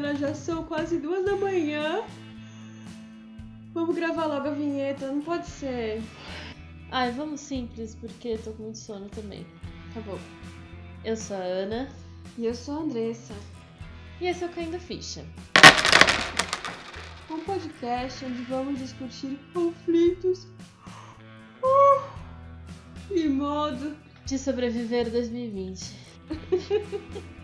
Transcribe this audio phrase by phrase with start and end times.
[0.00, 2.02] Mariana, já são quase duas da manhã.
[3.74, 6.02] Vamos gravar logo a vinheta, não pode ser.
[6.90, 9.46] Ai, vamos simples, porque tô com muito sono também.
[9.92, 10.18] Tá bom.
[11.04, 11.88] Eu sou a Ana.
[12.38, 13.34] E eu sou a Andressa.
[14.20, 15.24] E esse é o Caindo Ficha.
[17.30, 20.46] Um podcast onde vamos discutir conflitos
[21.62, 22.02] uh,
[23.10, 25.94] e modo de sobreviver 2020.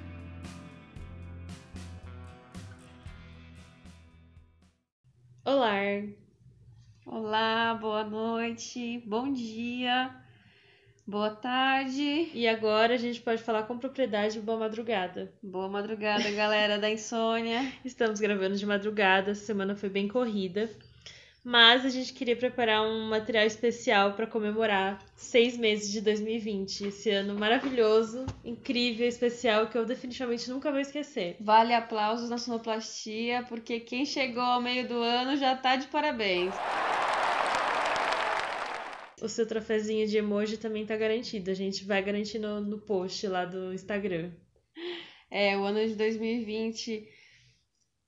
[5.56, 5.72] Olá!
[7.06, 10.14] Olá, boa noite, bom dia,
[11.06, 12.30] boa tarde.
[12.34, 15.32] E agora a gente pode falar com propriedade boa madrugada.
[15.42, 17.72] Boa madrugada, galera da insônia.
[17.82, 20.68] Estamos gravando de madrugada, essa semana foi bem corrida.
[21.48, 26.88] Mas a gente queria preparar um material especial para comemorar seis meses de 2020.
[26.88, 31.36] Esse ano maravilhoso, incrível, especial, que eu definitivamente nunca vou esquecer.
[31.38, 36.52] Vale aplausos na sonoplastia, porque quem chegou ao meio do ano já tá de parabéns.
[39.22, 41.48] O seu trofézinho de emoji também tá garantido.
[41.52, 44.32] A gente vai garantir no, no post lá do Instagram.
[45.30, 47.08] É, o ano de 2020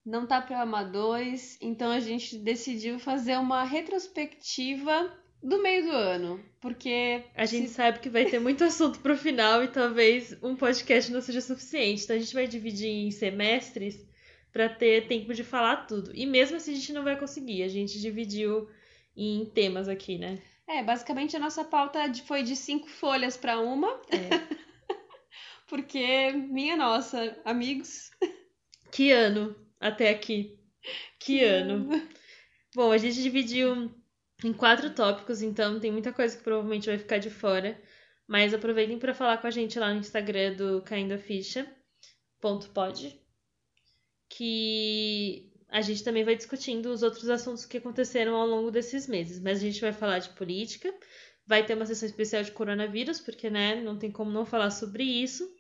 [0.09, 6.45] não tá para amadores, então a gente decidiu fazer uma retrospectiva do meio do ano,
[6.61, 11.13] porque a gente sabe que vai ter muito assunto pro final e talvez um podcast
[11.13, 12.05] não seja suficiente.
[12.05, 14.05] Então a gente vai dividir em semestres
[14.51, 16.11] para ter tempo de falar tudo.
[16.15, 17.63] E mesmo assim a gente não vai conseguir.
[17.63, 18.69] A gente dividiu
[19.15, 20.41] em temas aqui, né?
[20.67, 24.01] É, basicamente a nossa pauta foi de cinco folhas para uma.
[24.11, 24.57] É.
[25.69, 28.11] porque, minha nossa, amigos.
[28.91, 29.68] Que ano!
[29.81, 30.59] Até aqui.
[31.19, 31.89] Que ano.
[32.75, 33.93] Bom, a gente dividiu
[34.45, 37.81] em quatro tópicos, então tem muita coisa que provavelmente vai ficar de fora.
[38.27, 41.67] Mas aproveitem para falar com a gente lá no Instagram do Caindo a Ficha,
[42.41, 43.19] ponto pod,
[44.29, 49.41] que a gente também vai discutindo os outros assuntos que aconteceram ao longo desses meses.
[49.41, 50.93] Mas a gente vai falar de política,
[51.47, 55.03] vai ter uma sessão especial de coronavírus, porque né, não tem como não falar sobre
[55.03, 55.51] isso.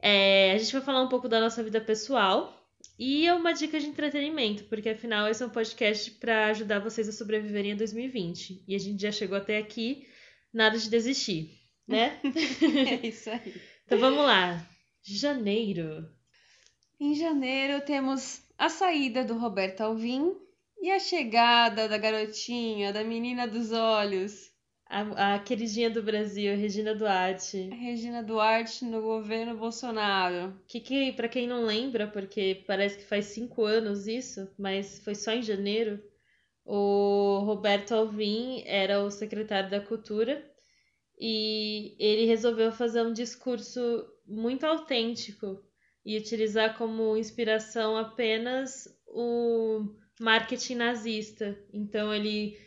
[0.00, 2.61] É, a gente vai falar um pouco da nossa vida pessoal,
[3.04, 7.08] e é uma dica de entretenimento, porque afinal esse é um podcast para ajudar vocês
[7.08, 8.62] a sobreviverem a 2020.
[8.68, 10.06] E a gente já chegou até aqui,
[10.52, 11.50] nada de desistir,
[11.84, 12.20] né?
[13.02, 13.60] é isso aí.
[13.84, 14.64] Então vamos lá.
[15.02, 16.08] Janeiro.
[17.00, 20.36] Em janeiro temos a saída do Roberto Alvim
[20.80, 24.51] e a chegada da garotinha, da menina dos olhos,
[24.92, 27.70] a, a queridinha do Brasil, Regina Duarte.
[27.70, 30.54] Regina Duarte no governo Bolsonaro.
[30.66, 35.14] Que, que para quem não lembra, porque parece que faz cinco anos isso, mas foi
[35.14, 35.98] só em janeiro,
[36.64, 40.44] o Roberto Alvim era o secretário da Cultura
[41.18, 43.80] e ele resolveu fazer um discurso
[44.26, 45.64] muito autêntico
[46.04, 49.86] e utilizar como inspiração apenas o
[50.20, 51.58] marketing nazista.
[51.72, 52.58] Então ele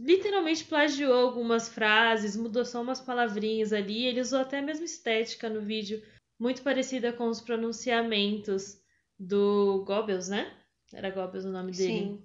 [0.00, 4.06] literalmente plagiou algumas frases, mudou só umas palavrinhas ali.
[4.06, 6.02] Ele usou até a mesma estética no vídeo,
[6.38, 8.80] muito parecida com os pronunciamentos
[9.18, 10.50] do Goebbels, né?
[10.92, 11.92] Era Goebbels o nome dele.
[11.92, 12.22] Sim.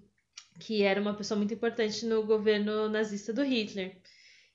[0.60, 3.98] Que era uma pessoa muito importante no governo nazista do Hitler.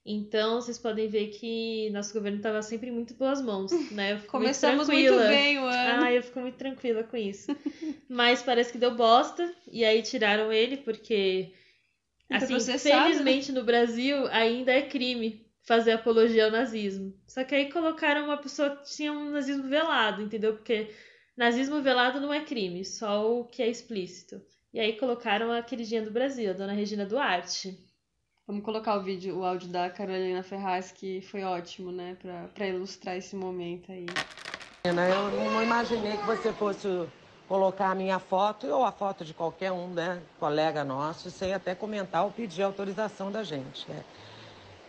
[0.04, 4.19] Então, vocês podem ver que nosso governo estava sempre em muito boas mãos, né?
[4.28, 6.04] Começamos muito, muito, bem o ano.
[6.04, 7.54] Ah, eu fico muito tranquila com isso.
[8.08, 11.52] Mas parece que deu bosta, e aí tiraram ele, porque
[12.31, 12.79] Assim, né?
[12.79, 17.13] felizmente no Brasil ainda é crime fazer apologia ao nazismo.
[17.27, 20.55] Só que aí colocaram uma pessoa que tinha um nazismo velado, entendeu?
[20.55, 20.91] Porque
[21.37, 24.41] nazismo velado não é crime, só o que é explícito.
[24.73, 27.77] E aí colocaram a queridinha do Brasil, a dona Regina Duarte.
[28.47, 32.67] Vamos colocar o vídeo, o áudio da Carolina Ferraz, que foi ótimo, né, pra, pra
[32.67, 34.07] ilustrar esse momento aí.
[34.85, 36.89] Eu não imaginei que você fosse
[37.50, 41.75] colocar a minha foto ou a foto de qualquer um, né, colega nosso, sem até
[41.75, 43.91] comentar ou pedir autorização da gente.
[43.91, 44.05] Né?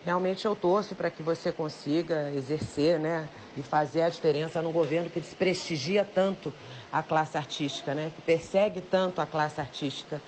[0.05, 3.27] Realmente eu torço para que você consiga exercer, né,
[3.57, 6.53] e fazer a diferença no governo que desprestigia tanto
[6.93, 10.21] a classe artística, né, que persegue tanto a classe artística.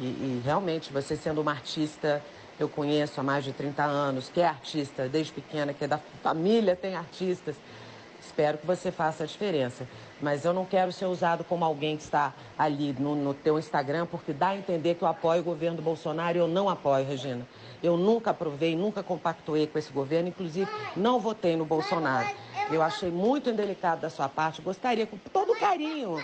[0.00, 2.20] E, e realmente você sendo uma artista
[2.58, 6.00] eu conheço há mais de 30 anos, que é artista desde pequena, que é da
[6.24, 7.54] família, tem artistas.
[8.20, 9.86] Espero que você faça a diferença
[10.20, 14.06] mas eu não quero ser usado como alguém que está ali no, no teu Instagram,
[14.06, 17.46] porque dá a entender que eu apoio o governo Bolsonaro e eu não apoio, Regina.
[17.82, 22.28] Eu nunca aprovei, nunca compactuei com esse governo, inclusive não votei no Bolsonaro.
[22.70, 26.22] Eu achei muito indelicado da sua parte, gostaria, com todo carinho,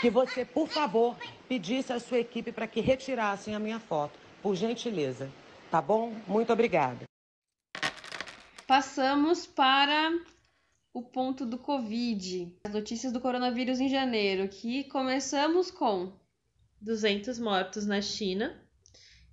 [0.00, 1.16] que você, por favor,
[1.48, 5.28] pedisse à sua equipe para que retirassem a minha foto, por gentileza.
[5.70, 6.12] Tá bom?
[6.26, 7.04] Muito obrigada.
[8.66, 10.12] Passamos para
[10.92, 16.12] o ponto do Covid, as notícias do coronavírus em janeiro, que começamos com
[16.80, 18.60] 200 mortos na China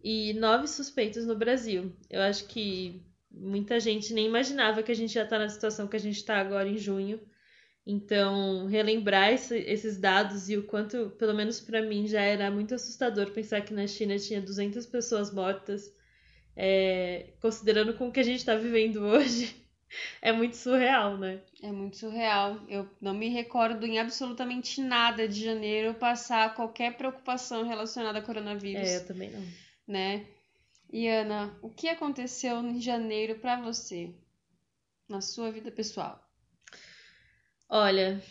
[0.04, 1.92] e nove suspeitos no Brasil.
[2.10, 3.02] Eu acho que
[3.32, 6.38] muita gente nem imaginava que a gente já está na situação que a gente está
[6.38, 7.20] agora em junho.
[7.86, 12.76] Então, relembrar esse, esses dados e o quanto, pelo menos para mim, já era muito
[12.76, 15.90] assustador pensar que na China tinha 200 pessoas mortas,
[16.54, 19.67] é, considerando com o que a gente está vivendo hoje,
[20.22, 21.42] é muito surreal, né?
[21.62, 22.60] É muito surreal.
[22.68, 28.88] Eu não me recordo em absolutamente nada de janeiro passar qualquer preocupação relacionada a coronavírus.
[28.88, 29.44] É, eu também não.
[29.88, 30.26] Né?
[30.92, 34.14] E Ana, o que aconteceu em janeiro para você?
[35.08, 36.22] Na sua vida pessoal?
[37.70, 38.22] Olha,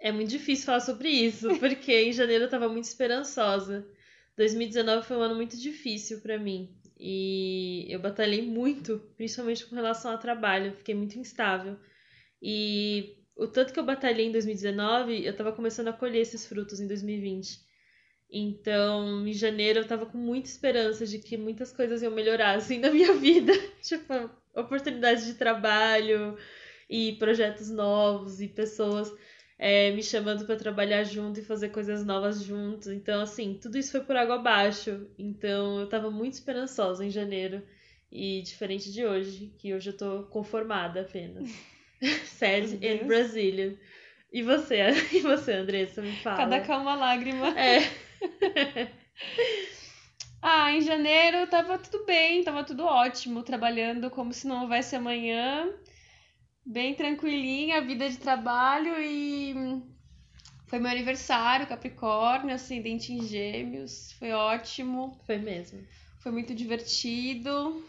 [0.00, 3.86] é muito difícil falar sobre isso, porque em janeiro eu estava muito esperançosa.
[4.36, 10.12] 2019 foi um ano muito difícil para mim e eu batalhei muito, principalmente com relação
[10.12, 11.78] ao trabalho, fiquei muito instável.
[12.42, 16.78] E o tanto que eu batalhei em 2019, eu estava começando a colher esses frutos
[16.78, 17.58] em 2020.
[18.30, 22.78] Então, em janeiro eu estava com muita esperança de que muitas coisas iam melhorar assim
[22.78, 26.36] na minha vida, tipo, oportunidades de trabalho,
[26.90, 29.10] e projetos novos e pessoas
[29.62, 32.88] é, me chamando para trabalhar junto e fazer coisas novas juntos.
[32.88, 35.06] Então, assim, tudo isso foi por água abaixo.
[35.18, 37.62] Então, eu estava muito esperançosa em janeiro.
[38.10, 41.50] E diferente de hoje, que hoje eu tô conformada apenas.
[42.24, 43.74] Sad in Brazilian.
[44.32, 44.78] E você,
[45.12, 46.38] e você, Andressa, me fala.
[46.38, 47.48] Cada calma lágrima.
[47.50, 47.80] É.
[50.40, 55.70] ah, em janeiro tava tudo bem, tava tudo ótimo, trabalhando como se não houvesse amanhã
[56.70, 59.82] bem tranquilinha a vida de trabalho e
[60.68, 65.18] foi meu aniversário, Capricórnio, ascendente em Gêmeos, foi ótimo.
[65.26, 65.84] Foi mesmo.
[66.20, 67.84] Foi muito divertido.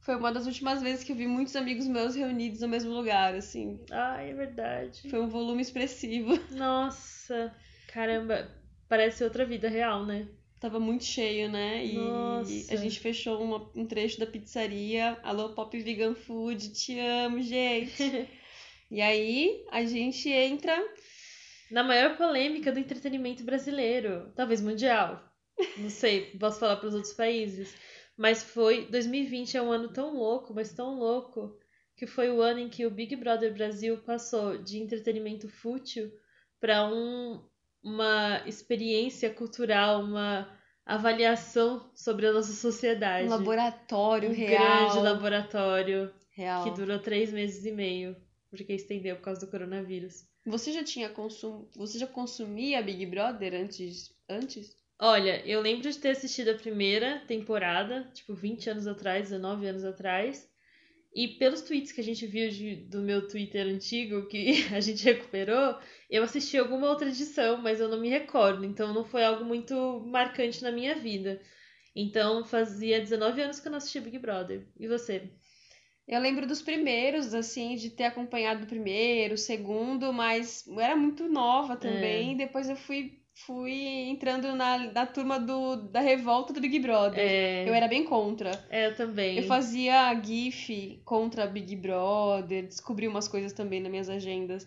[0.00, 3.34] Foi uma das últimas vezes que eu vi muitos amigos meus reunidos no mesmo lugar,
[3.34, 3.78] assim.
[3.90, 5.10] Ai, é verdade.
[5.10, 6.38] Foi um volume expressivo.
[6.52, 7.54] Nossa,
[7.88, 8.48] caramba,
[8.88, 10.28] parece outra vida real, né?
[10.60, 11.84] Tava muito cheio, né?
[11.84, 12.72] E Nossa.
[12.72, 15.18] a gente fechou uma, um trecho da pizzaria.
[15.22, 18.02] Alô, Pop Vegan Food, te amo, gente.
[18.90, 20.74] e aí a gente entra
[21.70, 25.22] na maior polêmica do entretenimento brasileiro, talvez mundial.
[25.76, 27.74] Não sei, posso falar para os outros países.
[28.16, 31.58] Mas foi 2020 é um ano tão louco, mas tão louco,
[31.94, 36.10] que foi o ano em que o Big Brother Brasil passou de entretenimento fútil
[36.58, 37.44] para um
[37.86, 40.52] uma experiência cultural, uma
[40.84, 43.28] avaliação sobre a nossa sociedade.
[43.28, 44.88] Um laboratório um real.
[44.88, 46.64] grande laboratório real.
[46.64, 48.16] que durou três meses e meio,
[48.50, 50.26] porque estendeu por causa do coronavírus.
[50.44, 51.68] Você já tinha consum...
[51.76, 54.12] Você já consumia Big Brother antes?
[54.28, 54.76] Antes?
[54.98, 59.84] Olha, eu lembro de ter assistido a primeira temporada, tipo 20 anos atrás, 19 anos
[59.84, 60.48] atrás.
[61.16, 65.02] E pelos tweets que a gente viu de, do meu Twitter antigo, que a gente
[65.02, 65.78] recuperou,
[66.10, 68.66] eu assisti alguma outra edição, mas eu não me recordo.
[68.66, 71.40] Então não foi algo muito marcante na minha vida.
[71.94, 74.66] Então fazia 19 anos que eu não assisti Big Brother.
[74.78, 75.30] E você?
[76.06, 80.94] Eu lembro dos primeiros, assim, de ter acompanhado o primeiro, o segundo, mas eu era
[80.94, 82.34] muito nova também.
[82.34, 82.36] É.
[82.36, 87.18] Depois eu fui fui entrando na, na turma do, da revolta do Big Brother.
[87.18, 87.68] É...
[87.68, 88.50] Eu era bem contra.
[88.70, 89.36] É, eu também.
[89.36, 94.66] Eu fazia GIF contra Big Brother, descobri umas coisas também nas minhas agendas.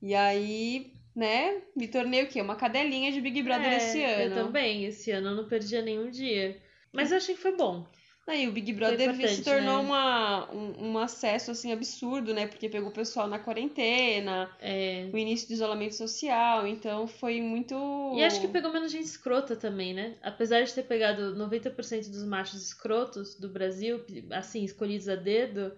[0.00, 2.40] E aí, né, me tornei o quê?
[2.40, 4.34] Uma cadelinha de Big Brother é, esse ano.
[4.34, 6.56] Eu também, esse ano eu não perdia nenhum dia.
[6.92, 7.86] Mas eu achei que foi bom.
[8.26, 9.88] Aí o Big Brother se tornou né?
[9.88, 12.48] uma, um, um, acesso assim absurdo, né?
[12.48, 15.08] Porque pegou o pessoal na quarentena, é.
[15.12, 17.76] o início do isolamento social, então foi muito.
[18.16, 20.16] E acho que pegou menos gente escrota também, né?
[20.22, 25.72] Apesar de ter pegado 90% dos machos escrotos do Brasil, assim, escolhidos a dedo,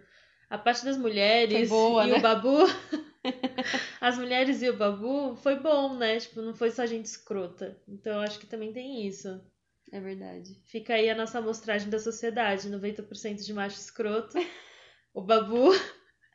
[0.48, 2.16] a parte das mulheres boa, e né?
[2.16, 2.58] o babu.
[4.00, 6.18] As mulheres e o babu foi bom, né?
[6.18, 7.76] Tipo, não foi só gente escrota.
[7.86, 9.38] Então acho que também tem isso.
[9.90, 10.60] É verdade.
[10.66, 14.38] Fica aí a nossa amostragem da sociedade: 90% de macho escroto,
[15.14, 15.70] o babu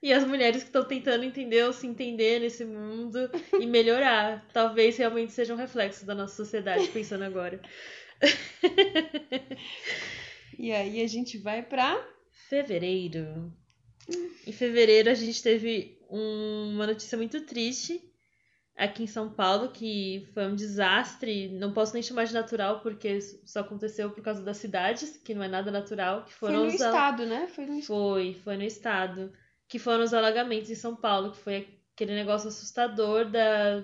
[0.01, 3.29] e as mulheres que estão tentando entender ou se entender nesse mundo
[3.59, 4.47] e melhorar.
[4.51, 7.61] Talvez realmente seja um reflexo da nossa sociedade, pensando agora.
[10.57, 12.05] e aí a gente vai para
[12.49, 13.53] fevereiro.
[14.45, 18.01] Em fevereiro a gente teve uma notícia muito triste
[18.75, 21.49] aqui em São Paulo, que foi um desastre.
[21.49, 25.43] Não posso nem chamar de natural, porque só aconteceu por causa das cidades, que não
[25.43, 26.23] é nada natural.
[26.25, 27.47] Que foram foi no estado, né?
[27.47, 27.81] Foi, no...
[27.81, 29.31] foi, foi no estado.
[29.67, 33.83] Que foram os alagamentos em São Paulo, que foi aquele negócio assustador da,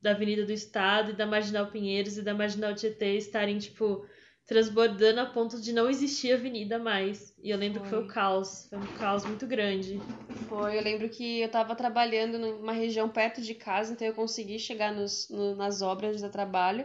[0.00, 4.06] da Avenida do Estado e da Marginal Pinheiros e da Marginal Tietê estarem, tipo,
[4.50, 7.32] transbordando a ponto de não existir avenida mais.
[7.40, 7.88] E eu lembro Foi.
[7.88, 8.66] que foi o caos.
[8.68, 9.96] Foi um caos muito grande.
[10.48, 14.58] Foi, eu lembro que eu tava trabalhando numa região perto de casa, então eu consegui
[14.58, 16.84] chegar nos, no- nas obras de trabalho,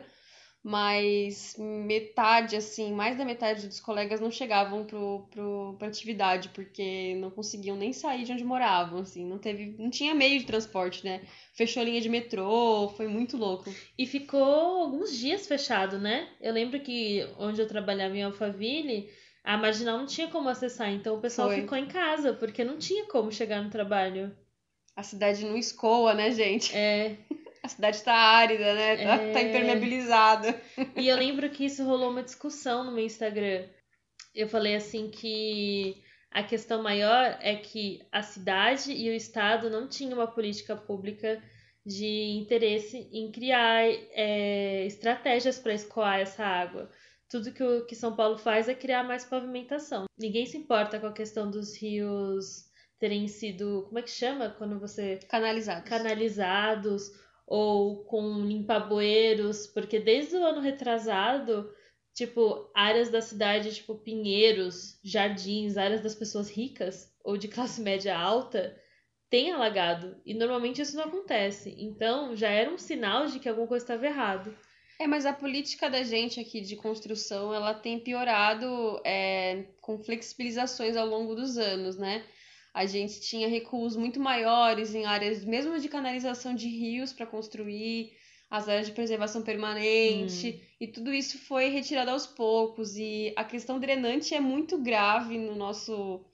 [0.67, 7.13] mas metade, assim, mais da metade dos colegas não chegavam pro, pro, pra atividade, porque
[7.19, 11.05] não conseguiam nem sair de onde moravam, assim, não teve, não tinha meio de transporte,
[11.05, 11.21] né?
[11.53, 13.71] Fechou a linha de metrô, foi muito louco.
[13.95, 16.27] E ficou alguns dias fechado, né?
[16.41, 19.07] Eu lembro que onde eu trabalhava em Alphaville,
[19.43, 21.61] a Marginal não tinha como acessar, então o pessoal Foi.
[21.61, 24.35] ficou em casa, porque não tinha como chegar no trabalho.
[24.95, 26.75] A cidade não escoa, né, gente?
[26.75, 27.17] É,
[27.65, 28.97] A cidade tá árida, né?
[28.97, 29.33] Tá, É.
[29.33, 30.61] tá impermeabilizada.
[30.95, 33.65] E eu lembro que isso rolou uma discussão no meu Instagram.
[34.35, 39.87] Eu falei assim que a questão maior é que a cidade e o estado não
[39.89, 41.41] tinham uma política pública
[41.83, 46.91] de interesse em criar é, estratégias para escoar essa água.
[47.27, 50.05] Tudo que, o, que São Paulo faz é criar mais pavimentação.
[50.19, 52.65] Ninguém se importa com a questão dos rios
[52.99, 53.85] terem sido.
[53.87, 54.51] Como é que chama?
[54.55, 55.89] Quando você Canalizados.
[55.89, 61.71] canalizados ou com limpa-bueiros, porque desde o ano retrasado,
[62.13, 68.17] tipo, áreas da cidade, tipo Pinheiros, Jardins, áreas das pessoas ricas ou de classe média
[68.17, 68.75] alta,
[69.29, 70.19] tem alagado.
[70.25, 71.75] E normalmente isso não acontece.
[71.77, 74.55] Então já era um sinal de que alguma coisa estava errado.
[74.97, 80.95] É, mas a política da gente aqui de construção, ela tem piorado é, com flexibilizações
[80.95, 82.23] ao longo dos anos, né?
[82.75, 88.11] A gente tinha recuos muito maiores em áreas, mesmo de canalização de rios para construir,
[88.49, 92.97] as áreas de preservação permanente, e tudo isso foi retirado aos poucos.
[92.97, 96.25] E a questão drenante é muito grave no nosso,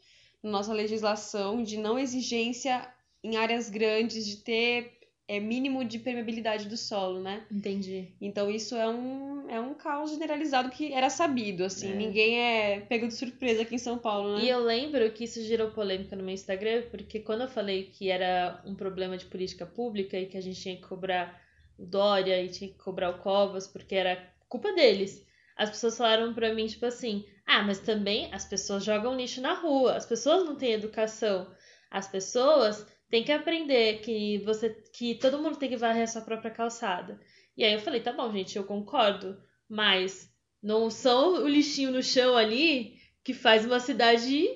[0.41, 2.91] na nossa legislação de não exigência
[3.23, 4.97] em áreas grandes de ter
[5.31, 7.45] é, mínimo de permeabilidade do solo, né?
[7.49, 8.09] Entendi.
[8.19, 11.89] Então isso é um, é um caos generalizado que era sabido, assim.
[11.89, 11.95] É.
[11.95, 14.43] Ninguém é pego de surpresa aqui em São Paulo, né?
[14.43, 18.09] E eu lembro que isso gerou polêmica no meu Instagram, porque quando eu falei que
[18.09, 21.41] era um problema de política pública e que a gente tinha que cobrar
[21.79, 25.25] o Dória e tinha que cobrar o Covas, porque era culpa deles.
[25.55, 29.53] As pessoas falaram pra mim, tipo assim: ah, mas também as pessoas jogam lixo na
[29.53, 31.47] rua, as pessoas não têm educação,
[31.89, 36.21] as pessoas têm que aprender que você que todo mundo tem que varrer a sua
[36.21, 37.19] própria calçada.
[37.55, 39.37] E aí eu falei: tá bom, gente, eu concordo,
[39.69, 40.31] mas
[40.63, 44.47] não são o lixinho no chão ali que faz uma cidade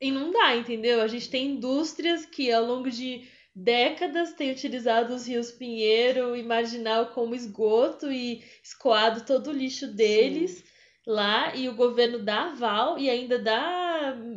[0.00, 1.02] inundar, entendeu?
[1.02, 6.42] A gente tem indústrias que ao longo de décadas têm utilizado os rios Pinheiro e
[6.42, 10.64] Marginal como esgoto e escoado todo o lixo deles
[11.06, 13.93] lá e o governo dá aval e ainda dá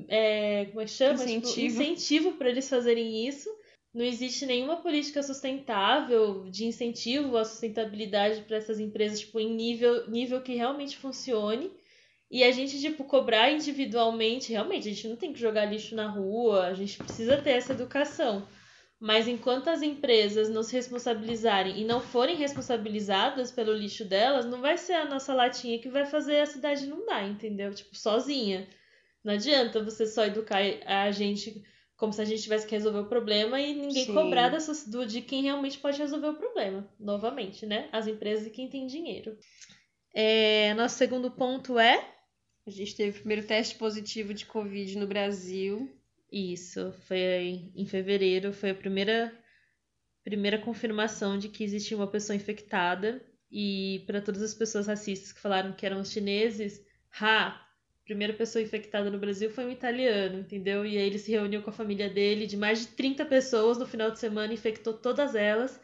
[0.08, 1.18] é, como é que chama?
[1.18, 1.82] Tipo, Incentivo.
[1.82, 3.50] incentivo para eles fazerem isso.
[3.94, 10.08] Não existe nenhuma política sustentável de incentivo à sustentabilidade para essas empresas, tipo, em nível,
[10.08, 11.72] nível que realmente funcione.
[12.30, 16.08] E a gente, tipo, cobrar individualmente, realmente, a gente não tem que jogar lixo na
[16.08, 18.48] rua, a gente precisa ter essa educação.
[19.00, 24.60] Mas enquanto as empresas não se responsabilizarem e não forem responsabilizadas pelo lixo delas, não
[24.60, 27.74] vai ser a nossa latinha que vai fazer a cidade inundar, entendeu?
[27.74, 28.68] Tipo, sozinha.
[29.28, 31.62] Não adianta você só educar a gente
[31.98, 34.14] como se a gente tivesse que resolver o problema e ninguém Sim.
[34.14, 36.90] cobrar dessas, do, de quem realmente pode resolver o problema.
[36.98, 37.90] Novamente, né?
[37.92, 39.38] As empresas e quem tem dinheiro.
[40.14, 42.10] É, nosso segundo ponto é
[42.66, 45.94] A gente teve o primeiro teste positivo de Covid no Brasil.
[46.32, 49.38] Isso, foi em fevereiro, foi a primeira
[50.24, 55.42] primeira confirmação de que existia uma pessoa infectada e para todas as pessoas racistas que
[55.42, 56.82] falaram que eram os chineses,
[57.20, 57.67] ha,
[58.08, 60.86] primeira pessoa infectada no Brasil foi um italiano, entendeu?
[60.86, 63.86] E aí ele se reuniu com a família dele, de mais de 30 pessoas no
[63.86, 65.80] final de semana, infectou todas elas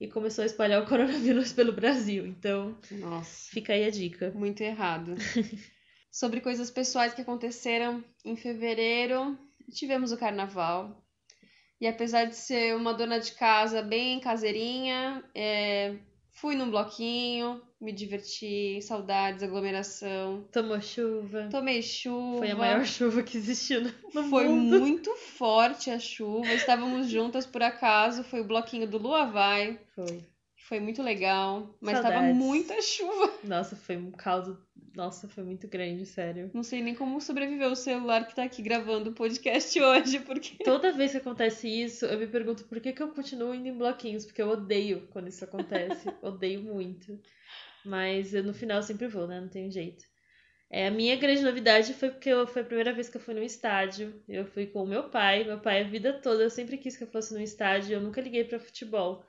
[0.00, 2.26] e começou a espalhar o coronavírus pelo Brasil.
[2.26, 4.30] Então, Nossa, fica aí a dica.
[4.34, 5.14] muito errado.
[6.10, 9.38] Sobre coisas pessoais que aconteceram em fevereiro,
[9.70, 11.04] tivemos o carnaval.
[11.80, 15.94] E apesar de ser uma dona de casa bem caseirinha, é,
[16.40, 20.46] fui num bloquinho, me diverti, saudades, aglomeração.
[20.52, 21.48] Tomou chuva.
[21.50, 22.38] Tomei chuva.
[22.38, 23.82] Foi a maior chuva que existiu
[24.14, 24.78] no Foi mundo.
[24.80, 26.52] muito forte a chuva.
[26.52, 28.22] Estávamos juntas por acaso.
[28.24, 29.80] Foi o bloquinho do Lua Vai.
[29.94, 30.24] Foi.
[30.68, 31.74] Foi muito legal.
[31.80, 32.36] Mas estava Saudades.
[32.36, 33.32] muita chuva.
[33.42, 34.54] Nossa, foi um caos.
[34.94, 36.50] Nossa, foi muito grande, sério.
[36.52, 40.62] Não sei nem como sobreviveu o celular que tá aqui gravando o podcast hoje, porque.
[40.62, 43.78] Toda vez que acontece isso, eu me pergunto por que, que eu continuo indo em
[43.78, 46.06] bloquinhos, porque eu odeio quando isso acontece.
[46.20, 47.18] odeio muito.
[47.82, 49.40] Mas eu, no final eu sempre vou, né?
[49.40, 50.04] Não tem jeito.
[50.70, 53.32] É, a minha grande novidade foi porque eu, foi a primeira vez que eu fui
[53.32, 54.22] num estádio.
[54.28, 55.44] Eu fui com o meu pai.
[55.44, 57.94] Meu pai, a vida toda, eu sempre quis que eu fosse num estádio.
[57.94, 59.24] Eu nunca liguei pra futebol.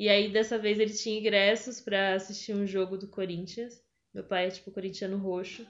[0.00, 3.82] E aí, dessa vez, ele tinha ingressos pra assistir um jogo do Corinthians.
[4.14, 5.66] Meu pai é, tipo, corintiano roxo.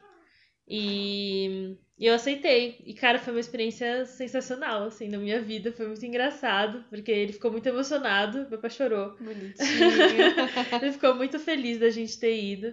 [0.68, 2.80] E, e eu aceitei.
[2.87, 5.72] E, cara, foi uma experiência sensacional, assim, na minha vida.
[5.72, 8.49] Foi muito engraçado, porque ele ficou muito emocionado.
[8.49, 9.16] Meu pai chorou.
[9.18, 9.58] Bonitinho.
[10.80, 12.72] ele ficou muito feliz da gente ter ido.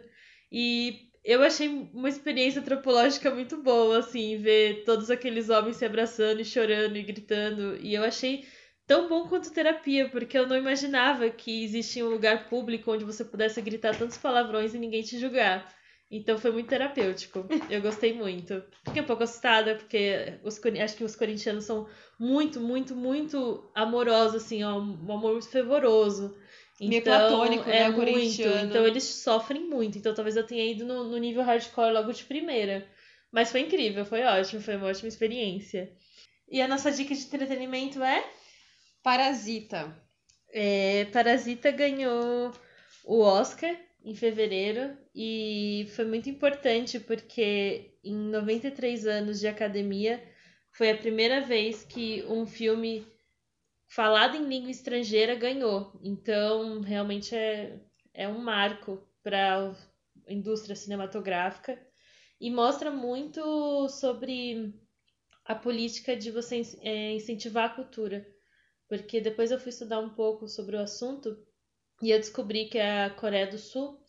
[0.52, 6.40] E eu achei uma experiência antropológica muito boa, assim, ver todos aqueles homens se abraçando
[6.40, 7.80] e chorando e gritando.
[7.82, 8.46] E eu achei
[8.88, 13.24] tão bom quanto terapia, porque eu não imaginava que existia um lugar público onde você
[13.26, 15.72] pudesse gritar tantos palavrões e ninguém te julgar.
[16.10, 17.46] Então foi muito terapêutico.
[17.70, 18.64] Eu gostei muito.
[18.86, 21.86] Fiquei um pouco assustada, porque os, acho que os corintianos são
[22.18, 26.38] muito, muito, muito amorosos, assim, ó, um amor muito fervoroso.
[26.80, 28.42] Meio Então, platônico, né, é o muito.
[28.42, 29.98] Então eles sofrem muito.
[29.98, 32.88] Então talvez eu tenha ido no, no nível hardcore logo de primeira.
[33.30, 35.92] Mas foi incrível, foi ótimo, foi uma ótima experiência.
[36.50, 38.24] E a nossa dica de entretenimento é?
[39.08, 39.98] Parasita.
[40.50, 42.52] É, Parasita ganhou
[43.06, 43.74] o Oscar
[44.04, 50.22] em fevereiro e foi muito importante porque em 93 anos de academia
[50.74, 53.08] foi a primeira vez que um filme
[53.88, 55.98] falado em língua estrangeira ganhou.
[56.04, 57.80] Então, realmente é,
[58.14, 59.74] é um marco para
[60.28, 61.82] a indústria cinematográfica
[62.42, 64.74] e mostra muito sobre
[65.46, 68.36] a política de você é, incentivar a cultura.
[68.88, 71.38] Porque depois eu fui estudar um pouco sobre o assunto
[72.02, 74.00] e eu descobri que a Coreia do Sul,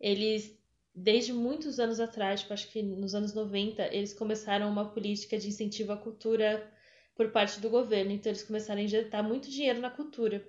[0.00, 0.58] eles,
[0.94, 5.48] desde muitos anos atrás, tipo, acho que nos anos 90, eles começaram uma política de
[5.48, 6.72] incentivo à cultura
[7.14, 8.10] por parte do governo.
[8.10, 10.44] Então, eles começaram a injetar muito dinheiro na cultura.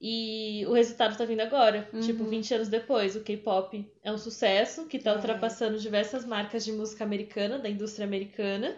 [0.00, 2.00] E o resultado tá vindo agora, Uhum.
[2.00, 3.14] tipo, 20 anos depois.
[3.14, 5.14] O K-pop é um sucesso que tá É.
[5.16, 8.76] ultrapassando diversas marcas de música americana, da indústria americana.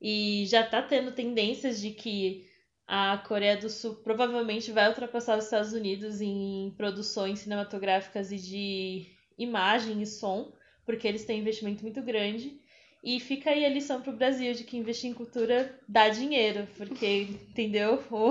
[0.00, 2.46] E já tá tendo tendências de que
[2.94, 9.06] a Coreia do Sul provavelmente vai ultrapassar os Estados Unidos em produções cinematográficas e de
[9.38, 10.52] imagem e som,
[10.84, 12.60] porque eles têm um investimento muito grande.
[13.02, 17.22] E fica aí a lição pro Brasil de que investir em cultura dá dinheiro, porque,
[17.50, 18.02] entendeu?
[18.10, 18.30] O,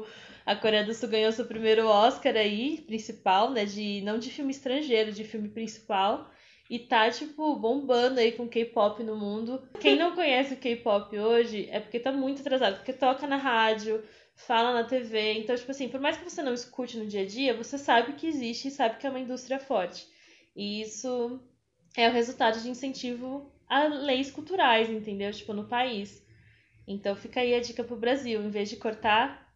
[0.00, 0.06] o-
[0.44, 3.64] a Coreia do Sul ganhou seu primeiro Oscar aí, principal, né?
[3.64, 6.28] De, não de filme estrangeiro, de filme principal.
[6.70, 9.60] E tá, tipo, bombando aí com K-pop no mundo.
[9.80, 14.04] Quem não conhece o K-pop hoje é porque tá muito atrasado, porque toca na rádio,
[14.36, 15.32] fala na TV.
[15.32, 18.12] Então, tipo assim, por mais que você não escute no dia a dia, você sabe
[18.12, 20.06] que existe e sabe que é uma indústria forte.
[20.54, 21.40] E isso
[21.96, 25.32] é o resultado de incentivo a leis culturais, entendeu?
[25.32, 26.24] Tipo, no país.
[26.86, 29.52] Então fica aí a dica pro Brasil, em vez de cortar,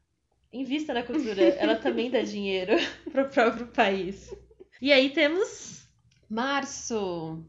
[0.53, 1.43] invista na cultura.
[1.43, 2.73] Ela também dá dinheiro
[3.13, 4.35] pro próprio país.
[4.83, 5.74] E aí temos
[6.35, 7.47] Março.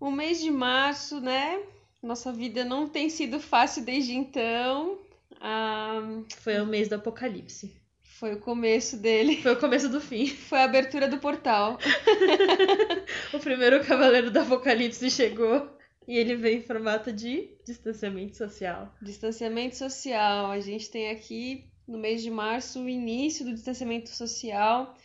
[0.00, 1.62] O mês de março, né?
[2.02, 4.98] Nossa vida não tem sido fácil desde então.
[5.40, 6.00] Ah,
[6.38, 7.80] foi o mês do apocalipse.
[8.18, 9.40] foi o começo dele.
[9.40, 10.26] Foi o começo do fim.
[10.50, 11.78] Foi a abertura do portal.
[13.32, 15.70] O primeiro cavaleiro do apocalipse chegou
[16.08, 18.92] e ele veio em formato de distanciamento social.
[19.00, 20.50] Distanciamento social.
[20.50, 24.96] A gente tem aqui no mês de março o início do distanciamento social.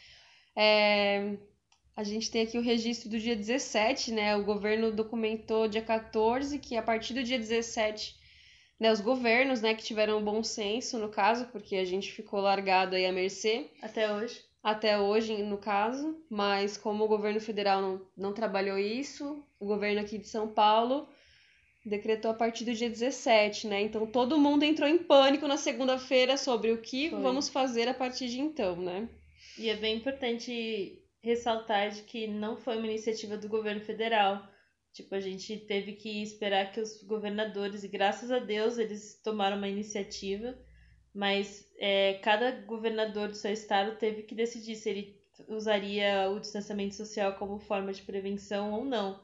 [0.55, 1.37] É,
[1.95, 4.35] A gente tem aqui o registro do dia 17, né?
[4.35, 8.15] O governo documentou dia 14 que a partir do dia 17,
[8.77, 12.95] né, os governos, né, que tiveram bom senso no caso, porque a gente ficou largado
[12.95, 14.41] aí à mercê Até hoje.
[14.61, 20.01] até hoje, no caso, mas como o governo federal não, não trabalhou isso, o governo
[20.01, 21.07] aqui de São Paulo
[21.85, 23.81] decretou a partir do dia 17, né?
[23.83, 27.21] Então todo mundo entrou em pânico na segunda-feira sobre o que Foi.
[27.21, 29.07] vamos fazer a partir de então, né?
[29.57, 34.47] E é bem importante ressaltar de que não foi uma iniciativa do governo federal.
[34.93, 39.57] Tipo, a gente teve que esperar que os governadores, e graças a Deus eles tomaram
[39.57, 40.55] uma iniciativa,
[41.13, 46.93] mas é, cada governador do seu estado teve que decidir se ele usaria o distanciamento
[46.93, 49.19] social como forma de prevenção ou não.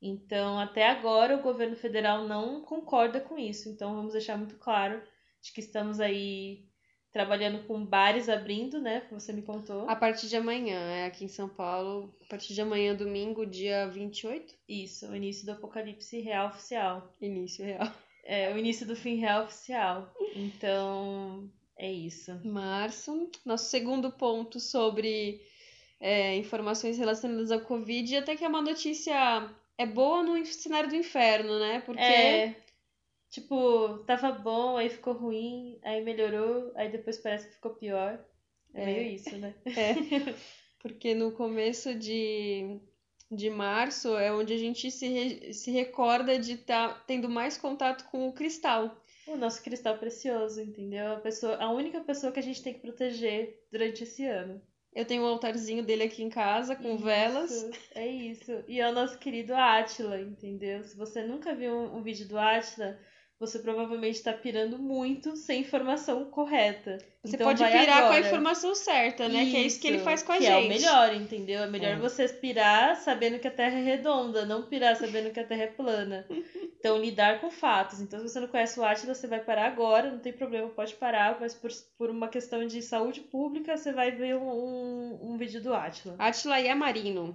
[0.00, 3.68] Então, até agora, o governo federal não concorda com isso.
[3.68, 5.02] Então, vamos deixar muito claro
[5.42, 6.66] de que estamos aí
[7.14, 9.06] trabalhando com bares abrindo, né?
[9.12, 9.88] Você me contou.
[9.88, 13.86] A partir de amanhã, é aqui em São Paulo, a partir de amanhã, domingo, dia
[13.86, 17.08] 28, Isso, o início do apocalipse real oficial.
[17.22, 17.88] início real.
[18.24, 20.12] É, o início do fim real oficial.
[20.34, 21.48] Então,
[21.78, 22.40] é isso.
[22.44, 23.30] Março.
[23.46, 25.40] Nosso segundo ponto sobre
[26.00, 29.48] é, informações relacionadas ao Covid, até que é uma notícia
[29.78, 31.80] é boa no cenário do inferno, né?
[31.84, 32.56] Porque É,
[33.34, 38.24] tipo, tava bom, aí ficou ruim, aí melhorou, aí depois parece que ficou pior.
[38.72, 38.86] É, É.
[38.86, 39.54] meio isso, né?
[39.66, 40.34] É,
[40.80, 42.78] porque no começo de,
[43.30, 48.04] de março é onde a gente se, re- se recorda de estar tendo mais contato
[48.10, 49.00] com o cristal.
[49.26, 51.12] O nosso cristal precioso, entendeu?
[51.14, 54.60] A pessoa, a única pessoa que a gente tem que proteger durante esse ano.
[54.94, 57.70] Eu tenho um altarzinho dele aqui em casa com Isso, velas.
[57.96, 58.62] É isso.
[58.68, 60.84] E é o nosso querido Átila, entendeu?
[60.84, 62.96] Se você nunca viu um, um vídeo do Átila,
[63.38, 66.98] você provavelmente está pirando muito sem informação correta.
[67.22, 68.20] Você Então pode pirar com a agora.
[68.20, 69.44] informação certa, né?
[69.50, 70.52] que é isso que ele faz com a que gente.
[70.52, 71.62] é o melhor, entendeu?
[71.62, 71.96] É melhor É.
[71.96, 75.66] você pirar sabendo que a Terra é redonda, não pirar sabendo que a Terra é
[75.68, 76.26] plana.
[76.84, 77.98] Então, lidar com fatos.
[77.98, 80.94] Então, se você não conhece o Átila, você vai parar agora, não tem problema, pode
[80.96, 85.36] parar, mas por, por uma questão de saúde pública, você vai ver um, um, um
[85.38, 86.14] vídeo do Átila.
[86.18, 87.34] Atila e Marino.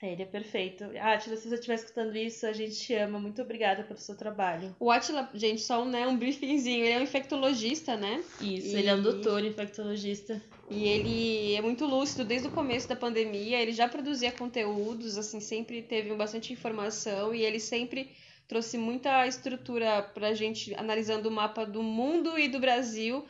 [0.00, 0.84] É, ele é perfeito.
[1.00, 3.18] Átila, se você estiver escutando isso, a gente te ama.
[3.18, 4.74] Muito obrigada pelo seu trabalho.
[4.78, 6.84] O Atila, gente, só um, né, um briefingzinho.
[6.84, 8.22] Ele é um infectologista, né?
[8.40, 10.40] Isso, E- ele é um doutor infectologista.
[10.70, 13.60] E ele é muito lúcido desde o começo da pandemia.
[13.60, 18.10] Ele já produzia conteúdos, assim, sempre teve bastante informação e ele sempre
[18.46, 23.26] trouxe muita estrutura pra gente analisando o mapa do mundo e do Brasil,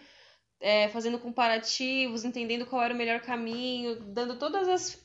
[0.61, 5.01] é, fazendo comparativos, entendendo qual era o melhor caminho, dando todas as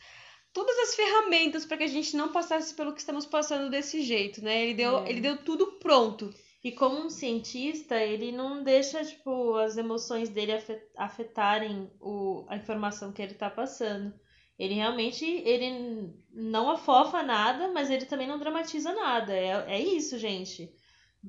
[0.53, 4.43] todas as ferramentas para que a gente não passasse pelo que estamos passando desse jeito,
[4.43, 4.63] né?
[4.63, 5.09] Ele deu, É.
[5.09, 6.33] ele deu tudo pronto.
[6.63, 12.55] E como um cientista, ele não deixa, tipo, as emoções dele afe- afetarem o, a
[12.55, 14.13] informação que ele tá passando.
[14.57, 19.33] Ele realmente, ele não afofa nada, mas ele também não dramatiza nada.
[19.33, 20.71] É, é isso, gente.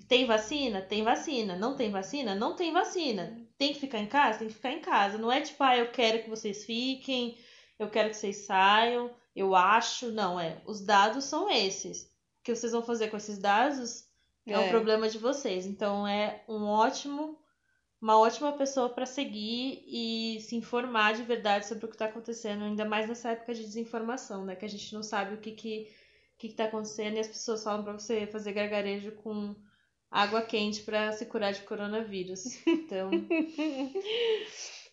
[0.08, 0.82] Tem vacina?
[0.82, 1.56] Tem vacina.
[1.56, 2.34] Não tem vacina?
[2.34, 3.37] Não tem vacina.
[3.56, 4.40] Tem que ficar em casa?
[4.40, 5.18] Tem que ficar em casa.
[5.18, 7.37] Não é tipo, ah, eu quero que vocês fiquem,
[7.85, 10.11] eu quero que vocês saiam, eu acho.
[10.12, 10.61] Não, é.
[10.66, 12.03] Os dados são esses.
[12.05, 14.05] O que vocês vão fazer com esses dados
[14.47, 14.68] é, um É.
[14.70, 15.66] problema de vocês.
[15.66, 17.38] Então é um ótimo,
[18.01, 22.64] uma ótima pessoa para seguir e se informar de verdade sobre o que está acontecendo,
[22.64, 24.55] ainda mais nessa época de desinformação, né?
[24.57, 25.88] Que a gente não sabe o que que,
[26.38, 29.55] que, que tá acontecendo e as pessoas falam para você fazer gargarejo com
[30.11, 32.44] água quente para se curar de coronavírus.
[32.66, 33.11] Então,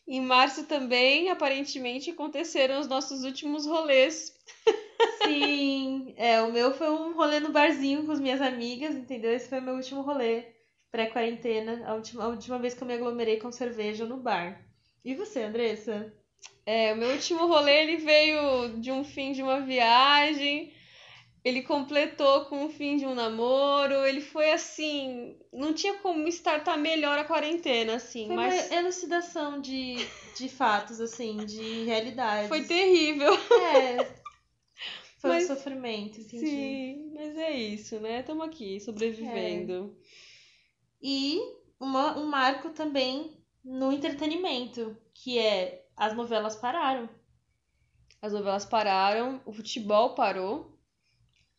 [0.08, 4.36] Em março também, aparentemente, aconteceram os nossos últimos rolês.
[5.24, 9.32] sim, é, o meu foi um rolê no barzinho com as minhas amigas, entendeu?
[9.32, 10.46] Esse foi o meu último rolê
[10.92, 14.62] pré-quarentena, a última, a última vez que eu me aglomerei com cerveja no bar.
[15.04, 16.14] E você, Andressa?
[16.66, 20.74] É, o meu último rolê ele veio de um fim de uma viagem,
[21.44, 26.78] ele completou com o fim de um namoro, ele foi assim, não tinha como startar
[26.78, 29.96] melhor a quarentena, assim, Foi mas uma elucidação de,
[30.38, 32.48] de fatos, assim, de realidades.
[32.48, 33.34] foi terrível.
[33.34, 34.22] É.
[35.20, 36.46] Foi Mas- um sofrimento, entendi.
[36.48, 38.22] Sim, mas é isso, né?
[38.22, 39.96] Estamos aqui, sobrevivendo.
[41.02, 41.40] E
[41.80, 47.08] uma, um marco também no entretenimento, que é as novelas pararam.
[48.20, 50.71] As novelas pararam, o futebol parou,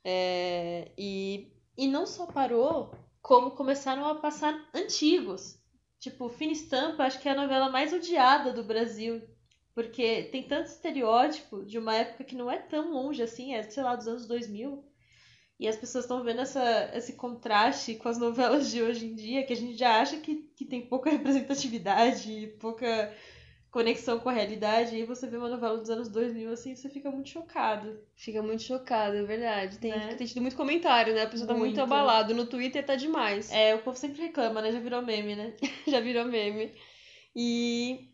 [0.04, 5.58] é, e E não só parou, como começaram a passar antigos.
[5.98, 9.22] Tipo, Fina Estampa, acho que é a novela mais odiada do Brasil.
[9.74, 13.82] Porque tem tanto estereótipo de uma época que não é tão longe assim, é, sei
[13.82, 14.84] lá, dos anos 2000.
[15.58, 19.46] E as pessoas estão vendo essa, esse contraste com as novelas de hoje em dia,
[19.46, 23.14] que a gente já acha que, que tem pouca representatividade, pouca
[23.72, 24.94] conexão com a realidade.
[24.94, 27.98] E você vê uma novela dos anos 2000 assim, você fica muito chocado.
[28.14, 29.78] fica muito chocada, é verdade.
[29.78, 30.14] Tem, Né?
[30.14, 31.22] tem tido muito comentário, né?
[31.22, 31.80] A pessoa tá muito Muito.
[31.80, 32.34] abalado.
[32.34, 33.50] No Twitter tá demais.
[33.50, 34.70] É, o povo sempre reclama, né?
[34.70, 35.56] Já virou meme, né?
[35.88, 36.70] já virou meme.
[37.34, 38.12] E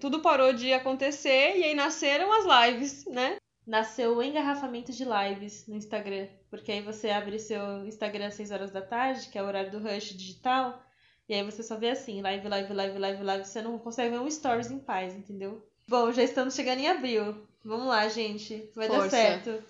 [0.00, 3.36] tudo parou de acontecer e aí nasceram as lives, né?
[3.66, 6.26] nasceu o engarrafamento de lives no Instagram.
[6.50, 9.70] Porque aí você abre seu Instagram às 6 horas da tarde, que é o horário
[9.70, 10.82] do rush digital,
[11.30, 14.18] e aí você só vê assim, live, live, live, live, live, você não consegue ver
[14.18, 15.64] um stories em paz, entendeu?
[15.86, 17.46] Bom, já estamos chegando em abril.
[17.64, 18.68] Vamos lá, gente.
[18.74, 19.10] Vai dar Força.
[19.10, 19.62] certo.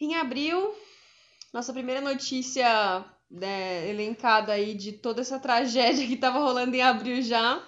[0.00, 0.72] Em abril,
[1.52, 7.20] nossa primeira notícia né, elencada aí de toda essa tragédia que tava rolando em abril
[7.20, 7.60] já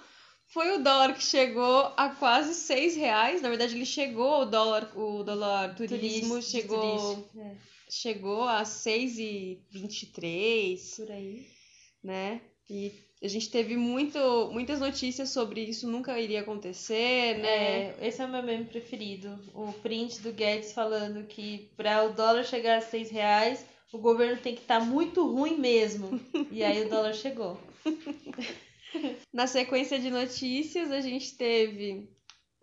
[0.47, 3.41] foi o dólar que chegou a quase seis reais.
[3.41, 7.51] Na verdade, ele chegou, o dólar, o dólar turismo Turista- chegou, é,
[7.89, 11.58] chegou a 6,23, por aí.
[12.03, 12.41] Né?
[12.69, 14.17] E a gente teve muito,
[14.51, 17.87] muitas notícias sobre isso nunca iria acontecer, né?
[17.87, 19.39] É, esse é o meu meme preferido.
[19.53, 24.41] O print do Guedes falando que para o dólar chegar a 6 reais, o governo
[24.41, 26.19] tem que estar muito ruim mesmo.
[26.51, 27.59] E aí o dólar chegou.
[29.33, 32.09] Na sequência de notícias, a gente teve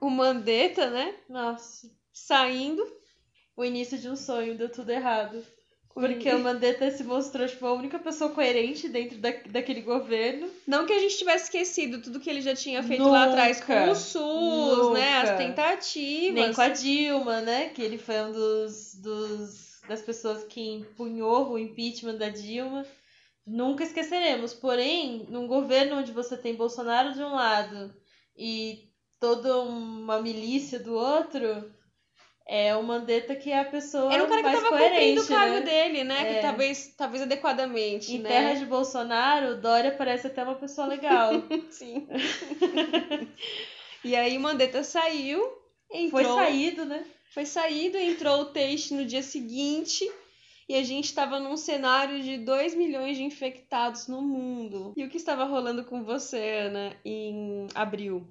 [0.01, 1.15] o Mandetta, né?
[1.29, 2.83] Nossa, Saindo.
[3.57, 5.45] o início de um sonho deu tudo errado.
[5.97, 10.47] Porque o Mandetta se mostrou tipo, a única pessoa coerente dentro da, daquele governo.
[10.67, 13.13] Não que a gente tivesse esquecido tudo que ele já tinha feito Nunca.
[13.13, 15.21] lá atrás com o SUS, né?
[15.21, 15.33] Nunca.
[15.33, 16.35] As tentativas.
[16.35, 17.71] Nem com a Dilma, né?
[17.71, 22.85] Que ele foi um dos, dos das pessoas que empunhou o impeachment da Dilma.
[23.47, 24.53] Nunca esqueceremos.
[24.53, 27.95] Porém, num governo onde você tem Bolsonaro de um lado
[28.37, 31.73] e toda uma milícia do outro,
[32.47, 35.23] é o Mandetta que é a pessoa Era um cara que mais tava coerente, cumprindo
[35.23, 35.61] o cargo né?
[35.63, 36.21] dele, né?
[36.21, 36.35] É.
[36.35, 38.29] Que talvez, talvez adequadamente, Em né?
[38.29, 41.33] terra de Bolsonaro, Dória parece até uma pessoa legal.
[41.71, 42.07] Sim.
[44.05, 45.43] e aí Mandetta saiu,
[45.91, 46.23] entrou...
[46.23, 47.05] Foi saído, né?
[47.35, 50.09] Foi saído, entrou o Teixe no dia seguinte
[50.69, 54.93] e a gente estava num cenário de 2 milhões de infectados no mundo.
[54.97, 58.27] E o que estava rolando com você, Ana, em abril?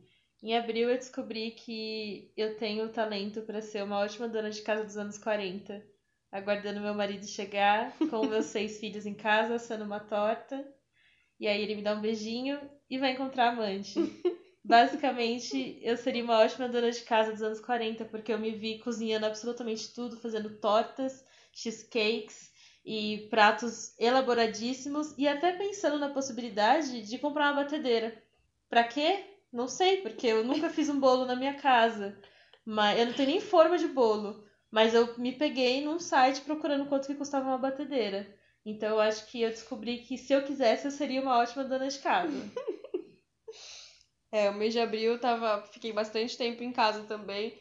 [0.46, 4.84] Em abril eu descobri que eu tenho talento para ser uma ótima dona de casa
[4.84, 5.84] dos anos 40,
[6.32, 10.64] aguardando meu marido chegar com meus seis filhos em casa, assando uma torta.
[11.40, 14.00] E aí ele me dá um beijinho e vai encontrar a amante.
[14.64, 18.78] Basicamente, eu seria uma ótima dona de casa dos anos 40, porque eu me vi
[18.78, 22.52] cozinhando absolutamente tudo, fazendo tortas, cheesecakes
[22.86, 28.16] e pratos elaboradíssimos e até pensando na possibilidade de comprar uma batedeira.
[28.70, 29.35] Pra quê?
[29.56, 32.14] Não sei, porque eu nunca fiz um bolo na minha casa.
[32.66, 34.44] Mas eu não tenho nem forma de bolo.
[34.70, 38.28] Mas eu me peguei num site procurando quanto que custava uma batedeira.
[38.66, 41.88] Então eu acho que eu descobri que se eu quisesse, eu seria uma ótima dona
[41.88, 42.32] de casa.
[44.32, 47.58] É, o mês de abril eu tava, fiquei bastante tempo em casa também.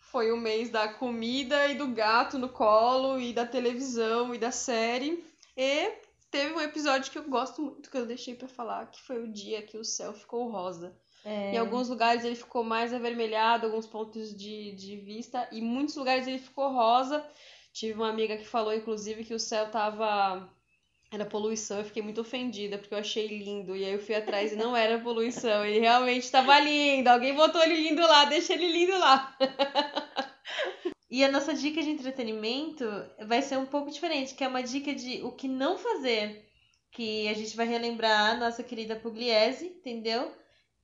[0.00, 4.50] Foi o mês da comida e do gato no colo, e da televisão e da
[4.50, 5.22] série.
[5.54, 5.92] E
[6.30, 9.30] teve um episódio que eu gosto muito, que eu deixei pra falar, que foi o
[9.30, 10.98] dia que o céu ficou rosa.
[11.24, 15.62] É, Em alguns lugares ele ficou mais avermelhado, alguns pontos de, de vista, e em
[15.62, 17.24] muitos lugares ele ficou rosa.
[17.72, 20.48] Tive uma amiga que falou, inclusive, que o céu tava.
[21.12, 23.76] Era poluição, eu fiquei muito ofendida, porque eu achei lindo.
[23.76, 27.08] E aí eu fui atrás e não era poluição, ele realmente estava lindo.
[27.08, 29.36] Alguém botou ele lindo lá, deixa ele lindo lá.
[31.10, 32.84] E a nossa dica de entretenimento
[33.26, 36.44] vai ser um pouco diferente, que é uma dica de o que não fazer.
[36.90, 40.30] Que a gente vai relembrar a nossa querida Pugliese, entendeu?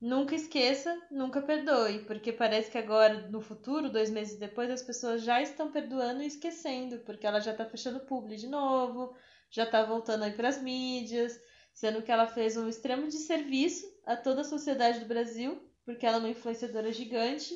[0.00, 5.22] Nunca esqueça, nunca perdoe, porque parece que agora, no futuro, dois meses depois, as pessoas
[5.22, 9.14] já estão perdoando e esquecendo, porque ela já tá fechando publi de novo,
[9.50, 11.38] já tá voltando aí pras mídias,
[11.74, 16.16] sendo que ela fez um extremo desserviço a toda a sociedade do Brasil, porque ela
[16.16, 17.54] é uma influenciadora gigante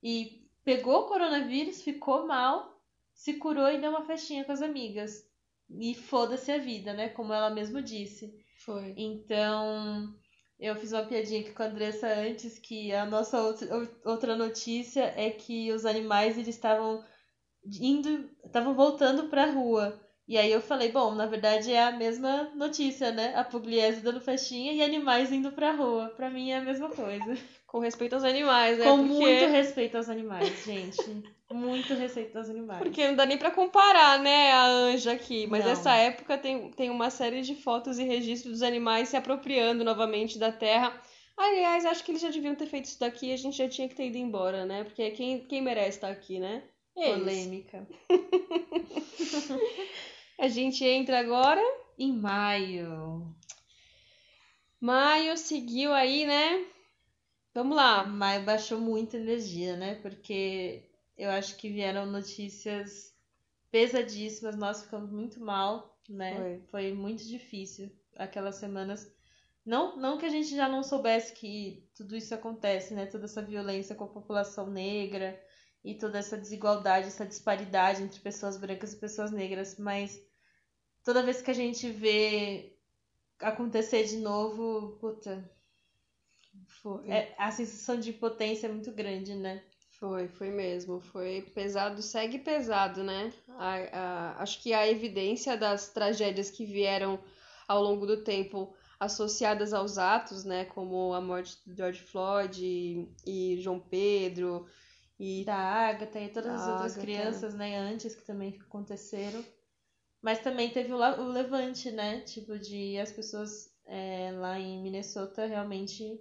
[0.00, 2.80] e pegou o coronavírus, ficou mal,
[3.12, 5.28] se curou e deu uma festinha com as amigas.
[5.68, 7.08] E foda-se a vida, né?
[7.08, 8.32] Como ela mesma disse.
[8.64, 8.92] Foi.
[8.96, 10.14] Então,
[10.60, 13.40] eu fiz uma piadinha aqui com a Andressa antes, que a nossa
[14.04, 17.02] outra, notícia é que os animais eles estavam
[17.64, 19.98] indo, estavam voltando pra rua.
[20.28, 23.34] E aí eu falei, bom, na verdade é a mesma notícia, né?
[23.34, 26.10] A Pugliese dando festinha e animais indo pra rua.
[26.16, 27.36] Pra mim é a mesma coisa.
[27.70, 28.84] Com respeito aos animais, né?
[28.84, 29.12] Com porque...
[29.12, 31.22] muito respeito aos animais, gente.
[31.48, 32.82] Muito respeito aos animais.
[32.82, 35.46] Porque não dá nem pra comparar, né, a Anja aqui.
[35.46, 35.70] Mas Não.
[35.70, 40.36] essa época tem, tem uma série de fotos e registros dos animais se apropriando novamente
[40.36, 41.00] da terra.
[41.36, 43.88] Aliás, acho que eles já deviam ter feito isso daqui e a gente já tinha
[43.88, 44.82] que ter ido embora, né?
[44.82, 46.64] Porque quem, quem merece estar aqui, né?
[46.96, 47.18] Eles.
[47.18, 47.86] Polêmica.
[50.40, 51.62] A gente entra agora.
[51.96, 53.32] Em maio.
[54.80, 56.64] Maio seguiu aí, né?
[57.52, 58.04] Vamos lá.
[58.04, 59.96] Maio baixou muita energia, né?
[59.96, 63.14] Porque eu acho que vieram notícias
[63.70, 66.36] pesadíssimas, nós ficamos muito mal, né?
[66.36, 66.62] Foi.
[66.70, 69.10] Foi muito difícil aquelas semanas.
[69.64, 73.06] Não, não que a gente já não soubesse que tudo isso acontece, né?
[73.06, 75.40] Toda essa violência com a população negra
[75.84, 80.20] e toda essa desigualdade, essa disparidade entre pessoas brancas e pessoas negras, mas
[81.04, 82.76] toda vez que a gente vê
[83.38, 85.50] acontecer de novo, puta,
[86.82, 87.10] Foi.
[87.10, 89.62] é, a sensação de impotência é muito grande, né?
[89.98, 91.00] Foi, foi mesmo.
[91.00, 93.32] Foi pesado, segue pesado, né?
[93.58, 93.76] A-
[94.38, 97.22] a- acho que a evidência das tragédias que vieram
[97.68, 100.64] ao longo do tempo associadas aos atos, né?
[100.64, 104.66] Como a morte do George Floyd e, e João Pedro
[105.18, 107.02] e Da Agatha e todas as outras Agatha.
[107.02, 109.44] crianças, né, antes que também aconteceram.
[110.22, 112.20] Mas também teve o, o levante, né?
[112.22, 116.20] Tipo, de as pessoas é, lá em Minnesota realmente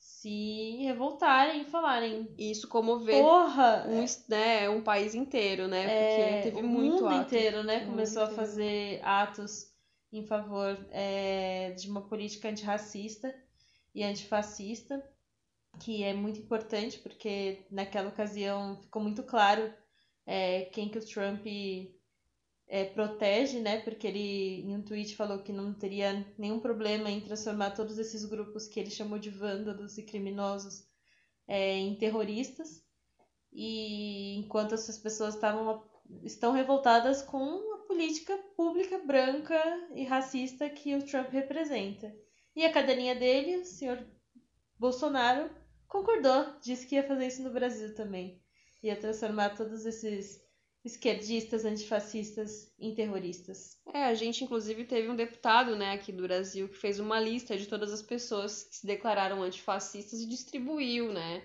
[0.00, 3.86] se revoltarem e falarem: isso comover Porra!
[3.86, 5.86] um, né, um país inteiro, né?
[5.86, 7.26] É, Porque teve o muito mundo ato.
[7.26, 8.34] inteiro, né, começou a inteiro.
[8.34, 9.70] fazer atos
[10.12, 13.32] em favor é, de uma política antirracista
[13.94, 15.02] e antifascista,
[15.78, 19.72] que é muito importante porque naquela ocasião ficou muito claro
[20.26, 21.46] é, quem que o Trump
[22.70, 23.80] é, protege, né?
[23.80, 28.24] Porque ele em um tweet falou que não teria nenhum problema em transformar todos esses
[28.24, 30.86] grupos que ele chamou de vândalos e criminosos
[31.48, 32.80] é, em terroristas.
[33.52, 35.82] E enquanto essas pessoas estavam
[36.24, 39.60] estão revoltadas com a política pública branca
[39.94, 42.12] e racista que o Trump representa.
[42.54, 44.04] E a cadelinha dele, o senhor
[44.78, 45.50] Bolsonaro,
[45.86, 48.40] concordou, disse que ia fazer isso no Brasil também.
[48.82, 50.40] Ia transformar todos esses
[50.84, 53.78] esquerdistas, antifascistas em terroristas.
[53.92, 57.56] É, a gente inclusive teve um deputado, né, aqui do Brasil que fez uma lista
[57.56, 61.42] de todas as pessoas que se declararam antifascistas e distribuiu, né?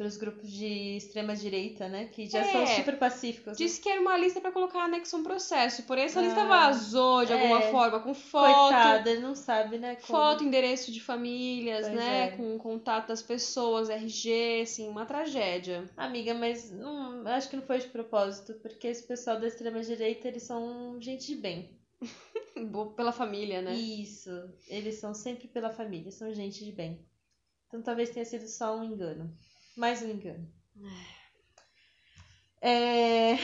[0.00, 2.06] Para os grupos de extrema direita, né?
[2.06, 3.48] Que já É, são super pacíficos.
[3.48, 3.54] né?
[3.54, 6.46] Disse que era uma lista pra colocar anexo a um processo, porém essa lista Ah,
[6.46, 7.70] vazou de alguma é.
[7.70, 9.96] forma, com foto, Coitada, ele não sabe, né?
[9.96, 12.30] como- foto, endereço de famílias, Pois né, é.
[12.30, 15.86] com contato das pessoas, RG, assim, uma tragédia.
[15.98, 20.28] Amiga, mas não, acho que não foi de propósito, porque esse pessoal da extrema direita,
[20.28, 21.78] eles são gente de bem.
[22.96, 23.74] Pela família, né?
[23.74, 24.30] Isso,
[24.66, 27.04] eles são sempre pela família, são gente de bem.
[27.68, 29.30] Então talvez tenha sido só um engano.
[29.80, 30.46] Mais um engano.
[32.60, 33.36] É...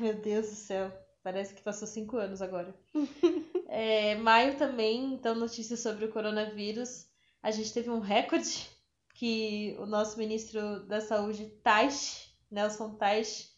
[0.00, 0.90] Meu Deus do céu,
[1.22, 2.74] parece que passou cinco anos agora.
[3.74, 7.06] É, maio também, então, notícias sobre o coronavírus.
[7.42, 8.68] A gente teve um recorde
[9.14, 13.50] que o nosso ministro da Saúde, Taish, Nelson Taish,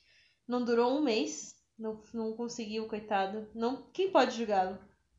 [0.47, 1.57] não durou um mês.
[1.77, 3.49] Não, não conseguiu, coitado.
[3.53, 4.79] Não, quem pode julgá-lo?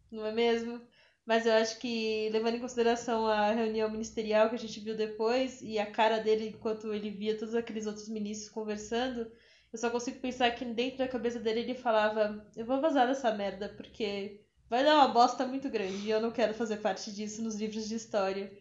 [0.10, 0.80] Não é mesmo?
[1.26, 5.60] Mas eu acho que, levando em consideração a reunião ministerial que a gente viu depois
[5.62, 9.32] e a cara dele enquanto ele via todos aqueles outros ministros conversando,
[9.74, 13.34] eu só consigo pensar que dentro da cabeça dele ele falava: Eu vou vazar dessa
[13.34, 17.42] merda porque vai dar uma bosta muito grande e eu não quero fazer parte disso
[17.42, 18.52] nos livros de história.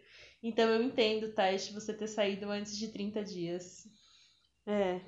[0.42, 3.86] Então eu entendo, Taish, você ter saído antes de 30 dias.
[4.66, 5.00] É.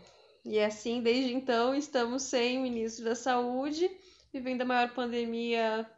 [0.45, 3.91] E assim, desde então, estamos sem ministro da Saúde,
[4.33, 5.91] vivendo a maior pandemia,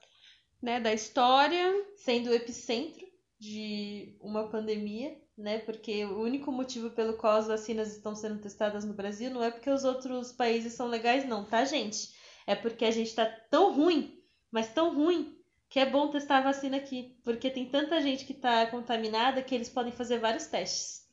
[0.63, 1.87] né, da história.
[1.97, 3.07] Sendo o epicentro
[3.39, 5.59] de uma pandemia, né?
[5.59, 9.51] Porque o único motivo pelo qual as vacinas estão sendo testadas no Brasil não é
[9.51, 12.13] porque os outros países são legais, não, tá, gente?
[12.47, 15.37] É porque a gente tá tão ruim, mas tão ruim,
[15.69, 17.17] que é bom testar a vacina aqui.
[17.23, 21.07] Porque tem tanta gente que tá contaminada que eles podem fazer vários testes.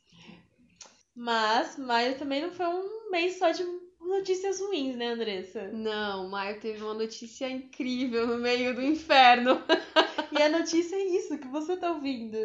[1.14, 3.62] Mas maio também não foi um mês só de
[4.08, 5.68] notícias ruins, né, Andressa?
[5.68, 9.62] Não, Maio teve uma notícia incrível no meio do inferno.
[10.38, 12.36] E a notícia é isso que você tá ouvindo.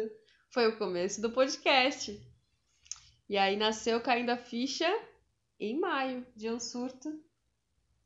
[0.50, 2.18] Foi o começo do podcast.
[3.28, 4.88] E aí nasceu caindo a ficha
[5.60, 7.12] em maio, De um surto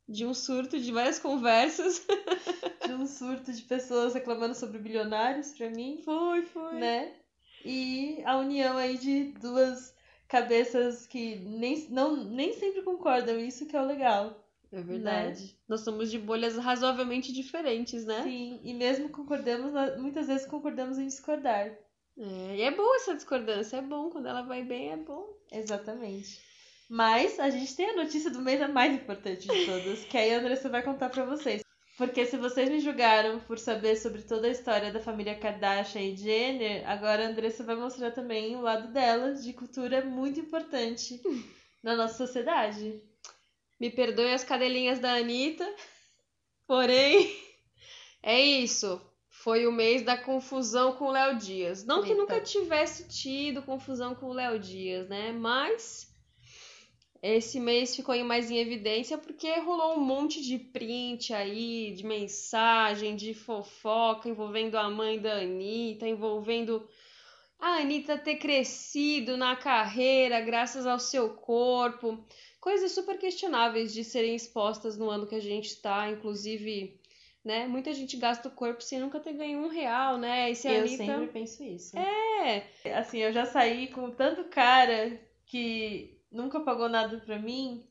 [0.09, 2.05] de um surto de várias conversas.
[2.85, 6.75] de um surto de pessoas reclamando sobre bilionários pra mim, Foi, foi.
[6.75, 7.13] né?
[7.65, 9.93] E a união aí de duas
[10.27, 14.43] cabeças que nem, não, nem sempre concordam, isso que é o legal.
[14.71, 15.57] É verdade.
[15.67, 18.23] Nós somos de bolhas razoavelmente diferentes, né?
[18.23, 21.71] Sim, e mesmo concordamos, muitas vezes concordamos em discordar.
[22.17, 24.09] É, e é boa essa discordância, é bom.
[24.09, 25.37] Quando ela vai bem, é bom.
[25.51, 26.41] Exatamente.
[26.89, 30.33] Mas a gente tem a notícia do mês a mais importante de todas, que aí
[30.33, 31.61] a Andressa vai contar pra vocês.
[31.97, 36.15] Porque se vocês me julgaram por saber sobre toda a história da família Kardashian e
[36.15, 41.19] Jenner, agora a Andressa vai mostrar também o lado dela, de cultura muito importante
[41.81, 43.01] na nossa sociedade.
[43.79, 45.67] Me perdoe as cadelinhas da Anitta.
[46.67, 47.35] Porém,
[48.21, 49.01] é isso.
[49.29, 51.83] Foi o mês da confusão com o Léo Dias.
[51.83, 52.21] Não que Eita.
[52.21, 55.31] nunca tivesse tido confusão com o Léo Dias, né?
[55.31, 56.15] Mas
[57.35, 63.15] esse mês ficou mais em evidência porque rolou um monte de print aí, de mensagem,
[63.15, 66.87] de fofoca envolvendo a mãe da Anitta, envolvendo
[67.59, 72.25] a Anitta ter crescido na carreira graças ao seu corpo.
[72.59, 76.99] Coisas super questionáveis de serem expostas no ano que a gente está, inclusive,
[77.43, 77.67] né?
[77.67, 80.51] Muita gente gasta o corpo sem nunca ter ganho um real, né?
[80.51, 81.05] E se Eu Anitta...
[81.05, 81.97] sempre penso isso.
[81.97, 82.63] É,
[82.93, 87.85] Assim, eu já saí com tanto cara que nunca pagou nada pra mim.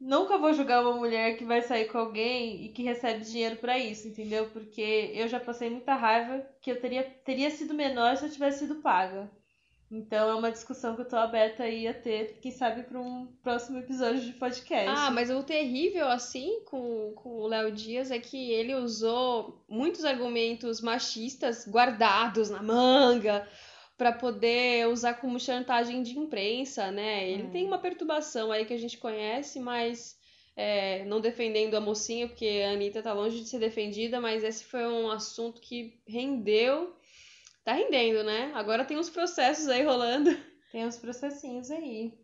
[0.00, 3.78] Nunca vou julgar uma mulher que vai sair com alguém e que recebe dinheiro pra
[3.78, 4.48] isso, entendeu?
[4.50, 8.60] Porque eu já passei muita raiva que eu teria, teria sido menor se eu tivesse
[8.60, 9.30] sido paga.
[9.90, 13.26] Então é uma discussão que eu tô aberta aí a ter, quem sabe, pra um
[13.42, 14.88] próximo episódio de podcast.
[14.88, 20.04] Ah, mas o terrível, assim, com, com o Léo Dias é que ele usou muitos
[20.04, 23.46] argumentos machistas guardados na manga
[24.00, 27.28] pra poder usar como chantagem de imprensa, né?
[27.28, 27.50] Ele Hum.
[27.50, 30.18] tem uma perturbação aí que a gente conhece, mas
[30.56, 34.64] é, não defendendo a mocinha, porque a Anitta tá longe de ser defendida, mas esse
[34.64, 36.96] foi um assunto que rendeu.
[37.62, 38.50] Tá rendendo, né?
[38.54, 40.34] Agora tem uns processos aí rolando.
[40.72, 42.14] Tem uns processinhos aí.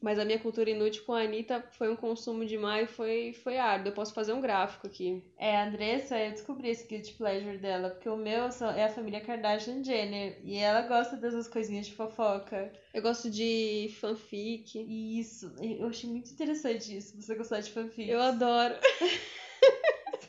[0.00, 3.88] Mas a minha cultura inútil com a Anitta foi um consumo demais, foi, foi árduo.
[3.88, 5.22] Eu posso fazer um gráfico aqui.
[5.38, 8.44] É, a Andressa, eu descobri esse guilty pleasure dela, porque o meu
[8.76, 12.70] é a família Kardashian Jenner, e ela gosta dessas coisinhas de fofoca.
[12.92, 14.78] Eu gosto de fanfic.
[15.18, 18.10] Isso, eu achei muito interessante isso, você gostar de fanfic.
[18.10, 18.74] Eu adoro.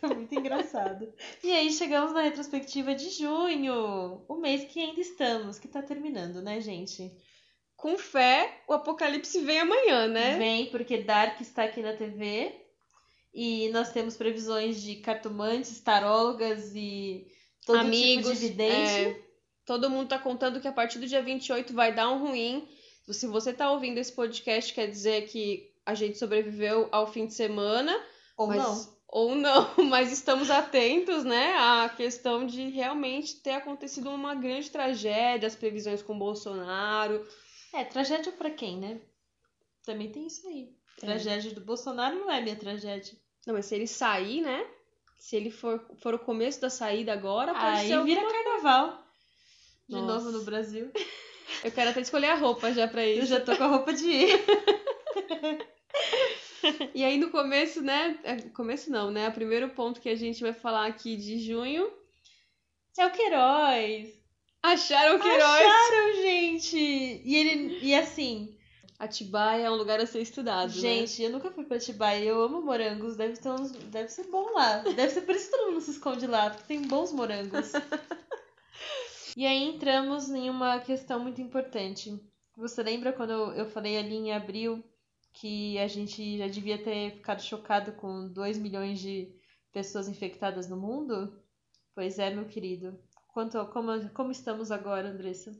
[0.02, 1.12] É muito engraçado.
[1.44, 6.42] E aí chegamos na retrospectiva de junho, o mês que ainda estamos, que tá terminando,
[6.42, 7.12] né, gente?
[7.76, 10.38] Com fé, o apocalipse vem amanhã, né?
[10.38, 12.54] Vem, porque Dark está aqui na TV.
[13.34, 17.28] E nós temos previsões de cartomantes, tarólogas e
[17.66, 18.74] todo Amigos, tipo de vidente.
[18.74, 19.22] é,
[19.66, 22.68] todo mundo tá contando que a partir do dia 28 vai dar um ruim.
[23.10, 27.34] Se você tá ouvindo esse podcast, quer dizer que a gente sobreviveu ao fim de
[27.34, 27.94] semana.
[28.38, 28.96] Ou mas- não.
[29.08, 35.48] Ou não, mas estamos atentos, né, à questão de realmente ter acontecido uma grande tragédia,
[35.48, 37.26] as previsões com Bolsonaro.
[37.76, 39.00] É, tragédia pra quem, né?
[39.86, 40.70] Também tem isso aí.
[41.02, 41.06] É.
[41.06, 43.14] Tragédia do Bolsonaro não é minha tragédia.
[43.46, 44.66] Não, mas se ele sair, né?
[45.20, 49.04] Se ele for, for o começo da saída agora, pode Aí ser vira alguma- carnaval.
[49.88, 50.06] De Nossa.
[50.26, 50.92] novo no Brasil.
[51.64, 53.28] Eu quero até escolher a roupa já pra Eu isso.
[53.28, 54.30] já tô com a roupa de ir.
[56.96, 58.20] E aí no começo, né?
[58.24, 59.30] é, Começo não, né?
[59.30, 61.92] O primeiro ponto que a gente vai falar aqui de junho.
[62.98, 64.10] É o Queiroz.
[64.74, 65.66] Acharam que heróis.
[65.66, 66.78] Acharam, gente!
[66.78, 67.80] E ele.
[67.82, 68.58] E assim,
[68.98, 70.70] Atibaia é um lugar a ser estudado.
[70.70, 70.74] né?
[70.80, 72.24] gente, eu nunca fui pra Atibaia.
[72.24, 73.16] Eu amo morangos.
[73.16, 74.78] Deve, ter uns- deve ser bom lá.
[74.80, 77.72] Deve ser por isso que todo mundo se esconde lá, porque tem bons morangos.
[79.36, 82.18] e aí entramos em uma questão muito importante.
[82.58, 84.84] Você lembra quando eu, eu falei ali em abril
[85.34, 89.30] que a gente já devia ter ficado chocado com 2 milhões de
[89.74, 91.38] pessoas infectadas no mundo?
[91.94, 92.98] Pois é, meu querido.
[93.36, 95.54] Quanto, como, como estamos agora, Andressa?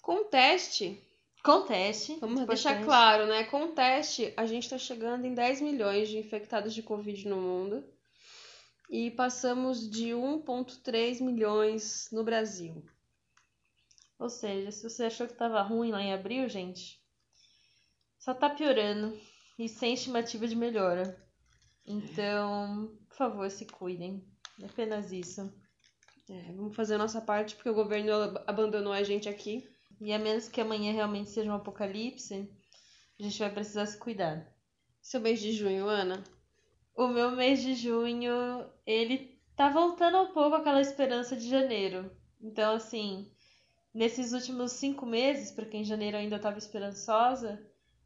[0.00, 0.96] Com o teste,
[1.42, 2.18] Com teste.
[2.20, 3.42] vamos muito deixar claro, né?
[3.42, 7.36] Com o teste, a gente tá chegando em 10 milhões de infectados de Covid no
[7.36, 7.84] mundo.
[8.88, 12.80] E passamos de 1,3 milhões no Brasil.
[14.16, 17.02] Ou seja, se você achou que tava ruim lá em abril, gente,
[18.20, 19.20] só tá piorando
[19.58, 21.20] e sem estimativa de melhora.
[21.84, 24.24] Então, por favor, se cuidem.
[24.62, 25.52] É apenas isso.
[26.28, 29.68] É, vamos fazer a nossa parte, porque o governo ab- abandonou a gente aqui.
[30.00, 32.48] E a menos que amanhã realmente seja um apocalipse,
[33.18, 34.46] a gente vai precisar se cuidar.
[35.02, 36.24] Seu mês de junho, Ana?
[36.96, 38.32] O meu mês de junho,
[38.86, 42.10] ele tá voltando um pouco aquela esperança de janeiro.
[42.40, 43.30] Então, assim,
[43.94, 47.60] nesses últimos cinco meses, porque em janeiro eu ainda estava esperançosa,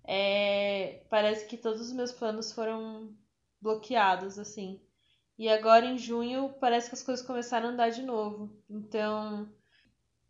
[0.04, 3.14] é, parece que todos os meus planos foram
[3.60, 4.80] bloqueados, assim.
[5.40, 8.54] E agora em junho parece que as coisas começaram a andar de novo.
[8.68, 9.50] Então,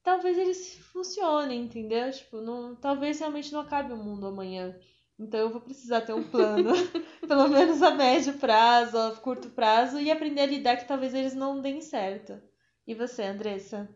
[0.05, 2.13] talvez eles funcionem, entendeu?
[2.13, 4.73] Tipo, não, talvez realmente não acabe o mundo amanhã.
[5.19, 6.71] Então eu vou precisar ter um plano,
[7.27, 11.35] pelo menos a médio prazo, a curto prazo, e aprender a lidar que talvez eles
[11.35, 12.41] não deem certo.
[12.87, 13.89] E você, Andressa?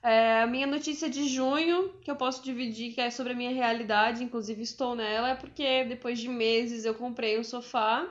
[0.00, 3.50] É, a minha notícia de junho, que eu posso dividir, que é sobre a minha
[3.50, 8.08] realidade, inclusive estou nela, é porque depois de meses eu comprei um sofá.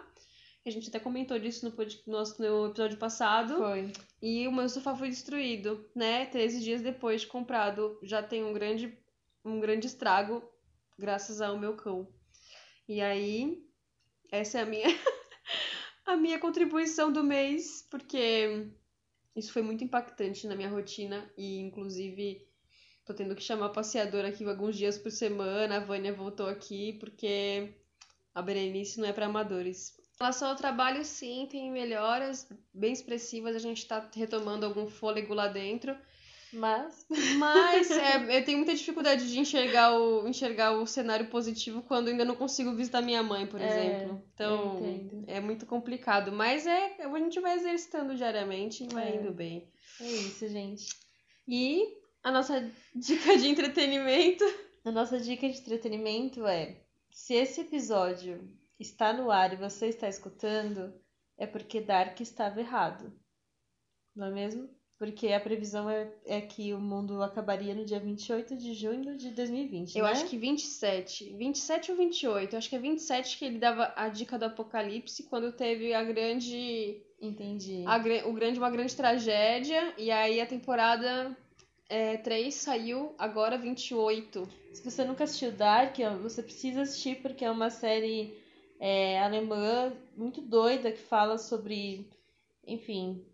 [0.69, 3.57] A gente até comentou disso no, pod- nosso- no episódio passado.
[3.57, 3.91] Foi.
[4.21, 6.25] E o meu sofá foi destruído, né?
[6.27, 7.99] 13 dias depois de comprado.
[8.03, 8.97] Já tem um grande,
[9.43, 10.43] um grande estrago,
[10.97, 12.07] graças ao meu cão.
[12.87, 13.63] E aí,
[14.31, 14.87] essa é a minha,
[16.05, 18.67] a minha contribuição do mês, porque
[19.35, 21.31] isso foi muito impactante na minha rotina.
[21.37, 22.47] E, inclusive,
[23.05, 25.77] tô tendo que chamar a passeadora aqui alguns dias por semana.
[25.77, 27.73] A Vânia voltou aqui, porque
[28.35, 29.98] a Berenice não é para amadores.
[30.21, 33.55] Em relação ao trabalho, sim, tem melhoras bem expressivas.
[33.55, 35.95] A gente tá retomando algum fôlego lá dentro.
[36.51, 37.05] Mas.
[37.37, 42.25] Mas é, eu tenho muita dificuldade de enxergar o, enxergar o cenário positivo quando ainda
[42.25, 44.21] não consigo visitar minha mãe, por É, exemplo.
[44.33, 44.81] Então,
[45.25, 46.33] é muito complicado.
[46.33, 49.15] Mas é, a gente vai exercitando diariamente e vai É.
[49.15, 49.71] indo bem.
[50.01, 50.85] É isso, gente.
[51.47, 51.81] E
[52.21, 54.43] a nossa dica de entretenimento.
[54.83, 56.75] A nossa dica de entretenimento é:
[57.09, 60.93] se esse episódio está no ar e você está escutando,
[61.37, 63.11] é porque Dark estava errado.
[64.15, 64.69] Não é mesmo?
[64.97, 69.31] Porque a previsão é, é que o mundo acabaria no dia 28 de junho de
[69.31, 69.97] 2020.
[69.97, 70.11] Eu né?
[70.11, 71.33] acho que 27.
[71.37, 72.53] 27 ou 28?
[72.53, 76.03] Eu acho que é 27 que ele dava a dica do apocalipse quando teve a
[76.03, 77.01] grande.
[77.21, 77.85] Entendi.
[77.85, 77.95] a
[78.27, 79.93] o grande, uma grande tragédia.
[79.97, 81.33] E aí a temporada
[81.87, 84.49] é, 3 saiu agora 28.
[84.73, 88.37] Se você nunca assistiu Dark, você precisa assistir porque é uma série
[88.79, 92.09] é, alemã muito doida que fala sobre,
[92.65, 93.25] enfim,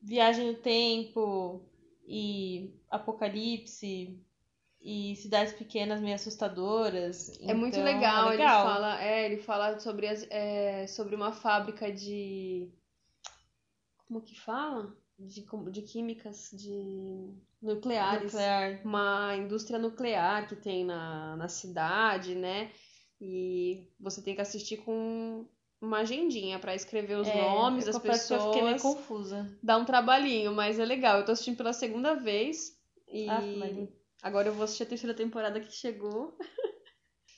[0.00, 1.62] viagem no tempo
[2.06, 4.20] e apocalipse
[4.82, 7.38] e cidades pequenas meio assustadoras.
[7.42, 8.28] É muito Então, legal.
[8.28, 8.60] é legal.
[8.64, 12.68] Ele fala, é, ele fala sobre, as, é, sobre uma fábrica de.
[14.06, 14.94] Como que fala?
[15.18, 17.30] De, de químicas, de
[17.60, 18.32] nucleares.
[18.32, 18.80] Nuclear.
[18.84, 22.70] Uma indústria nuclear que tem na, na cidade, né?
[23.20, 25.46] E você tem que assistir com
[25.80, 28.14] uma agendinha pra escrever os É, nomes das que eu
[28.46, 28.94] fiquei meio pessoas.
[28.96, 29.58] confusa.
[29.62, 31.18] Dá um trabalhinho, mas é legal.
[31.18, 32.76] Eu tô assistindo pela segunda vez.
[33.08, 33.40] E Ah.
[34.22, 36.36] Agora eu vou assistir a terceira temporada que chegou.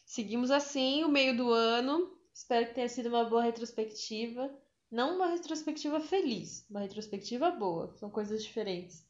[0.06, 2.10] Seguimos assim o meio do ano.
[2.34, 4.50] Espero que tenha sido uma boa retrospectiva.
[4.90, 7.94] Não uma retrospectiva feliz, uma retrospectiva boa.
[7.98, 9.04] São coisas diferentes.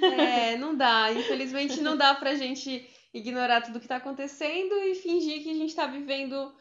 [0.00, 1.12] É, não dá.
[1.12, 5.74] Infelizmente não dá pra gente ignorar tudo que tá acontecendo e fingir que a gente
[5.74, 6.54] tá vivendo,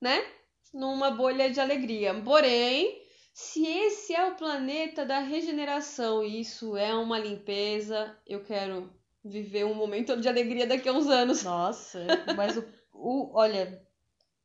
[0.00, 0.24] né?
[0.72, 2.14] Numa bolha de alegria.
[2.22, 3.02] Porém,
[3.32, 8.92] se esse é o planeta da regeneração e isso é uma limpeza, eu quero
[9.24, 11.44] viver um momento de alegria daqui a uns anos.
[11.44, 12.04] Nossa,
[12.36, 13.80] mas o, o olha,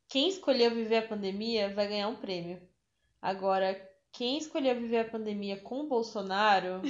[0.07, 2.61] quem escolheu viver a pandemia vai ganhar um prêmio.
[3.21, 3.73] Agora,
[4.11, 6.81] quem escolheu viver a pandemia com o Bolsonaro,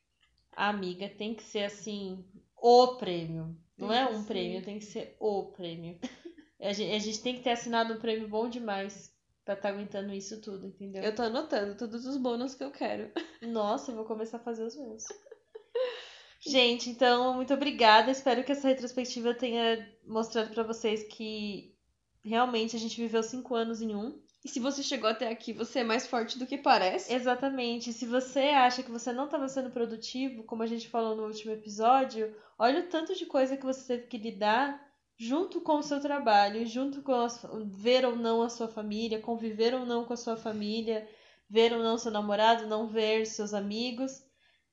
[0.56, 2.24] amiga, tem que ser assim,
[2.56, 3.56] o prêmio.
[3.76, 5.98] Não é um prêmio, tem que ser o prêmio.
[6.60, 9.12] A gente, a gente tem que ter assinado um prêmio bom demais
[9.44, 11.02] pra estar aguentando isso tudo, entendeu?
[11.02, 13.10] Eu tô anotando todos os bônus que eu quero.
[13.42, 15.02] Nossa, eu vou começar a fazer os meus.
[16.46, 18.12] Gente, então, muito obrigada.
[18.12, 21.76] Espero que essa retrospectiva tenha mostrado pra vocês que
[22.24, 24.20] realmente a gente viveu cinco anos em um.
[24.44, 27.12] E se você chegou até aqui, você é mais forte do que parece.
[27.12, 27.92] Exatamente.
[27.92, 31.52] Se você acha que você não estava sendo produtivo, como a gente falou no último
[31.52, 34.80] episódio, olha o tanto de coisa que você teve que lidar
[35.16, 39.74] junto com o seu trabalho, junto com as- ver ou não a sua família, conviver
[39.74, 41.08] ou não com a sua família,
[41.48, 44.24] ver ou não seu namorado, não ver seus amigos.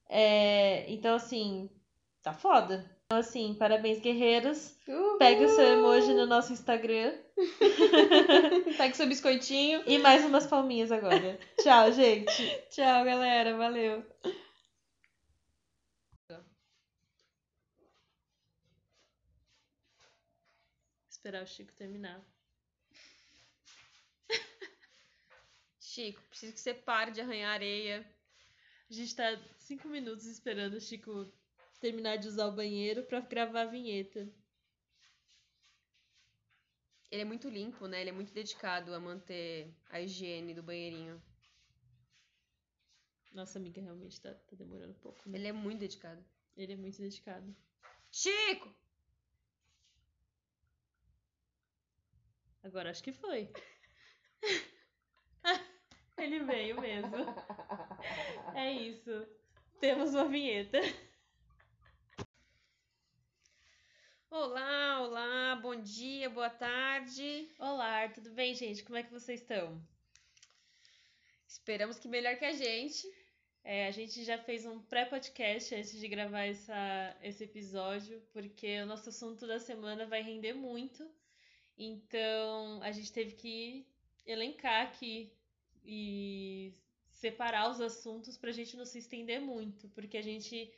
[0.09, 1.69] É, Então, assim,
[2.23, 2.89] tá foda.
[3.11, 4.77] Então, assim, parabéns, guerreiros.
[5.17, 7.11] Pegue o seu emoji no nosso Instagram.
[8.77, 9.81] Pega seu biscoitinho.
[9.87, 11.39] E mais umas palminhas agora.
[11.57, 12.43] Tchau, gente.
[12.69, 13.57] Tchau, galera.
[13.57, 14.05] Valeu.
[21.09, 22.23] Esperar o Chico terminar.
[25.81, 28.07] Chico, preciso que você pare de arranhar areia.
[28.87, 31.27] A gente tá cinco minutos esperando o Chico
[31.79, 34.29] terminar de usar o banheiro pra gravar a vinheta.
[37.11, 38.01] Ele é muito limpo, né?
[38.01, 41.21] Ele é muito dedicado a manter a higiene do banheirinho.
[43.33, 45.37] Nossa amiga realmente tá, tá demorando um pouco, né?
[45.37, 46.23] Ele é muito dedicado.
[46.55, 47.55] Ele é muito dedicado.
[48.11, 48.73] Chico!
[52.63, 53.51] Agora acho que foi.
[56.17, 57.15] Ele veio mesmo.
[58.53, 59.25] É isso.
[59.79, 60.77] Temos uma vinheta.
[64.31, 67.49] Olá, olá, bom dia, boa tarde.
[67.57, 68.83] Olá, tudo bem, gente?
[68.83, 69.81] Como é que vocês estão?
[71.47, 73.11] Esperamos que melhor que a gente.
[73.63, 78.85] É, a gente já fez um pré-podcast antes de gravar essa, esse episódio, porque o
[78.85, 81.09] nosso assunto da semana vai render muito.
[81.75, 83.87] Então, a gente teve que
[84.27, 85.33] elencar aqui
[85.83, 86.71] e
[87.09, 90.71] separar os assuntos pra gente não se estender muito, porque a gente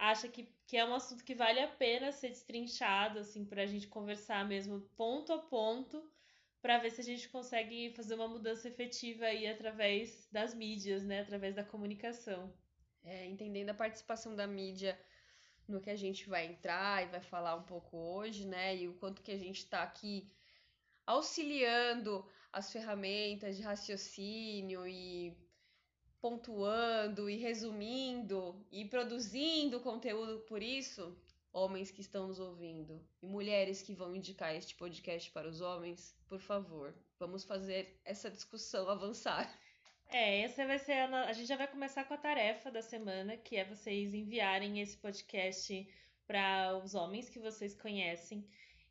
[0.00, 3.86] acha que, que é um assunto que vale a pena ser destrinchado, assim, pra gente
[3.86, 6.10] conversar mesmo ponto a ponto,
[6.62, 11.20] pra ver se a gente consegue fazer uma mudança efetiva aí através das mídias, né?
[11.20, 12.52] Através da comunicação.
[13.02, 14.98] É, entendendo a participação da mídia
[15.68, 18.76] no que a gente vai entrar e vai falar um pouco hoje, né?
[18.76, 20.32] E o quanto que a gente está aqui
[21.06, 25.36] auxiliando as ferramentas de raciocínio e
[26.20, 31.16] pontuando e resumindo e produzindo conteúdo por isso,
[31.52, 36.14] homens que estão nos ouvindo e mulheres que vão indicar este podcast para os homens,
[36.28, 39.52] por favor, vamos fazer essa discussão avançar.
[40.08, 43.36] É, essa vai ser a, a gente já vai começar com a tarefa da semana,
[43.36, 45.88] que é vocês enviarem esse podcast
[46.26, 48.44] para os homens que vocês conhecem.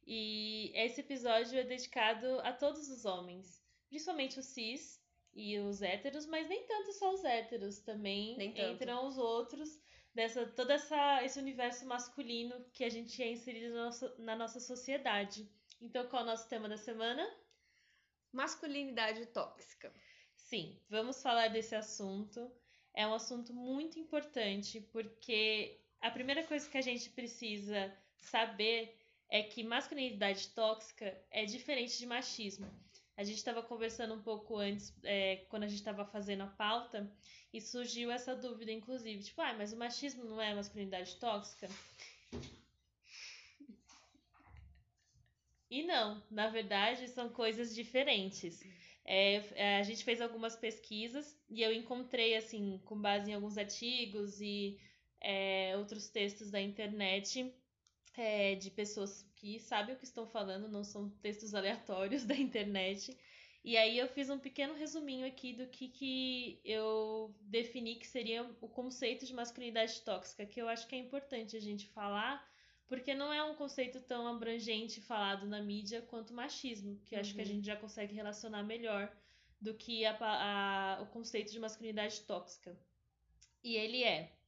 [0.08, 5.00] E esse episódio é dedicado a todos os homens, principalmente os cis
[5.34, 9.80] e os héteros, mas nem tanto só os héteros, também entram os outros
[10.14, 14.60] dessa todo essa, esse universo masculino que a gente é inserido na nossa, na nossa
[14.60, 15.50] sociedade.
[15.82, 17.26] Então, qual é o nosso tema da semana?
[18.32, 19.94] Masculinidade tóxica.
[20.36, 22.52] Sim, vamos falar desse assunto.
[22.94, 28.98] É um assunto muito importante porque a primeira coisa que a gente precisa saber
[29.30, 32.68] é que masculinidade tóxica é diferente de machismo.
[33.20, 37.12] A gente estava conversando um pouco antes, é, quando a gente estava fazendo a pauta,
[37.52, 41.68] e surgiu essa dúvida, inclusive, tipo, ah, mas o machismo não é masculinidade tóxica?
[45.70, 48.64] E não, na verdade, são coisas diferentes.
[49.04, 53.58] É, é, a gente fez algumas pesquisas e eu encontrei, assim, com base em alguns
[53.58, 54.80] artigos e
[55.20, 57.54] é, outros textos da internet
[58.16, 63.18] é, de pessoas que sabem o que estão falando, não são textos aleatórios da internet.
[63.64, 68.44] E aí eu fiz um pequeno resuminho aqui do que, que eu defini que seria
[68.62, 72.48] o conceito de masculinidade tóxica, que eu acho que é importante a gente falar,
[72.88, 77.42] porque não é um conceito tão abrangente falado na mídia quanto machismo, que acho que
[77.42, 77.46] a Uhum.
[77.46, 79.16] gente já consegue relacionar melhor
[79.62, 82.78] do que a a- o conceito de masculinidade tóxica.
[83.64, 84.39] E ele é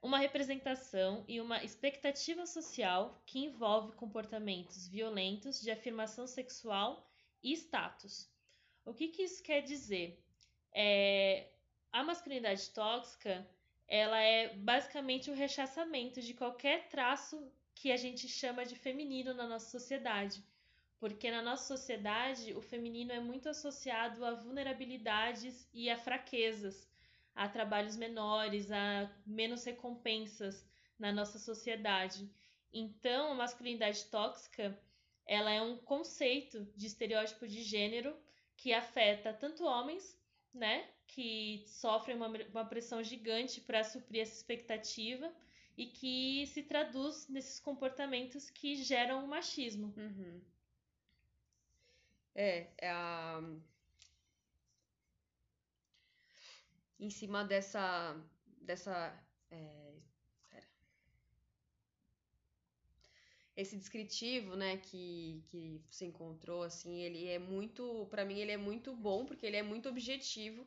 [0.00, 7.08] uma representação e uma expectativa social que envolve comportamentos violentos de afirmação sexual
[7.42, 8.30] e status.
[8.84, 10.22] O que, que isso quer dizer?
[10.72, 11.48] É,
[11.92, 13.46] a masculinidade tóxica
[13.88, 19.46] ela é basicamente o rechaçamento de qualquer traço que a gente chama de feminino na
[19.46, 20.44] nossa sociedade.
[20.98, 26.87] Porque na nossa sociedade o feminino é muito associado a vulnerabilidades e a fraquezas,
[27.38, 30.66] a trabalhos menores, a menos recompensas
[30.98, 32.28] na nossa sociedade.
[32.72, 34.76] Então, a masculinidade tóxica,
[35.24, 38.16] ela é um conceito de estereótipo de gênero
[38.56, 40.18] que afeta tanto homens,
[40.52, 45.32] né, que sofrem uma, uma pressão gigante para suprir essa expectativa
[45.76, 49.94] e que se traduz nesses comportamentos que geram o machismo.
[49.96, 50.42] Uhum.
[52.34, 53.40] É, é a...
[56.98, 58.16] Em cima dessa...
[58.60, 59.14] Dessa...
[59.50, 59.88] é.
[63.56, 68.06] Esse descritivo, né, que, que você encontrou, assim, ele é muito...
[68.08, 70.64] Pra mim, ele é muito bom, porque ele é muito objetivo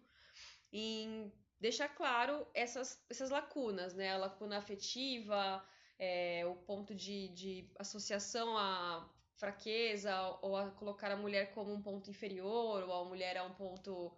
[0.73, 4.11] em deixar claro essas, essas lacunas, né?
[4.11, 5.63] A lacuna afetiva,
[5.97, 11.81] é, o ponto de, de associação à fraqueza ou a colocar a mulher como um
[11.81, 14.11] ponto inferior ou a mulher a um ponto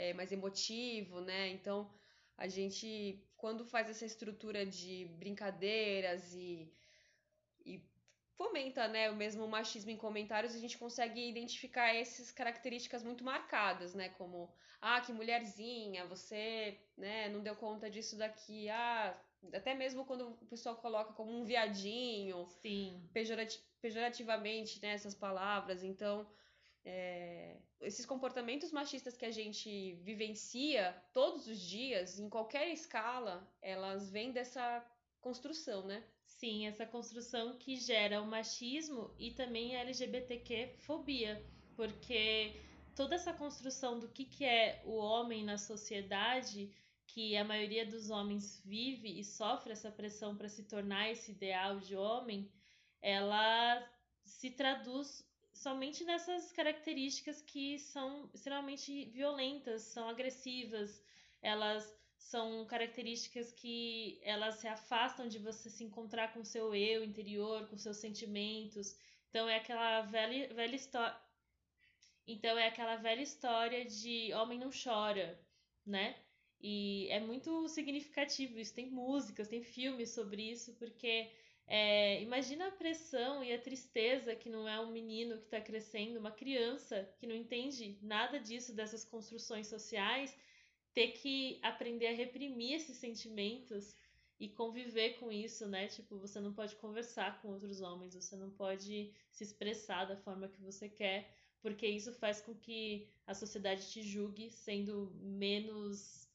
[0.00, 1.48] é, mais emotivo, né?
[1.50, 1.76] Então
[2.36, 6.70] a gente quando faz essa estrutura de brincadeiras e,
[7.64, 7.80] e
[8.36, 13.94] fomenta, né, o mesmo machismo em comentários, a gente consegue identificar essas características muito marcadas,
[13.94, 19.18] né, como ah, que mulherzinha, você, né, não deu conta disso daqui, ah,
[19.54, 23.08] até mesmo quando o pessoal coloca como um viadinho, Sim.
[23.12, 25.82] pejorati- pejorativamente, né, essas palavras.
[25.82, 26.26] Então,
[26.84, 34.10] é, esses comportamentos machistas que a gente vivencia todos os dias, em qualquer escala, elas
[34.10, 34.84] vêm dessa
[35.20, 36.02] construção, né?
[36.24, 41.44] Sim, essa construção que gera o machismo e também a LGBTQ fobia,
[41.76, 42.54] porque
[42.96, 46.72] toda essa construção do que, que é o homem na sociedade,
[47.06, 51.78] que a maioria dos homens vive e sofre essa pressão para se tornar esse ideal
[51.80, 52.50] de homem,
[53.02, 53.86] ela
[54.24, 55.28] se traduz
[55.60, 61.04] somente nessas características que são extremamente violentas, são agressivas,
[61.42, 67.68] elas são características que elas se afastam de você se encontrar com seu eu interior,
[67.68, 68.96] com seus sentimentos.
[69.28, 71.16] Então é aquela velha, velha história.
[72.26, 75.38] Então é aquela velha história de homem não chora,
[75.84, 76.16] né?
[76.58, 78.74] E é muito significativo isso.
[78.74, 81.30] Tem músicas, tem filmes sobre isso, porque
[81.72, 86.18] é, imagina a pressão e a tristeza que não é um menino que está crescendo,
[86.18, 90.36] uma criança que não entende nada disso, dessas construções sociais,
[90.92, 93.96] ter que aprender a reprimir esses sentimentos
[94.40, 95.86] e conviver com isso, né?
[95.86, 100.48] Tipo, você não pode conversar com outros homens, você não pode se expressar da forma
[100.48, 106.28] que você quer, porque isso faz com que a sociedade te julgue sendo menos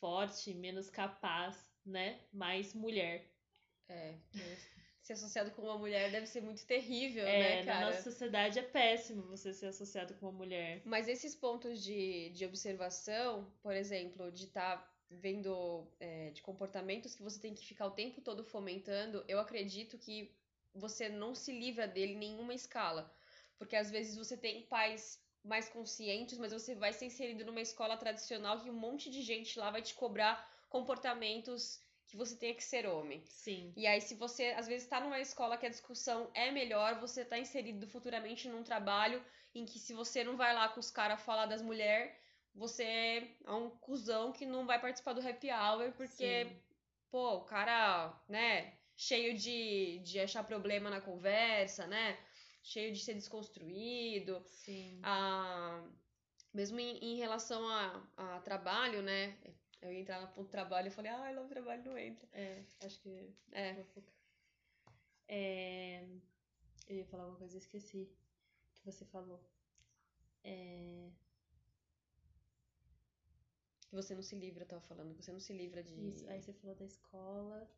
[0.00, 2.26] forte, menos capaz, né?
[2.32, 3.31] Mais mulher.
[3.88, 4.14] É,
[5.02, 7.86] ser associado com uma mulher deve ser muito terrível, É, né, na cara?
[7.86, 10.80] nossa sociedade é péssimo você ser associado com uma mulher.
[10.84, 17.22] Mas esses pontos de, de observação, por exemplo, de estar vendo é, de comportamentos que
[17.22, 20.34] você tem que ficar o tempo todo fomentando, eu acredito que
[20.74, 23.12] você não se livra dele em nenhuma escala.
[23.58, 27.96] Porque às vezes você tem pais mais conscientes, mas você vai ser inserido numa escola
[27.96, 31.80] tradicional que um monte de gente lá vai te cobrar comportamentos
[32.12, 33.22] que você tenha que ser homem.
[33.24, 33.72] Sim.
[33.74, 37.24] E aí, se você às vezes está numa escola que a discussão é melhor, você
[37.24, 41.22] tá inserido futuramente num trabalho em que se você não vai lá com os caras
[41.22, 42.12] falar das mulheres,
[42.54, 42.84] você
[43.46, 46.62] é um cuzão que não vai participar do happy hour, porque, Sim.
[47.10, 52.18] pô, o cara, né, cheio de, de achar problema na conversa, né?
[52.62, 54.44] Cheio de ser desconstruído.
[54.50, 55.00] Sim.
[55.02, 55.82] Ah,
[56.52, 59.34] mesmo em, em relação a, a trabalho, né?
[59.82, 62.28] Eu ia entrar no trabalho e falei, ah, não, trabalho não entra.
[62.32, 63.82] É, acho que É.
[63.84, 64.14] Focar.
[65.28, 66.06] É,
[66.88, 68.08] Eu ia falar alguma coisa e esqueci
[68.74, 69.40] que você falou.
[70.44, 71.10] É...
[73.88, 75.94] Que você não se livra, eu tava falando, que você não se livra de.
[76.08, 76.28] Isso.
[76.28, 77.68] Aí você falou da escola.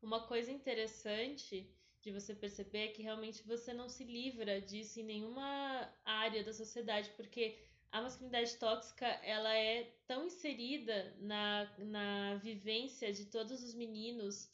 [0.00, 1.68] Uma coisa interessante
[2.00, 6.52] de você perceber é que realmente você não se livra disso em nenhuma área da
[6.52, 7.58] sociedade, porque
[7.94, 14.50] a masculinidade tóxica ela é tão inserida na, na vivência de todos os meninos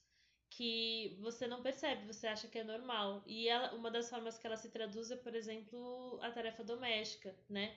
[0.50, 3.22] que você não percebe, você acha que é normal.
[3.26, 7.34] E ela, uma das formas que ela se traduz é, por exemplo, a tarefa doméstica,
[7.48, 7.74] né?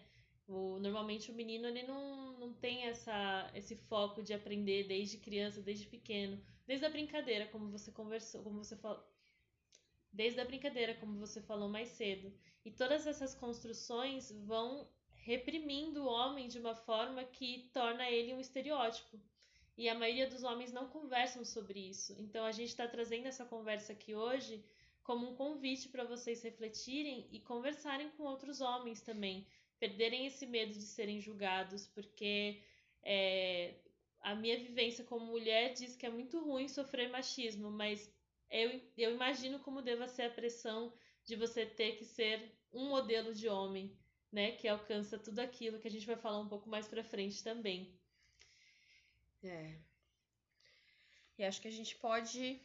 [0.49, 5.61] O, normalmente o menino ele não, não tem essa, esse foco de aprender desde criança,
[5.61, 9.01] desde pequeno, desde a brincadeira, como você conversou, como você falou.
[10.11, 12.33] Desde a brincadeira, como você falou mais cedo.
[12.65, 14.89] E todas essas construções vão
[15.25, 19.17] reprimindo o homem de uma forma que torna ele um estereótipo.
[19.77, 22.13] E a maioria dos homens não conversam sobre isso.
[22.19, 24.63] Então a gente está trazendo essa conversa aqui hoje
[25.01, 29.47] como um convite para vocês refletirem e conversarem com outros homens também,
[29.79, 32.61] perderem esse medo de serem julgados, porque
[33.01, 33.75] é,
[34.21, 38.13] a minha vivência como mulher diz que é muito ruim sofrer machismo, mas
[38.49, 40.93] eu, eu imagino como deva ser a pressão
[41.25, 43.97] de você ter que ser um modelo de homem
[44.33, 47.43] né, que alcança tudo aquilo que a gente vai falar um pouco mais para frente
[47.43, 47.95] também.
[49.43, 49.77] É.
[51.37, 52.59] E acho que a gente pode,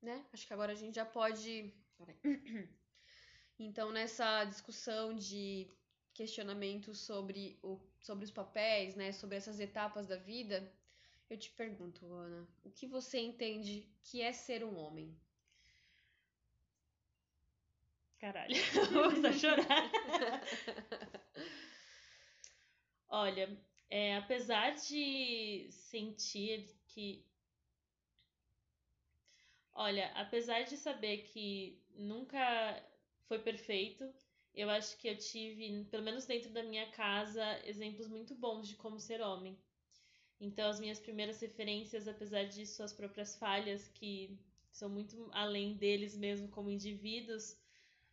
[0.00, 0.24] né?
[0.32, 1.72] Acho que agora a gente já pode.
[3.62, 5.70] Então, nessa discussão de
[6.14, 10.72] questionamento sobre, o, sobre os papéis, né, sobre essas etapas da vida,
[11.28, 15.14] eu te pergunto, Ana, o que você entende que é ser um homem?
[18.20, 18.54] Caralho,
[18.92, 19.90] vou começar a chorar.
[23.08, 23.58] Olha,
[23.88, 27.24] é, apesar de sentir que.
[29.72, 32.82] Olha, apesar de saber que nunca
[33.26, 34.12] foi perfeito,
[34.54, 38.76] eu acho que eu tive, pelo menos dentro da minha casa, exemplos muito bons de
[38.76, 39.58] como ser homem.
[40.40, 44.38] Então, as minhas primeiras referências, apesar de suas próprias falhas, que
[44.70, 47.56] são muito além deles mesmo como indivíduos,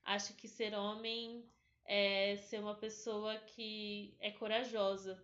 [0.07, 1.45] acho que ser homem
[1.85, 5.21] é ser uma pessoa que é corajosa.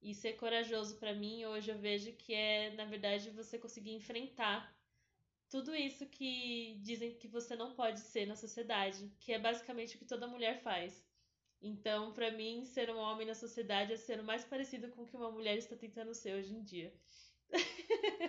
[0.00, 4.74] E ser corajoso para mim hoje eu vejo que é, na verdade, você conseguir enfrentar
[5.48, 9.98] tudo isso que dizem que você não pode ser na sociedade, que é basicamente o
[9.98, 11.06] que toda mulher faz.
[11.60, 15.06] Então, para mim, ser um homem na sociedade é ser o mais parecido com o
[15.06, 16.92] que uma mulher está tentando ser hoje em dia.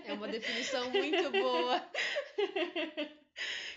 [0.05, 1.89] É uma definição muito boa.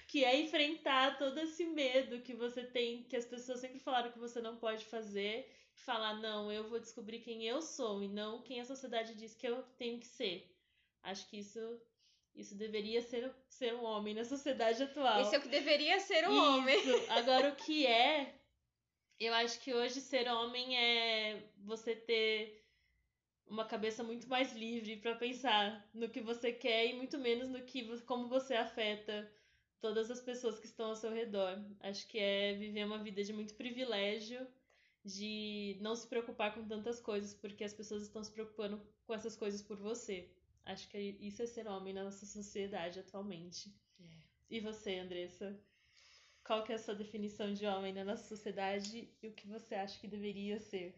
[0.07, 4.19] que é enfrentar todo esse medo que você tem, que as pessoas sempre falaram que
[4.19, 8.43] você não pode fazer, e falar, não, eu vou descobrir quem eu sou e não
[8.43, 10.51] quem a sociedade diz que eu tenho que ser.
[11.03, 11.81] Acho que isso
[12.35, 15.23] isso deveria ser, ser um homem na sociedade atual.
[15.23, 16.43] Isso é o que deveria ser um isso.
[16.43, 16.79] homem.
[17.09, 18.35] Agora, o que é,
[19.19, 22.63] eu acho que hoje ser homem é você ter
[23.47, 27.63] uma cabeça muito mais livre para pensar no que você quer e muito menos no
[27.63, 29.33] que como você afeta
[29.81, 31.62] todas as pessoas que estão ao seu redor.
[31.81, 34.47] Acho que é viver uma vida de muito privilégio,
[35.05, 39.37] de não se preocupar com tantas coisas, porque as pessoas estão se preocupando com essas
[39.37, 40.29] coisas por você.
[40.64, 43.72] Acho que isso é ser homem na nossa sociedade atualmente.
[44.01, 44.05] É.
[44.51, 45.59] E você, Andressa?
[46.43, 49.74] Qual que é a sua definição de homem na nossa sociedade e o que você
[49.74, 50.95] acha que deveria ser?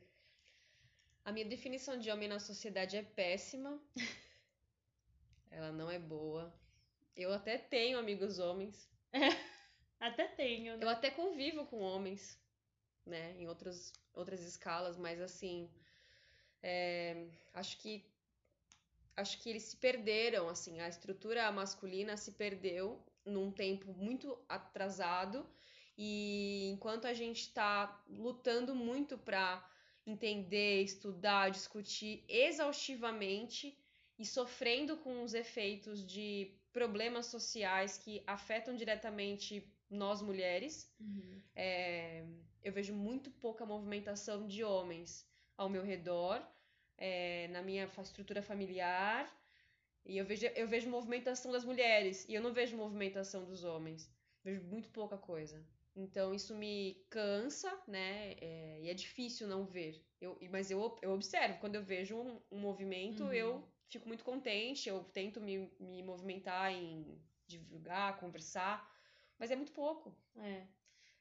[1.24, 3.79] A minha definição de homem na sociedade é péssima.
[5.51, 6.55] Ela não é boa.
[7.19, 8.89] Eu até tenho amigos homens.
[9.99, 10.77] até tenho.
[10.77, 10.85] Né?
[10.85, 12.41] Eu até convivo com homens,
[13.05, 13.35] né?
[13.37, 15.69] Em outras, outras escalas, mas assim.
[16.62, 18.07] É, acho que.
[19.16, 25.45] Acho que eles se perderam, assim, a estrutura masculina se perdeu num tempo muito atrasado
[25.97, 29.69] e enquanto a gente está lutando muito para
[30.07, 33.77] entender, estudar, discutir exaustivamente
[34.16, 40.93] e sofrendo com os efeitos de problemas sociais que afetam diretamente nós mulheres.
[41.01, 41.41] Uhum.
[41.55, 42.25] É,
[42.62, 46.43] eu vejo muito pouca movimentação de homens ao meu redor,
[46.97, 49.33] é, na minha estrutura familiar.
[50.05, 54.11] E eu vejo, eu vejo movimentação das mulheres e eu não vejo movimentação dos homens.
[54.45, 55.64] Vejo muito pouca coisa.
[55.95, 58.35] Então isso me cansa, né?
[58.41, 60.01] É, e é difícil não ver.
[60.21, 63.33] Eu, mas eu, eu observo, quando eu vejo um, um movimento, uhum.
[63.33, 68.89] eu fico muito contente, eu tento me, me movimentar em divulgar, conversar,
[69.39, 70.14] mas é muito pouco.
[70.36, 70.66] É.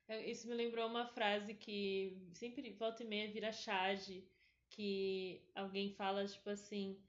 [0.08, 0.30] é.
[0.30, 4.28] Isso me lembrou uma frase que sempre volta e meia vira charge,
[4.70, 7.02] que alguém fala tipo assim: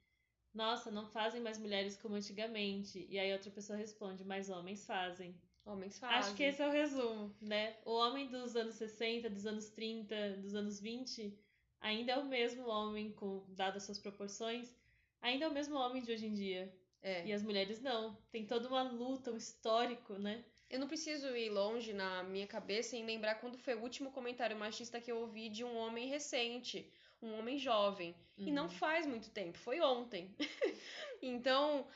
[0.55, 3.07] Nossa, não fazem mais mulheres como antigamente.
[3.11, 5.35] E aí outra pessoa responde: Mas homens fazem.
[5.65, 6.19] Homens fazem.
[6.19, 7.77] Acho que esse é o resumo, né?
[7.85, 11.37] O homem dos anos 60, dos anos 30, dos anos 20
[11.81, 14.75] ainda é o mesmo homem, com dadas suas proporções,
[15.23, 16.73] ainda é o mesmo homem de hoje em dia.
[17.03, 17.25] É.
[17.27, 18.17] E as mulheres não.
[18.31, 20.45] Tem toda uma luta, um histórico, né?
[20.69, 24.57] Eu não preciso ir longe na minha cabeça em lembrar quando foi o último comentário
[24.57, 26.91] machista que eu ouvi de um homem recente,
[27.23, 28.15] um homem jovem.
[28.37, 28.69] E não Uhum.
[28.71, 30.35] faz muito tempo, foi ontem.
[31.23, 31.87] então,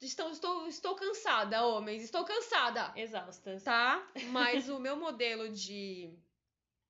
[0.00, 3.62] estou, estou, estou cansada, homens, estou cansada, Exaustas.
[3.62, 4.06] tá?
[4.30, 6.10] Mas o meu modelo de,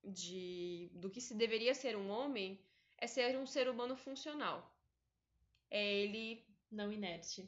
[0.03, 2.59] de do que se deveria ser um homem
[2.97, 4.72] é ser um ser humano funcional.
[5.73, 6.25] É ele
[6.71, 7.39] Não inerte.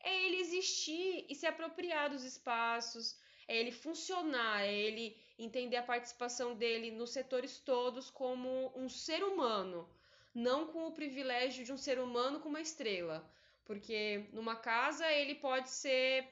[0.00, 3.16] é ele existir e se apropriar dos espaços,
[3.46, 9.22] é ele funcionar, é ele entender a participação dele nos setores todos como um ser
[9.24, 9.88] humano,
[10.34, 13.18] não com o privilégio de um ser humano com uma estrela.
[13.64, 16.28] Porque numa casa ele pode ser,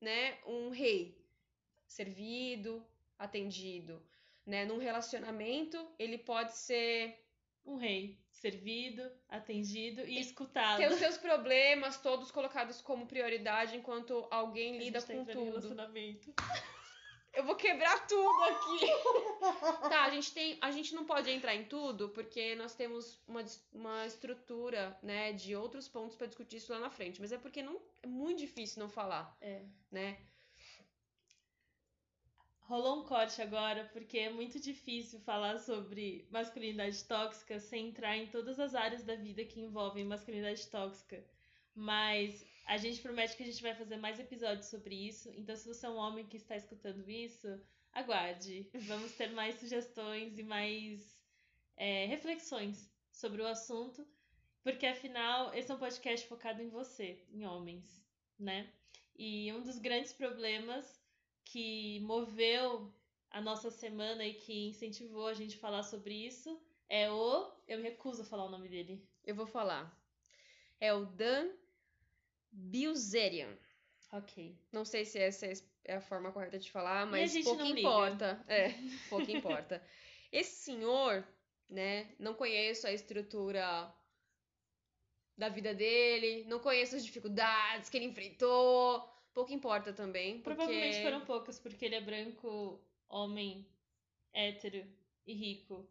[0.00, 1.18] né, um rei,
[1.86, 2.86] servido,
[3.18, 4.02] atendido,
[4.46, 4.64] né?
[4.64, 7.23] Num relacionamento ele pode ser
[7.64, 10.78] Um rei servido, atendido e escutado.
[10.78, 15.44] ter os seus problemas todos colocados como prioridade enquanto alguém lida tá com tudo.
[15.44, 16.34] relacionamento.
[17.32, 18.86] Eu vou quebrar tudo aqui.
[19.90, 23.44] tá, a gente tem, a gente não pode entrar em tudo porque nós temos uma,
[23.72, 27.60] uma estrutura, né, de outros pontos pra discutir isso lá na frente, mas é porque
[27.62, 29.62] não é muito difícil não falar, É.
[29.90, 30.18] né?
[32.66, 38.26] Rolou um corte agora, porque é muito difícil falar sobre masculinidade tóxica sem entrar em
[38.26, 41.22] todas as áreas da vida que envolvem masculinidade tóxica.
[41.74, 45.30] Mas a gente promete que a gente vai fazer mais episódios sobre isso.
[45.36, 47.60] Então, se você é um homem que está escutando isso,
[47.92, 48.66] aguarde.
[48.72, 51.22] Vamos ter mais sugestões e mais
[51.76, 54.06] é, reflexões sobre o assunto.
[54.62, 58.02] Porque, afinal, esse é um podcast focado em você, em homens,
[58.38, 58.72] né?
[59.14, 61.03] E um dos grandes problemas
[61.44, 62.92] que moveu
[63.30, 67.52] a nossa semana e que incentivou a gente a falar sobre isso é o.
[67.66, 69.04] Eu me recuso a falar o nome dele.
[69.24, 69.92] Eu vou falar.
[70.80, 71.50] É o Dan
[72.52, 73.56] Bilzerian.
[74.12, 74.56] Ok.
[74.70, 75.46] Não sei se essa
[75.84, 78.44] é a forma correta de falar, mas pouco importa.
[78.46, 78.68] É,
[79.10, 79.82] pouco importa.
[80.30, 81.26] Esse senhor,
[81.68, 83.92] né, não conheço a estrutura
[85.36, 89.13] da vida dele, não conheço as dificuldades que ele enfrentou.
[89.34, 93.66] Pouco importa também, porque Provavelmente foram poucas, porque ele é branco, homem,
[94.32, 94.86] hétero
[95.26, 95.88] e rico.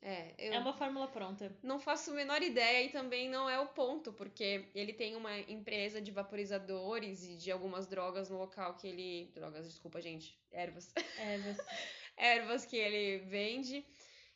[0.00, 1.52] é, eu É uma fórmula pronta.
[1.62, 5.38] não faço a menor ideia e também não é o ponto, porque ele tem uma
[5.40, 10.92] empresa de vaporizadores e de algumas drogas no local que ele, drogas, desculpa, gente, ervas.
[10.94, 11.64] Você...
[12.16, 13.84] ervas que ele vende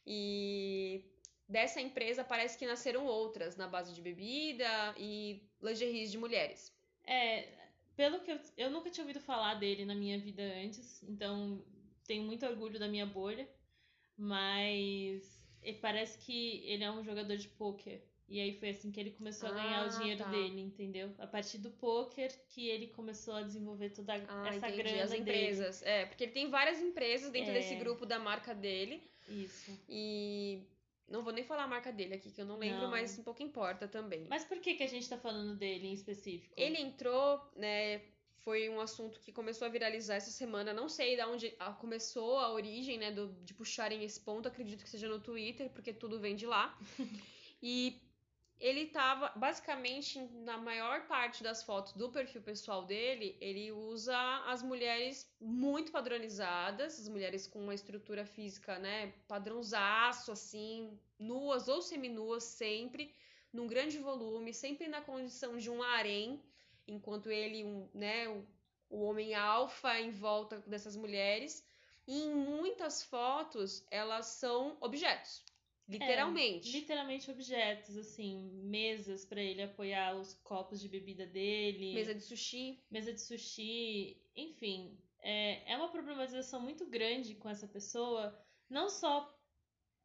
[0.05, 1.05] e
[1.49, 6.73] dessa empresa parece que nasceram outras na base de bebida e lingeries de mulheres.
[7.07, 7.58] é
[7.99, 11.65] pelo que eu, eu nunca tinha ouvido falar dele na minha vida antes, então
[12.07, 13.47] tenho muito orgulho da minha bolha,
[14.17, 15.23] mas
[15.63, 18.05] e parece que ele é um jogador de pôquer.
[18.29, 20.31] E aí foi assim que ele começou a ganhar Ah, o dinheiro tá.
[20.31, 21.13] dele, entendeu?
[21.19, 24.83] A partir do pôquer que ele começou a desenvolver toda Ah, essa entendi.
[24.83, 25.23] grana As dele.
[25.23, 25.83] empresas.
[25.83, 27.55] É, porque ele tem várias empresas dentro É.
[27.55, 29.71] desse grupo da marca dele Isso.
[29.89, 30.63] e
[31.09, 32.91] não vou nem falar a marca dele aqui que eu não lembro, Não.
[32.91, 34.27] mas um pouco importa também.
[34.29, 36.53] Mas por que, que a gente tá falando dele em específico?
[36.57, 38.03] Ele entrou, né?
[38.45, 40.73] Foi um assunto que começou a viralizar essa semana.
[40.73, 43.11] Não sei de onde ah, começou a origem, né?
[43.11, 44.49] do- de puxarem esse ponto.
[44.49, 46.79] Acredito que seja no Twitter, porque tudo vem de lá.
[47.63, 48.01] e
[48.61, 54.63] ele tava, basicamente, na maior parte das fotos do perfil pessoal dele, ele usa as
[54.63, 59.13] mulheres muito padronizadas, as mulheres com uma estrutura física, né?
[59.29, 63.15] Padrãozaço, assim, nuas ou seminuas sempre
[63.53, 66.43] num grande volume, sempre na condição de um harém,
[66.87, 68.45] enquanto ele, um, né, o,
[68.91, 71.65] o homem alfa em volta dessas mulheres.
[72.07, 75.45] E em muitas fotos, elas são objetos,
[75.89, 76.71] literalmente.
[76.71, 81.95] Literalmente objetos, assim, mesas pra ele apoiar os copos de bebida dele.
[81.95, 82.83] Mesa de sushi.
[82.91, 89.35] mesa de sushi, enfim, é, é uma problematização muito grande com essa pessoa, não só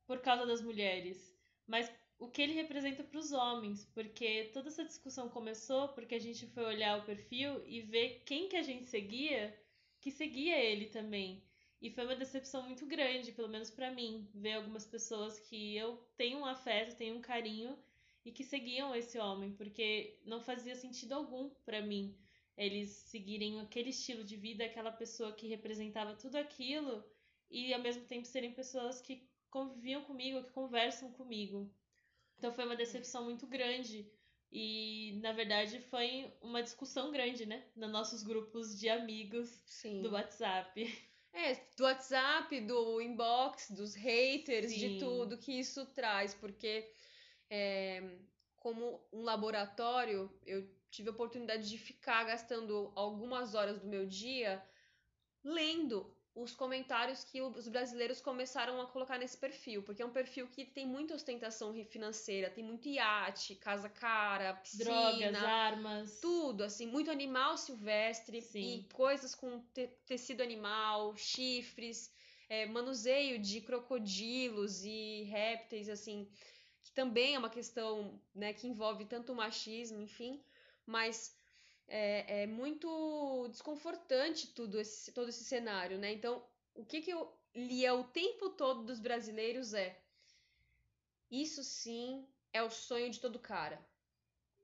[0.08, 1.34] por causa das mulheres,
[1.68, 6.20] mas o que ele representa para os homens, porque toda essa discussão começou porque a
[6.20, 9.58] gente foi olhar o perfil e ver quem que a gente seguia,
[10.00, 11.44] que seguia ele também.
[11.84, 15.98] E foi uma decepção muito grande, pelo menos para mim, ver algumas pessoas que eu
[16.16, 17.78] tenho um afeto, tenho um carinho
[18.24, 22.18] e que seguiam esse homem, porque não fazia sentido algum para mim
[22.56, 27.04] eles seguirem aquele estilo de vida, aquela pessoa que representava tudo aquilo
[27.52, 31.70] e ao mesmo tempo serem pessoas que conviviam comigo, que conversam comigo.
[32.38, 34.10] Então foi uma decepção muito grande
[34.50, 40.02] e na verdade foi uma discussão grande, né, nos nossos grupos de amigos Sim.
[40.02, 41.12] do WhatsApp.
[41.34, 44.78] É, do WhatsApp, do inbox, dos haters, Sim.
[44.78, 46.88] de tudo que isso traz, porque
[47.50, 48.20] é,
[48.56, 54.64] como um laboratório, eu tive a oportunidade de ficar gastando algumas horas do meu dia
[55.44, 60.48] lendo os comentários que os brasileiros começaram a colocar nesse perfil, porque é um perfil
[60.48, 66.88] que tem muita ostentação financeira, tem muito iate, casa cara, piscina, drogas, armas, tudo, assim,
[66.88, 68.80] muito animal silvestre Sim.
[68.80, 72.12] e coisas com te tecido animal, chifres,
[72.50, 76.28] é, manuseio de crocodilos e répteis, assim,
[76.84, 80.44] que também é uma questão, né, que envolve tanto o machismo, enfim,
[80.86, 81.38] mas
[81.88, 86.12] é, é muito desconfortante tudo esse, todo esse cenário, né?
[86.12, 90.00] Então, o que, que eu lia o tempo todo dos brasileiros é
[91.30, 93.84] isso sim é o sonho de todo cara.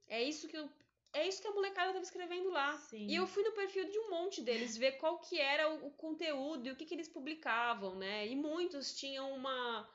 [0.08, 0.70] É isso que eu,
[1.14, 2.78] é isso que a molecada estava escrevendo lá.
[2.78, 3.08] Sim.
[3.08, 5.92] E eu fui no perfil de um monte deles ver qual que era o, o
[5.92, 8.28] conteúdo e o que, que eles publicavam, né?
[8.28, 9.90] E muitos tinham uma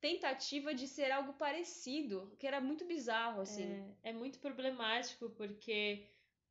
[0.00, 3.64] tentativa de ser algo parecido, que era muito bizarro, assim.
[4.02, 6.06] É, é muito problemático porque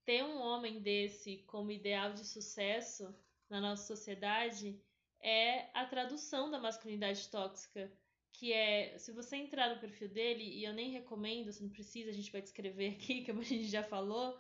[0.10, 3.16] ter um homem desse como ideal de sucesso
[3.48, 4.82] na nossa sociedade
[5.22, 7.92] é a tradução da masculinidade tóxica.
[8.32, 12.10] Que é, se você entrar no perfil dele, e eu nem recomendo, você não precisa,
[12.10, 14.36] a gente vai descrever aqui, como a gente já falou,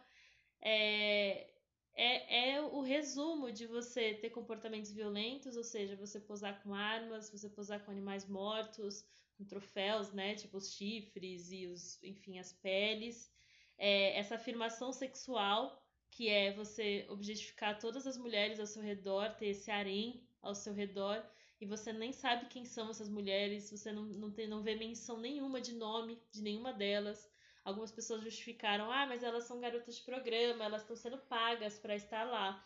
[0.59, 1.51] é,
[1.93, 7.29] é, é o resumo de você ter comportamentos violentos, ou seja, você posar com armas,
[7.29, 9.05] você posar com animais mortos,
[9.37, 10.33] com troféus, né?
[10.33, 13.31] Tipo os chifres e os, enfim, as peles.
[13.79, 19.47] É, essa afirmação sexual, que é você objetificar todas as mulheres ao seu redor, ter
[19.47, 21.23] esse harém ao seu redor,
[21.61, 25.17] e você nem sabe quem são essas mulheres, você não, não, tem, não vê menção
[25.17, 27.29] nenhuma de nome de nenhuma delas.
[27.65, 31.95] Algumas pessoas justificaram, ah, mas elas são garotas de programa, elas estão sendo pagas para
[31.95, 32.65] estar lá.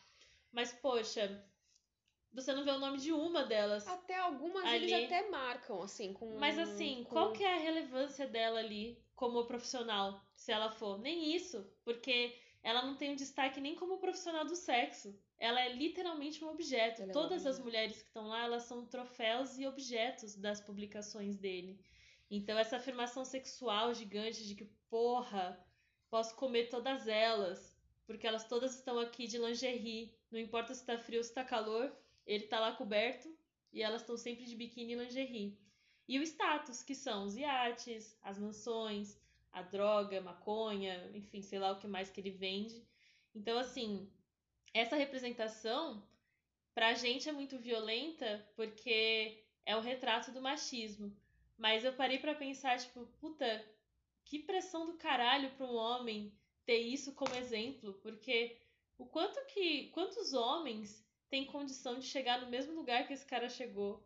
[0.52, 1.44] Mas, poxa,
[2.32, 3.88] você não vê o nome de uma delas.
[3.88, 4.92] Até algumas Ali.
[4.92, 6.38] eles até marcam, assim, com.
[6.38, 11.00] Mas assim, com- qual que é a relevância dela ali como profissional, se ela for?
[11.00, 15.18] Nem isso, porque ela não tem um destaque nem como profissional do sexo.
[15.40, 17.02] Ela é literalmente um objeto.
[17.02, 17.64] Ela é Todas as objeto.
[17.64, 21.80] mulheres que estão lá, elas são troféus e objetos das publicações dele.
[22.30, 25.58] Então essa afirmação sexual gigante de que, porra,
[26.10, 27.74] posso comer todas elas,
[28.06, 31.46] porque elas todas estão aqui de lingerie, não importa se tá frio ou se tá
[31.46, 31.96] calor,
[32.28, 33.34] ele tá lá coberto
[33.72, 35.58] e elas estão sempre de biquíni e lingerie.
[36.08, 39.18] E o status, que são os iates, as mansões,
[39.52, 42.84] a droga, maconha, enfim, sei lá o que mais que ele vende.
[43.34, 44.10] Então, assim,
[44.74, 46.04] essa representação
[46.74, 51.16] pra gente é muito violenta porque é o retrato do machismo.
[51.58, 53.64] Mas eu parei pra pensar, tipo, puta,
[54.26, 56.34] que pressão do caralho pra um homem
[56.66, 58.58] ter isso como exemplo, porque
[58.98, 63.50] o quanto que quantos homens têm condição de chegar no mesmo lugar que esse cara
[63.50, 64.04] chegou?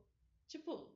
[0.48, 0.92] Tipo,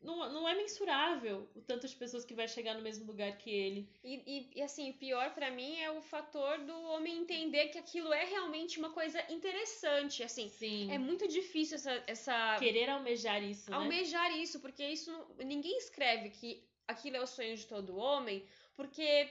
[0.00, 3.50] não, não é mensurável o tanto de pessoas que vai chegar no mesmo lugar que
[3.50, 3.88] ele.
[4.02, 8.12] E, e, e, assim, pior pra mim é o fator do homem entender que aquilo
[8.12, 10.22] é realmente uma coisa interessante.
[10.22, 10.90] Assim, Sim.
[10.90, 12.02] é muito difícil essa.
[12.06, 13.76] essa Querer almejar isso, né?
[13.76, 18.44] almejar isso, porque isso ninguém escreve que aquilo é o sonho de todo homem,
[18.76, 19.28] porque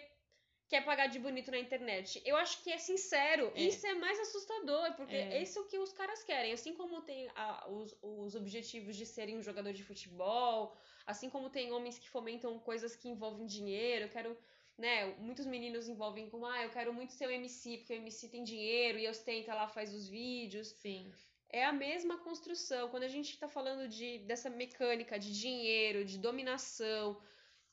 [0.70, 2.22] quer pagar de bonito na internet.
[2.26, 3.51] Eu acho que é sincero.
[3.55, 3.61] É.
[3.61, 5.41] Isso é mais assustador, porque É.
[5.41, 6.51] esse é o que os caras querem.
[6.51, 11.49] Assim como tem a- os, os objetivos de serem um jogador de futebol, assim como
[11.49, 14.38] tem homens que fomentam coisas que envolvem dinheiro, eu quero.
[14.78, 18.30] Né, muitos meninos envolvem como, ah, eu quero muito ser o MC, porque o MC
[18.30, 21.11] tem dinheiro e ostenta lá, faz os vídeos Sim.
[21.49, 22.88] é a mesma construção.
[22.89, 27.20] Quando a gente está falando de, dessa mecânica de dinheiro, de dominação,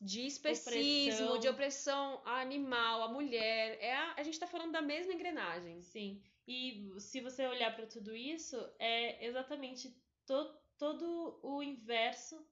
[0.04, 1.38] de especismo, Opressão.
[1.38, 5.80] de opressão animal, a mulher, é a, a gente está falando da mesma engrenagem.
[5.80, 6.22] Sim.
[6.46, 9.96] E se você olhar para tudo isso, é exatamente
[10.26, 12.46] to, todo o inverso.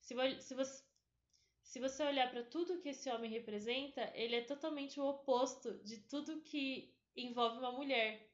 [0.00, 0.84] Se, se você,
[1.62, 5.98] se você olhar para tudo que esse homem representa, ele é totalmente o oposto de
[5.98, 8.31] tudo que envolve uma mulher.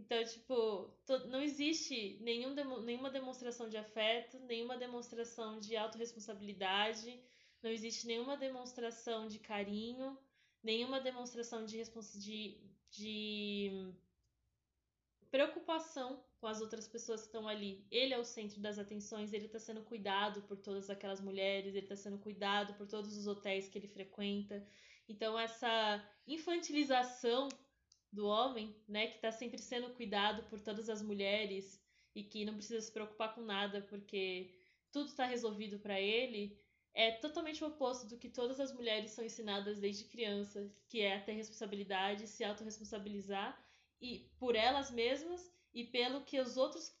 [0.00, 0.90] Então, tipo,
[1.28, 7.22] não existe nenhum nenhuma demonstração de afeto, nenhuma demonstração de autorresponsabilidade,
[7.62, 10.18] não existe nenhuma demonstração de carinho,
[10.62, 11.82] nenhuma demonstração de,
[12.18, 12.58] de,
[12.90, 13.94] de
[15.30, 17.86] preocupação com as outras pessoas que estão ali.
[17.90, 21.84] Ele é o centro das atenções, ele está sendo cuidado por todas aquelas mulheres, ele
[21.84, 24.66] está sendo cuidado por todos os hotéis que ele frequenta.
[25.06, 27.50] Então, essa infantilização
[28.12, 31.80] do homem, né, que está sempre sendo cuidado por todas as mulheres
[32.14, 34.52] e que não precisa se preocupar com nada porque
[34.92, 36.58] tudo está resolvido para ele,
[36.92, 41.20] é totalmente o oposto do que todas as mulheres são ensinadas desde criança, que é
[41.20, 43.56] ter responsabilidade, se autorresponsabilizar
[44.00, 46.92] e por elas mesmas e pelo que os outros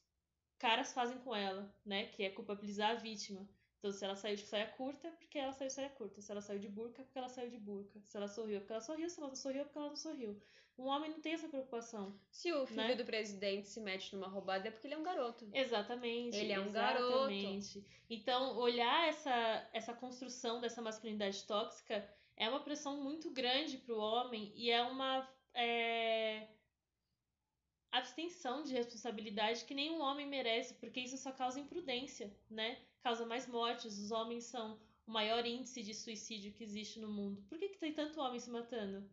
[0.58, 3.48] caras fazem com ela, né, que é culpabilizar a vítima.
[3.80, 6.20] Então, se ela saiu de saia curta, é porque ela saiu de saia curta.
[6.20, 7.98] Se ela saiu de burca, é porque ela saiu de burca.
[8.04, 9.08] Se ela sorriu, é porque ela sorriu.
[9.08, 10.42] Se ela não sorriu, é porque ela não sorriu.
[10.78, 12.14] Um homem não tem essa preocupação.
[12.30, 12.94] Se o filho Né?
[12.94, 15.48] do presidente se mete numa roubada é porque ele é um garoto.
[15.52, 16.36] Exatamente.
[16.36, 17.82] Ele é um exatamente.
[18.10, 22.06] Então, olhar essa, essa construção dessa masculinidade tóxica
[22.36, 26.48] é uma pressão muito grande para o homem e é uma é,
[27.90, 32.78] abstenção de responsabilidade que nenhum homem merece, porque isso só causa imprudência, né?
[33.02, 33.98] Causa mais mortes.
[33.98, 37.42] Os homens são o maior índice de suicídio que existe no mundo.
[37.48, 39.08] Por que, que tem tanto homem se matando?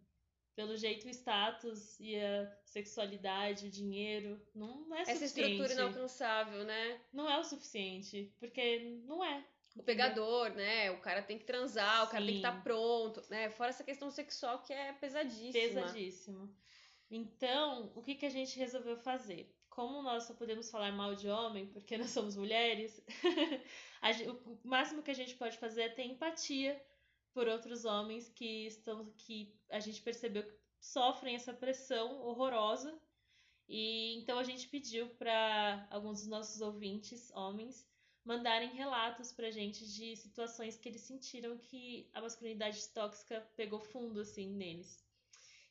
[0.55, 5.51] Pelo jeito, o status e a sexualidade, o dinheiro, não é Essa suficiente.
[5.51, 6.99] estrutura inalcançável, né?
[7.13, 9.45] Não é o suficiente, porque não é.
[9.75, 10.89] O pegador, né?
[10.89, 12.47] O cara tem que transar, o cara tem que Sim.
[12.47, 13.51] estar pronto, né?
[13.51, 15.51] Fora essa questão sexual que é pesadíssima.
[15.51, 16.55] Pesadíssimo.
[17.09, 19.55] Então, o que, que a gente resolveu fazer?
[19.78, 22.99] Como nós só podemos falar mal de homem, porque nós somos mulheres,
[24.01, 26.84] a gen- o máximo que a gente pode fazer é ter empatia
[27.32, 32.99] por outros homens que estão que a gente percebeu que sofrem essa pressão horrorosa.
[33.69, 37.88] E então a gente pediu para alguns dos nossos ouvintes, homens,
[38.25, 44.21] mandarem relatos pra gente de situações que eles sentiram que a masculinidade tóxica pegou fundo
[44.21, 45.05] assim neles.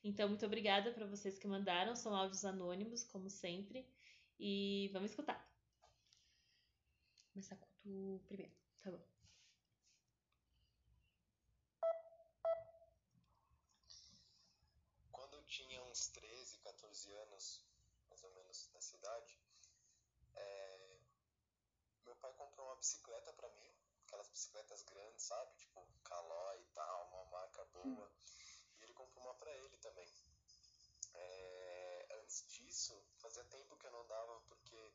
[0.04, 1.96] Então, muito obrigada para vocês que mandaram.
[1.96, 3.95] São áudios anônimos, como sempre.
[4.38, 5.42] E vamos escutar.
[7.32, 8.52] Começar com tu primeiro.
[8.82, 9.02] Tá bom.
[15.10, 17.62] Quando eu tinha uns 13, 14 anos,
[18.08, 19.38] mais ou menos nessa idade,
[20.34, 20.98] é,
[22.04, 23.74] meu pai comprou uma bicicleta pra mim,
[24.06, 25.54] aquelas bicicletas grandes, sabe?
[25.56, 28.12] Tipo Caloi e tal, uma marca boa.
[28.78, 30.08] E ele comprou uma pra ele também.
[31.14, 31.65] É,
[32.36, 34.92] antes disso, fazia tempo que eu não andava porque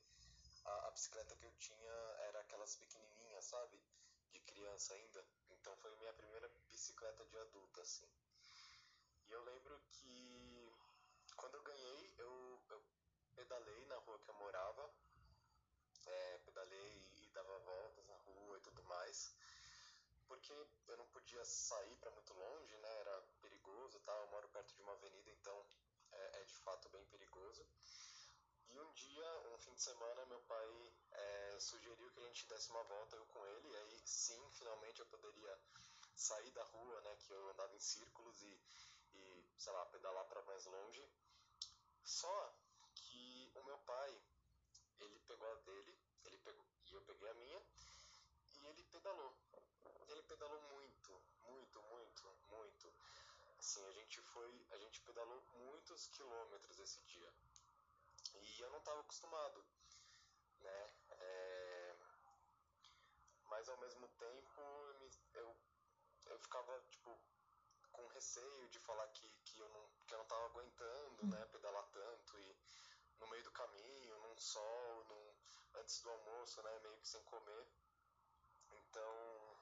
[0.63, 1.91] a, a bicicleta que eu tinha
[2.29, 3.81] era aquelas pequenininhas, sabe?
[4.31, 5.25] De criança ainda.
[5.49, 8.07] Então foi minha primeira bicicleta de adulto, assim.
[9.27, 10.71] E eu lembro que
[11.35, 12.83] quando eu ganhei, eu, eu
[13.35, 14.91] pedalei na rua que eu morava.
[16.05, 19.33] É, pedalei e dava voltas na rua e tudo mais.
[20.27, 22.99] Porque eu não podia sair para muito longe, né?
[22.99, 24.21] Era perigoso tal.
[24.21, 25.65] Eu moro perto de uma avenida, então
[26.11, 27.65] é, é de fato bem perigoso.
[28.69, 32.69] E um dia, um fim de semana, meu pai é, sugeriu que a gente desse
[32.69, 33.67] uma volta, eu com ele.
[33.67, 35.59] E aí, sim, finalmente eu poderia
[36.15, 37.17] sair da rua, né?
[37.17, 38.61] Que eu andava em círculos e,
[39.15, 41.05] e sei lá, pedalar para mais longe.
[42.05, 42.55] Só
[42.95, 44.21] que o meu pai,
[45.01, 47.61] ele pegou a dele, ele pegou, e eu peguei a minha,
[48.61, 49.35] e ele pedalou.
[50.07, 51.00] Ele pedalou muito.
[53.71, 57.33] Assim, a gente foi, a gente pedalou muitos quilômetros esse dia.
[58.35, 59.63] E eu não estava acostumado,
[60.59, 60.89] né?
[61.11, 61.95] É,
[63.45, 65.55] Mas ao mesmo tempo eu, me- eu,
[66.25, 67.17] eu ficava, tipo,
[67.93, 71.85] com receio de falar que, que, eu não, que eu não tava aguentando, né, pedalar
[71.93, 72.57] tanto e
[73.21, 75.33] no meio do caminho, num sol, num,
[75.75, 77.67] antes do almoço, né, meio que sem comer.
[78.69, 79.57] Então,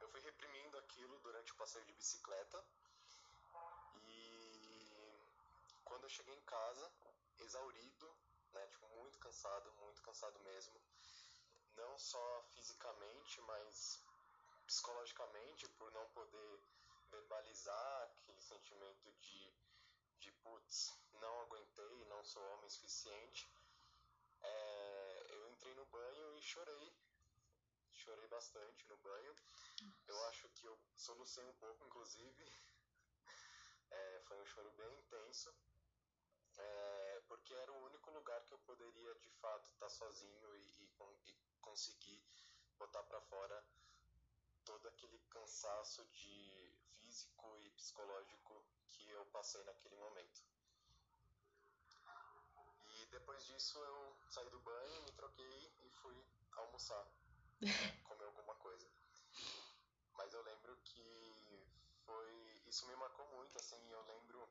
[0.00, 2.64] eu fui reprimindo aquilo durante o passeio de bicicleta
[4.06, 5.18] e
[5.88, 6.92] quando eu cheguei em casa,
[7.40, 8.16] exaurido,
[8.52, 10.80] né, tipo, muito cansado, muito cansado mesmo,
[11.76, 14.00] não só fisicamente, mas
[14.66, 16.60] psicologicamente, por não poder
[17.10, 19.54] verbalizar aquele sentimento de,
[20.20, 23.48] de putz, não aguentei, não sou homem suficiente,
[24.42, 26.92] é, eu entrei no banho e chorei.
[27.92, 29.34] Chorei bastante no banho.
[30.06, 32.44] Eu acho que eu solucei um pouco, inclusive.
[33.90, 35.50] É, foi um choro bem intenso.
[36.58, 41.30] É, porque era o único lugar que eu poderia de fato estar sozinho e, e,
[41.30, 42.20] e conseguir
[42.78, 43.64] botar para fora
[44.64, 50.42] todo aquele cansaço de físico e psicológico que eu passei naquele momento.
[52.84, 56.22] E depois disso eu saí do banho, me troquei e fui
[56.52, 57.06] almoçar,
[58.04, 58.86] comer alguma coisa.
[60.14, 61.66] Mas eu lembro que
[62.04, 64.48] foi isso me marcou muito assim, eu lembro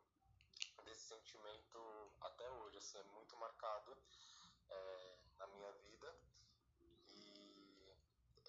[0.87, 1.79] desse sentimento
[2.21, 3.97] até hoje, assim, é muito marcado
[4.69, 6.15] é, na minha vida
[7.09, 7.93] e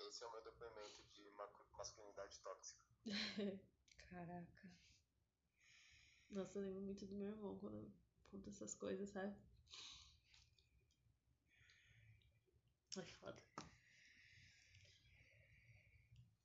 [0.09, 2.81] esse é o meu depoimento de ma- masculinidade tóxica.
[4.10, 4.69] Caraca.
[6.31, 7.93] Nossa, eu lembro muito do meu irmão quando
[8.31, 9.35] conta essas coisas, sabe?
[12.97, 13.43] É foda.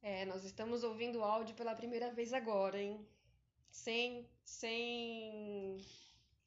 [0.03, 3.07] É, nós estamos ouvindo o áudio pela primeira vez agora, hein?
[3.74, 5.78] Sem, sem,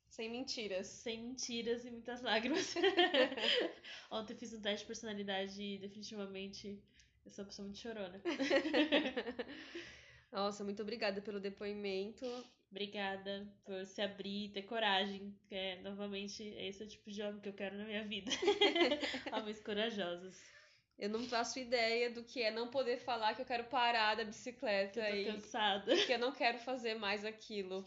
[0.08, 0.86] sem mentiras.
[0.86, 2.74] Sem mentiras e muitas lágrimas.
[4.10, 6.80] Ontem eu fiz um teste de personalidade e definitivamente
[7.24, 8.20] Eu sou uma pessoa muito chorona.
[10.32, 12.24] Nossa, muito obrigada pelo depoimento.
[12.70, 15.36] Obrigada por se abrir e ter coragem.
[15.48, 18.30] Que é, novamente, esse é o tipo de homem que eu quero na minha vida.
[19.32, 20.55] Homens corajosos.
[20.98, 24.24] Eu não faço ideia do que é não poder falar que eu quero parar da
[24.24, 25.96] bicicleta Eu tô e cansada.
[26.06, 27.86] que eu não quero fazer mais aquilo.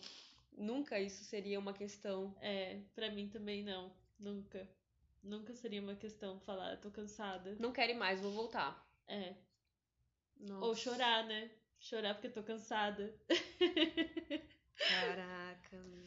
[0.56, 2.36] Nunca isso seria uma questão.
[2.42, 3.92] É, pra mim também não.
[4.20, 4.70] Nunca.
[5.24, 7.56] Nunca seria uma questão falar, eu tô cansada.
[7.60, 8.88] Não quero ir mais, vou voltar.
[9.08, 9.34] É.
[10.38, 10.66] Nossa.
[10.66, 11.50] Ou chorar, né?
[11.80, 13.14] Chorar porque eu tô cansada.
[14.78, 15.78] Caraca.
[15.78, 16.06] meu.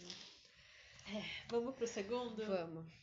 [1.49, 2.45] Vamos pro segundo?
[2.47, 3.02] Vamos.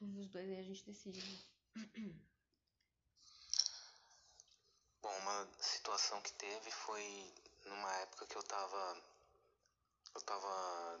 [0.00, 1.20] Os dois aí a gente decide.
[1.22, 2.12] né?
[5.00, 7.32] Bom, uma situação que teve foi
[7.64, 9.02] numa época que eu tava.
[10.14, 11.00] Eu tava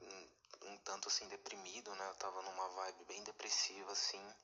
[0.00, 0.28] um,
[0.68, 2.08] um tanto assim deprimido, né?
[2.08, 4.34] Eu tava numa vibe bem depressiva assim.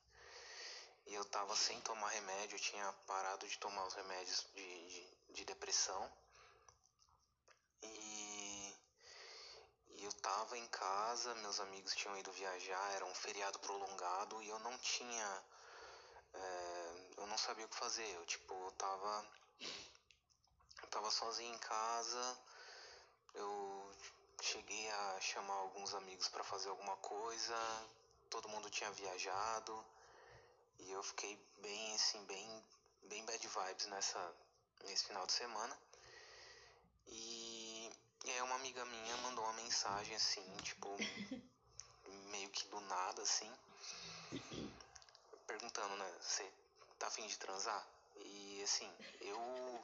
[1.07, 5.33] E eu tava sem tomar remédio, eu tinha parado de tomar os remédios de, de,
[5.33, 6.09] de depressão.
[7.81, 8.75] E,
[9.89, 14.49] e eu tava em casa, meus amigos tinham ido viajar, era um feriado prolongado e
[14.49, 15.43] eu não tinha.
[16.33, 18.07] é, eu não sabia o que fazer.
[18.15, 19.25] Eu tipo, eu tava.
[20.83, 22.37] Eu tava sozinho em casa.
[23.33, 23.91] Eu
[24.41, 27.55] cheguei a chamar alguns amigos para fazer alguma coisa.
[28.29, 29.85] Todo mundo tinha viajado.
[30.79, 32.65] E eu fiquei bem assim, bem,
[33.03, 34.35] bem bad vibes nessa,
[34.85, 35.77] nesse final de semana.
[38.25, 40.89] Aí uma amiga minha mandou uma mensagem assim, tipo,
[42.31, 43.51] meio que do nada assim,
[45.45, 46.51] perguntando, né, você
[46.97, 47.85] tá afim de transar?
[48.17, 48.89] E assim,
[49.21, 49.83] eu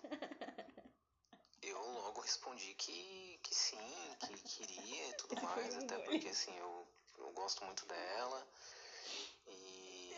[1.62, 6.88] eu logo respondi que, que sim, que queria e tudo mais, até porque assim, eu,
[7.18, 8.48] eu gosto muito dela
[9.48, 10.16] e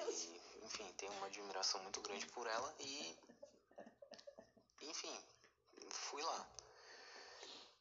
[0.63, 3.15] enfim, tenho uma admiração muito grande por ela e
[4.81, 5.17] enfim,
[5.89, 6.56] fui lá.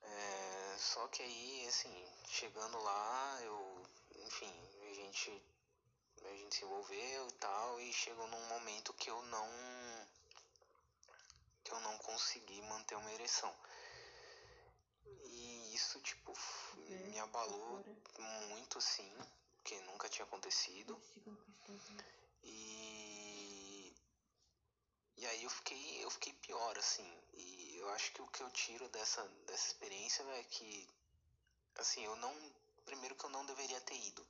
[0.07, 3.83] É, só que aí, assim, chegando lá, eu,
[4.24, 4.53] enfim,
[4.91, 5.43] a gente,
[6.24, 9.49] a gente se envolveu e tal, e chegou num momento que eu não,
[11.65, 13.55] que eu não consegui manter uma ereção.
[15.24, 16.33] E isso, tipo,
[17.11, 17.85] me abalou
[18.49, 19.12] muito, assim,
[19.57, 21.01] porque nunca tinha acontecido.
[22.43, 22.97] E
[25.19, 27.11] e aí eu fiquei, eu fiquei pior, assim.
[27.33, 30.89] E eu acho que o que eu tiro dessa, dessa experiência é que,
[31.77, 32.35] assim, eu não.
[32.85, 34.27] Primeiro que eu não deveria ter ido.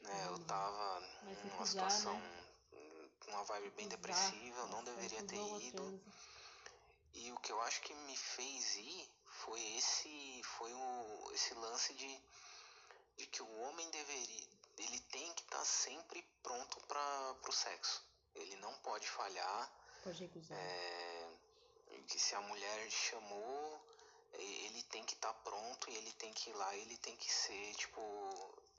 [0.00, 0.26] Né?
[0.28, 2.44] Eu tava Mas numa situação, né?
[3.28, 6.00] uma vibe bem depressiva, eu não deveria ter ido.
[7.12, 11.92] E o que eu acho que me fez ir foi esse foi o, esse lance
[11.94, 12.22] de,
[13.18, 18.04] de que o homem deveria ele tem que estar sempre pronto para o sexo.
[18.34, 19.72] Ele não pode falhar.
[20.04, 20.58] Pode recusar.
[20.58, 21.15] É,
[22.06, 23.80] que se a mulher chamou,
[24.38, 27.32] e- ele tem que estar pronto e ele tem que ir lá, ele tem que
[27.32, 28.00] ser, tipo,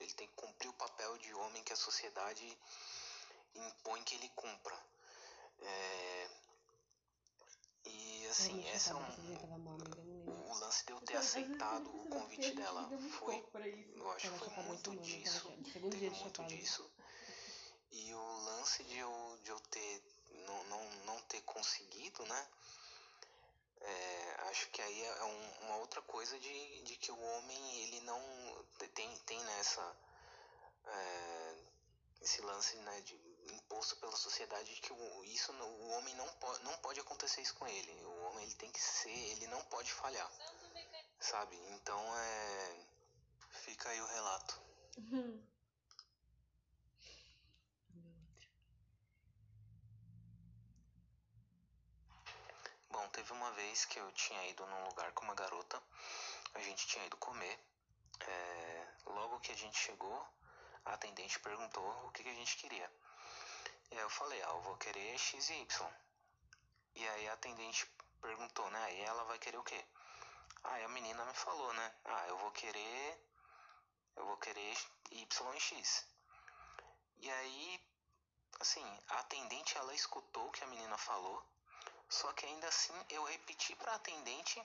[0.00, 2.58] ele tem que cumprir o papel de homem que a sociedade
[3.54, 4.78] impõe que ele cumpra.
[5.60, 6.30] É,
[7.84, 12.88] e assim, essa é um, o lance de eu ter aceitado o convite dela
[13.18, 13.44] foi,
[13.96, 15.50] eu acho que foi muito disso,
[15.90, 16.90] teve muito disso.
[17.90, 20.02] E o lance de eu, de eu ter
[20.46, 22.48] não, não, não ter conseguido, né?
[23.80, 28.00] É, acho que aí é um- uma outra coisa de, de que o homem ele
[28.00, 28.20] não
[28.94, 29.96] tem, tem nessa
[30.86, 31.56] é,
[32.22, 33.14] esse lance né, de,
[33.52, 37.54] imposto pela sociedade de que o, isso o homem não pode não pode acontecer isso
[37.54, 37.92] com ele.
[38.04, 40.30] O homem ele tem que ser ele não pode falhar
[41.20, 41.56] sabe?
[41.70, 42.76] Então é
[43.50, 44.60] fica aí o relato.
[44.98, 45.38] Bom,
[53.18, 55.82] teve uma vez que eu tinha ido num lugar com uma garota,
[56.54, 57.58] a gente tinha ido comer.
[58.20, 60.24] É, logo que a gente chegou,
[60.84, 62.88] a atendente perguntou o que, que a gente queria.
[63.90, 65.90] E aí eu falei, ah, eu vou querer X e Y.
[66.94, 67.90] E aí a atendente
[68.20, 68.84] perguntou, né?
[68.84, 69.84] Aí ela vai querer o quê?
[70.62, 71.94] Aí a menina me falou, né?
[72.04, 73.20] Ah, eu vou querer.
[74.14, 74.76] Eu vou querer
[75.10, 76.06] Y e X.
[77.18, 77.80] E aí,
[78.60, 81.44] assim, a atendente ela escutou o que a menina falou.
[82.08, 84.62] Só que ainda assim eu repeti pra atendente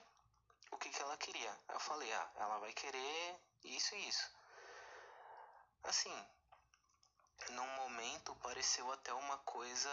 [0.70, 1.58] o que, que ela queria.
[1.68, 4.30] Eu falei, ah, ela vai querer isso e isso.
[5.84, 6.26] Assim,
[7.50, 9.90] num momento pareceu até uma coisa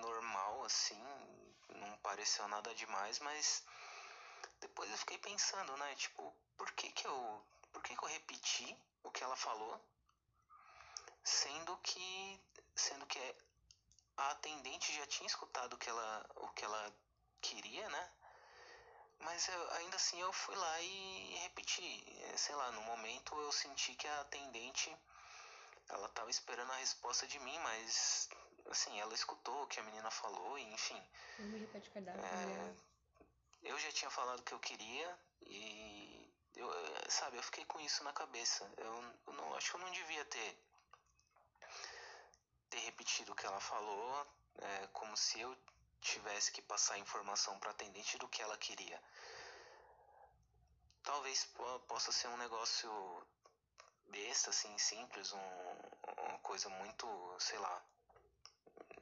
[0.00, 1.02] normal, assim,
[1.68, 3.64] não pareceu nada demais, mas
[4.60, 5.94] depois eu fiquei pensando, né?
[5.96, 9.80] Tipo, por que que eu, por que que eu repeti o que ela falou,
[11.22, 12.40] sendo que,
[12.74, 13.18] sendo que
[14.16, 16.94] a atendente já tinha escutado o que ela, o que ela
[17.40, 18.10] queria, né?
[19.20, 22.04] Mas eu, ainda assim eu fui lá e repeti.
[22.24, 24.94] É, sei lá, no momento eu senti que a atendente
[25.88, 28.28] ela tava esperando a resposta de mim, mas
[28.70, 31.00] assim, ela escutou o que a menina falou e enfim.
[31.38, 32.18] Me repete cuidado.
[32.20, 32.74] É,
[33.62, 36.70] eu já tinha falado o que eu queria e eu,
[37.08, 38.70] sabe, eu fiquei com isso na cabeça.
[38.76, 40.58] Eu, eu não acho que eu não devia ter
[42.74, 44.26] ter repetido o que ela falou,
[44.58, 45.56] é, como se eu
[46.00, 49.00] tivesse que passar informação para atendente do que ela queria.
[51.04, 51.44] Talvez
[51.86, 52.90] possa ser um negócio
[54.08, 55.38] besta, assim, simples, um,
[56.26, 57.06] uma coisa muito,
[57.38, 57.84] sei lá,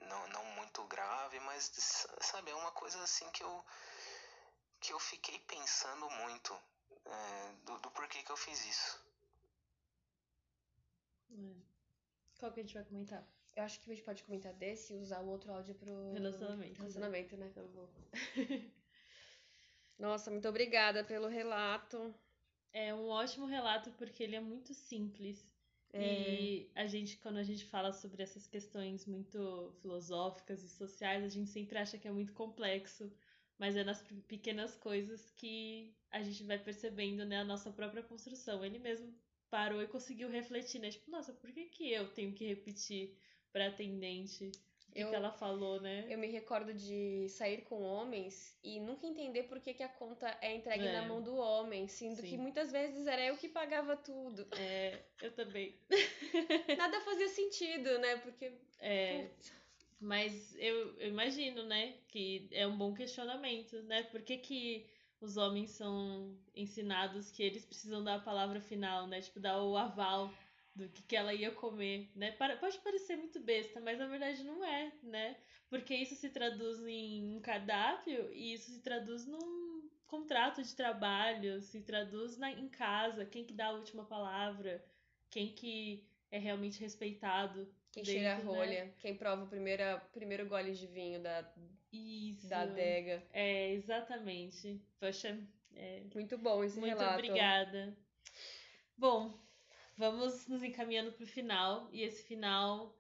[0.01, 3.65] não, não muito grave, mas sabe, é uma coisa assim que eu
[4.81, 6.53] que eu fiquei pensando muito
[7.05, 9.01] é, do, do, porquê que eu fiz isso.
[11.31, 11.55] É.
[12.41, 13.25] Qual que a gente vai comentar?
[13.55, 16.79] Eu acho que a gente pode comentar desse e usar o outro áudio pro relacionamento.
[16.79, 17.53] Relacionamento, né?
[17.55, 17.89] Eu vou.
[19.99, 22.15] Nossa, muito obrigada pelo relato.
[22.73, 25.47] É um ótimo relato porque ele é muito simples.
[25.93, 26.01] É.
[26.03, 31.29] E a gente, quando a gente fala sobre essas questões muito filosóficas e sociais, a
[31.29, 33.13] gente sempre acha que é muito complexo,
[33.59, 38.65] mas é nas pequenas coisas que a gente vai percebendo né, a nossa própria construção.
[38.65, 39.15] Ele mesmo
[39.51, 40.91] parou e conseguiu refletir, né?
[40.91, 43.15] Tipo, nossa, por que, que eu tenho que repetir
[43.53, 44.51] para atendente
[44.93, 46.07] o que, ela falou, né?
[46.09, 50.37] Eu me recordo de sair com homens e nunca entender por que, que a conta
[50.43, 50.93] é entregue é.
[50.93, 52.29] na mão do homem, sendo Sim.
[52.29, 54.47] que muitas vezes era eu que pagava tudo.
[54.53, 55.75] É, eu também.
[56.77, 58.17] Nada fazia sentido, né?
[58.19, 58.53] Porque.
[58.81, 59.31] É.
[59.99, 64.03] Mas eu, eu, imagino, né, que é um bom questionamento, né?
[64.03, 64.87] Por que, que
[65.21, 69.23] os homens são ensinados que eles precisam dar a palavra final, né?
[69.23, 70.31] Tipo, dar o aval
[70.75, 72.33] do que, que ela ia comer, né?
[72.33, 75.37] Pode parecer muito besta, mas na verdade não é, né?
[75.69, 81.61] Porque isso se traduz em um cardápio e isso se traduz num contrato de trabalho,
[81.63, 84.85] se traduz na, em casa, quem que dá a última palavra,
[85.31, 87.67] quem que é realmente respeitado.
[87.93, 88.45] Quem dentro, cheira a né?
[88.45, 88.95] rolha, né?
[88.99, 89.83] quem prova o primeiro,
[90.13, 91.47] primeiro gole de vinho da,
[91.93, 92.49] isso.
[92.49, 93.23] da adega.
[93.33, 94.81] É, exatamente.
[94.99, 95.39] Poxa,
[95.75, 96.03] é...
[96.15, 97.13] Muito bom esse muito relato.
[97.15, 97.97] Muito obrigada.
[98.97, 99.39] Bom,
[99.97, 102.99] vamos nos encaminhando para o final e esse final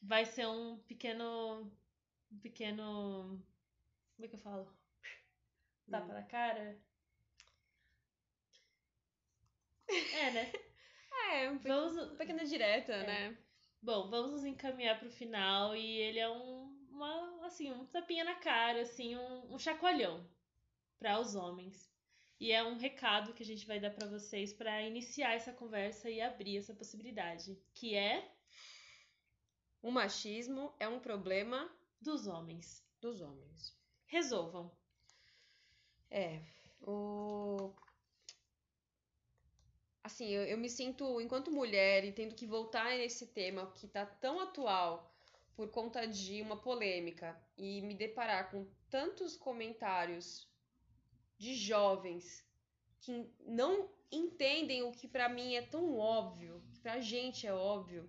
[0.00, 1.70] vai ser um pequeno
[2.30, 3.42] um pequeno
[4.16, 4.72] como é que eu falo?
[5.90, 6.14] Tapa hum.
[6.14, 6.78] na cara?
[9.88, 10.52] É né?
[11.32, 13.06] É um vamos uma pequena direta é.
[13.06, 13.38] né?
[13.82, 18.24] Bom vamos nos encaminhar para o final e ele é um uma assim um tapinha
[18.24, 20.28] na cara assim um, um chacoalhão
[20.98, 21.93] para os homens
[22.44, 26.10] e é um recado que a gente vai dar para vocês para iniciar essa conversa
[26.10, 28.30] e abrir essa possibilidade, que é
[29.80, 32.84] o machismo é um problema dos homens.
[33.00, 33.74] Dos homens.
[34.04, 34.70] Resolvam.
[36.10, 36.42] É,
[36.82, 37.72] o
[40.02, 44.04] assim, eu, eu me sinto enquanto mulher e tendo que voltar nesse tema que tá
[44.04, 45.10] tão atual
[45.56, 50.46] por conta de uma polêmica e me deparar com tantos comentários
[51.38, 52.44] de jovens
[53.00, 58.08] que não entendem o que para mim é tão óbvio, que pra gente é óbvio,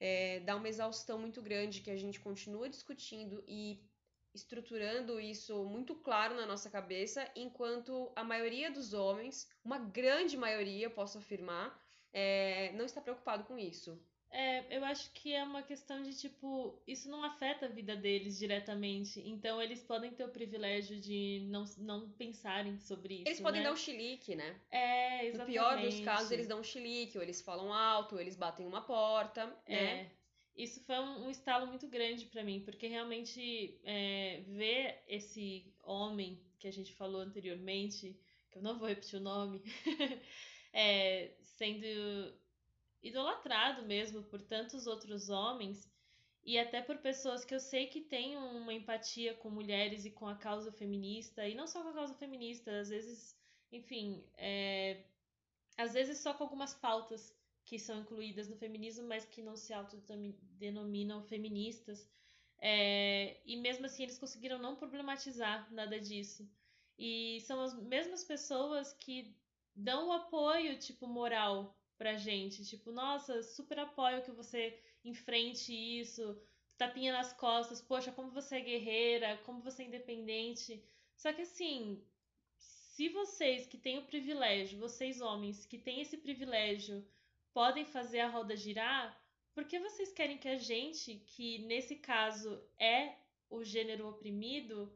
[0.00, 3.80] é, dá uma exaustão muito grande que a gente continua discutindo e
[4.34, 10.90] estruturando isso muito claro na nossa cabeça, enquanto a maioria dos homens, uma grande maioria,
[10.90, 11.80] posso afirmar,
[12.12, 13.98] é, não está preocupado com isso.
[14.34, 18.36] É, eu acho que é uma questão de tipo, isso não afeta a vida deles
[18.36, 19.20] diretamente.
[19.24, 23.28] Então eles podem ter o privilégio de não, não pensarem sobre isso.
[23.28, 23.68] Eles podem né?
[23.68, 24.60] dar um chilique, né?
[24.72, 25.38] É, exatamente.
[25.38, 28.66] No pior dos casos, eles dão um chilique, ou eles falam alto, ou eles batem
[28.66, 29.76] uma porta, é.
[29.76, 30.10] né?
[30.56, 36.40] Isso foi um, um estalo muito grande para mim, porque realmente é, ver esse homem
[36.58, 38.18] que a gente falou anteriormente,
[38.50, 39.62] que eu não vou repetir o nome,
[40.72, 42.34] é, sendo
[43.04, 45.92] idolatrado mesmo por tantos outros homens
[46.42, 50.26] e até por pessoas que eu sei que têm uma empatia com mulheres e com
[50.26, 53.34] a causa feminista, e não só com a causa feminista, às vezes,
[53.72, 55.04] enfim, é,
[55.76, 59.72] às vezes só com algumas pautas que são incluídas no feminismo, mas que não se
[59.72, 62.06] autodenominam feministas.
[62.58, 66.46] É, e mesmo assim eles conseguiram não problematizar nada disso.
[66.98, 69.34] E são as mesmas pessoas que
[69.74, 72.64] dão o apoio, tipo, moral pra gente.
[72.64, 76.40] Tipo, nossa, super apoio que você enfrente isso,
[76.76, 80.82] tapinha nas costas, poxa, como você é guerreira, como você é independente.
[81.16, 82.02] Só que assim,
[82.56, 87.06] se vocês que têm o privilégio, vocês homens que têm esse privilégio,
[87.52, 89.20] podem fazer a roda girar,
[89.54, 93.14] por que vocês querem que a gente, que nesse caso é
[93.48, 94.92] o gênero oprimido,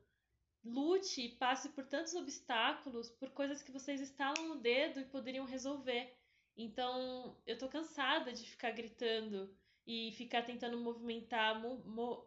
[0.64, 5.44] lute e passe por tantos obstáculos por coisas que vocês estalam no dedo e poderiam
[5.44, 6.12] resolver?
[6.58, 9.56] Então, eu tô cansada de ficar gritando
[9.86, 12.26] e ficar tentando movimentar mo mo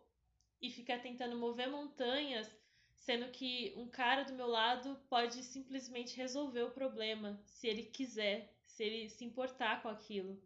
[0.62, 2.50] e ficar tentando mover montanhas,
[2.96, 8.56] sendo que um cara do meu lado pode simplesmente resolver o problema, se ele quiser,
[8.66, 10.42] se ele se importar com aquilo.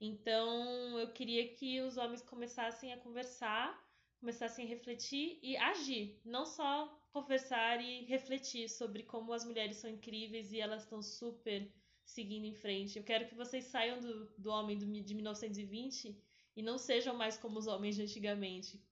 [0.00, 3.80] Então, eu queria que os homens começassem a conversar,
[4.18, 9.90] começassem a refletir e agir, não só conversar e refletir sobre como as mulheres são
[9.90, 11.70] incríveis e elas estão super
[12.10, 12.98] seguindo em frente.
[12.98, 16.16] Eu quero que vocês saiam do, do homem do, de 1920
[16.56, 18.82] e não sejam mais como os homens de antigamente.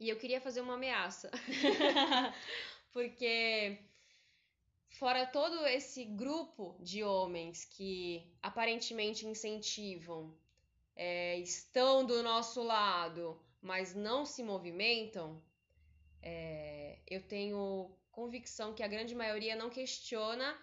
[0.00, 1.30] E eu queria fazer uma ameaça.
[2.92, 3.78] Porque
[4.90, 10.36] fora todo esse grupo de homens que aparentemente incentivam,
[10.94, 15.42] é, estão do nosso lado, mas não se movimentam,
[16.20, 20.56] é, eu tenho convicção que a grande maioria não questiona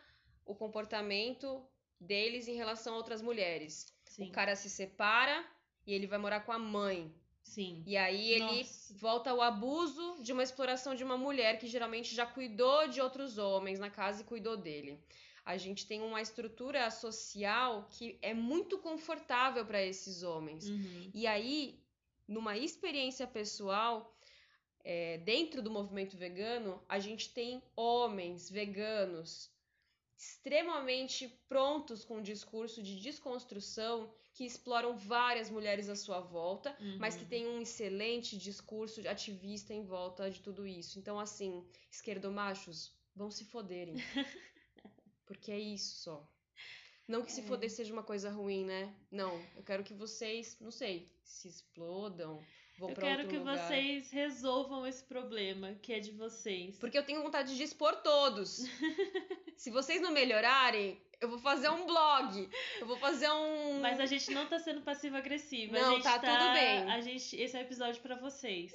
[0.45, 1.63] o comportamento
[1.99, 3.93] deles em relação a outras mulheres.
[4.05, 4.29] Sim.
[4.29, 5.45] O cara se separa
[5.85, 7.13] e ele vai morar com a mãe.
[7.43, 7.83] Sim.
[7.85, 8.93] E aí ele Nossa.
[8.97, 13.37] volta ao abuso de uma exploração de uma mulher que geralmente já cuidou de outros
[13.37, 14.99] homens na casa e cuidou dele.
[15.43, 20.69] A gente tem uma estrutura social que é muito confortável para esses homens.
[20.69, 21.09] Uhum.
[21.11, 21.79] E aí,
[22.27, 24.15] numa experiência pessoal,
[24.83, 29.49] é, dentro do movimento vegano, a gente tem homens veganos
[30.19, 37.15] extremamente prontos com um discurso de desconstrução que exploram várias mulheres à sua volta, mas
[37.15, 37.29] que Uhum.
[37.29, 40.99] tem um excelente discurso ativista em volta de tudo isso.
[40.99, 43.95] Então, assim, esquerdomachos, vão se foderem.
[45.25, 46.27] Porque é isso só.
[47.07, 48.93] Não que se foder seja uma coisa ruim, né?
[49.09, 52.45] Não, eu quero que vocês, não sei, se explodam,
[52.79, 53.57] vão Eu quero que lugar.
[53.57, 56.77] vocês resolvam esse problema que é de vocês.
[56.79, 58.65] Porque eu tenho vontade de expor todos.
[59.57, 62.49] se vocês não melhorarem, eu vou fazer um blog.
[62.79, 63.81] Eu vou fazer um.
[63.81, 65.77] Mas a gente não tá sendo passivo-agressiva.
[65.77, 66.89] Não, gente tá tudo bem.
[66.89, 68.71] A gente, esse é um episódio pra vocês.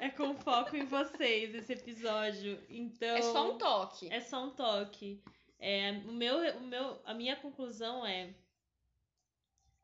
[0.00, 2.62] é com foco em vocês esse episódio.
[2.70, 3.16] Então.
[3.16, 4.12] É só um toque.
[4.12, 5.20] É só um toque.
[5.58, 8.32] É, o meu, o meu, a minha conclusão é.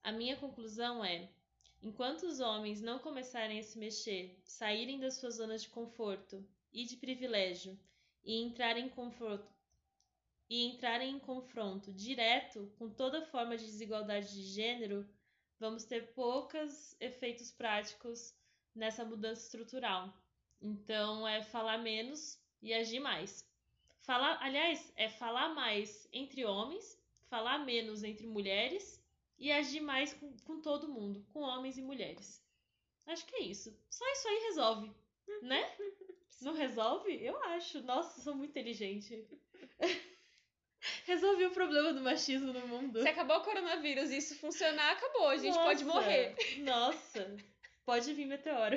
[0.04, 1.28] A minha conclusão é.
[1.82, 6.84] Enquanto os homens não começarem a se mexer, saírem das suas zonas de conforto e
[6.84, 7.76] de privilégio
[8.22, 9.50] e entrarem em confronto
[10.48, 15.08] e entrarem em confronto direto com toda forma de desigualdade de gênero,
[15.58, 18.32] vamos ter poucos efeitos práticos
[18.74, 20.14] nessa mudança estrutural.
[20.60, 23.44] Então é falar menos e agir mais.
[24.02, 26.96] Falar, aliás, é falar mais entre homens,
[27.28, 29.01] falar menos entre mulheres
[29.42, 32.40] e agir mais com, com todo mundo, com homens e mulheres.
[33.06, 33.76] Acho que é isso.
[33.90, 34.92] Só isso aí resolve,
[35.42, 35.76] né?
[36.40, 37.12] Não resolve?
[37.24, 37.82] Eu acho.
[37.82, 39.26] Nossa, sou muito inteligente.
[41.04, 43.02] Resolvi o problema do machismo no mundo.
[43.02, 45.28] Se acabou o coronavírus e isso funcionar, acabou.
[45.28, 46.36] A gente Nossa, pode morrer.
[46.58, 47.36] Nossa,
[47.84, 48.76] pode vir meteoro.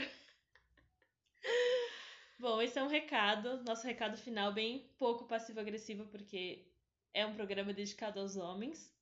[2.38, 6.68] Bom, esse é um recado, nosso recado final, bem pouco passivo-agressivo, porque
[7.12, 8.95] é um programa dedicado aos homens.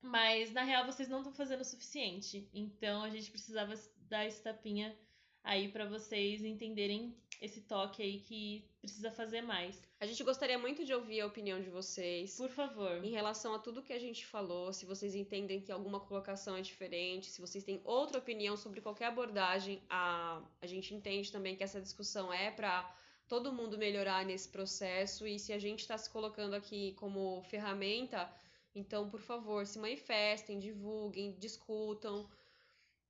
[0.00, 2.48] Mas, na real, vocês não estão fazendo o suficiente.
[2.52, 3.74] Então, a gente precisava
[4.08, 4.96] dar esse tapinha
[5.42, 9.80] aí pra vocês entenderem esse toque aí que precisa fazer mais.
[10.00, 12.36] A gente gostaria muito de ouvir a opinião de vocês.
[12.36, 13.04] Por favor.
[13.04, 16.60] Em relação a tudo que a gente falou, se vocês entendem que alguma colocação é
[16.60, 21.64] diferente, se vocês têm outra opinião sobre qualquer abordagem, a, a gente entende também que
[21.64, 22.94] essa discussão é para
[23.28, 28.30] todo mundo melhorar nesse processo e se a gente está se colocando aqui como ferramenta,
[28.74, 32.28] então, por favor, se manifestem, divulguem, discutam.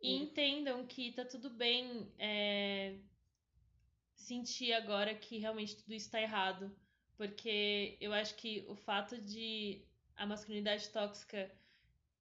[0.01, 2.97] E entendam que tá tudo bem é,
[4.14, 6.74] sentir agora que realmente tudo isso tá errado.
[7.16, 9.85] Porque eu acho que o fato de
[10.16, 11.51] a masculinidade tóxica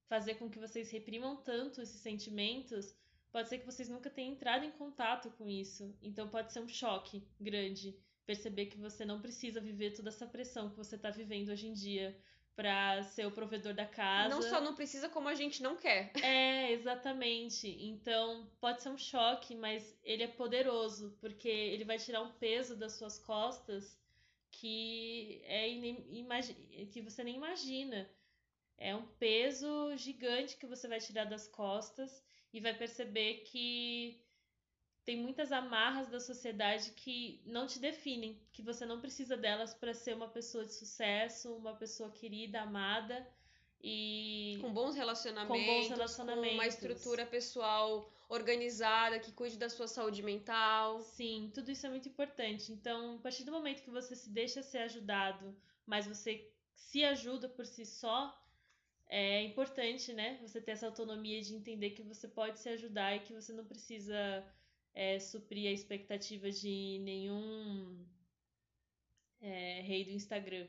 [0.08, 2.96] fazer com que vocês reprimam tanto esses sentimentos,
[3.30, 5.94] pode ser que vocês nunca tenham entrado em contato com isso.
[6.02, 7.96] Então pode ser um choque grande
[8.26, 11.72] perceber que você não precisa viver toda essa pressão que você tá vivendo hoje em
[11.72, 12.14] dia
[12.58, 14.34] para ser o provedor da casa.
[14.34, 16.10] Não só não precisa, como a gente não quer.
[16.20, 17.68] É, exatamente.
[17.68, 22.74] Então, pode ser um choque, mas ele é poderoso, porque ele vai tirar um peso
[22.74, 23.96] das suas costas
[24.50, 25.68] que é
[26.90, 28.10] que você nem imagina.
[28.76, 34.20] É um peso gigante que você vai tirar das costas e vai perceber que
[35.08, 39.94] tem muitas amarras da sociedade que não te definem, que você não precisa delas para
[39.94, 43.26] ser uma pessoa de sucesso, uma pessoa querida, amada
[43.82, 46.50] e Com bons relacionamentos, Com bons relacionamentos.
[46.50, 51.00] com uma estrutura pessoal organizada, que cuide da sua saúde mental.
[51.00, 52.70] Sim, tudo isso é muito importante.
[52.70, 55.56] Então, a partir do momento que você se deixa ser ajudado,
[55.86, 58.38] mas você se ajuda por si só,
[59.08, 60.38] é importante, né?
[60.42, 63.64] Você ter essa autonomia de entender que você pode se ajudar e que você não
[63.64, 64.44] precisa
[64.98, 68.04] é, suprir a expectativa de nenhum
[69.40, 70.66] é, rei do Instagram.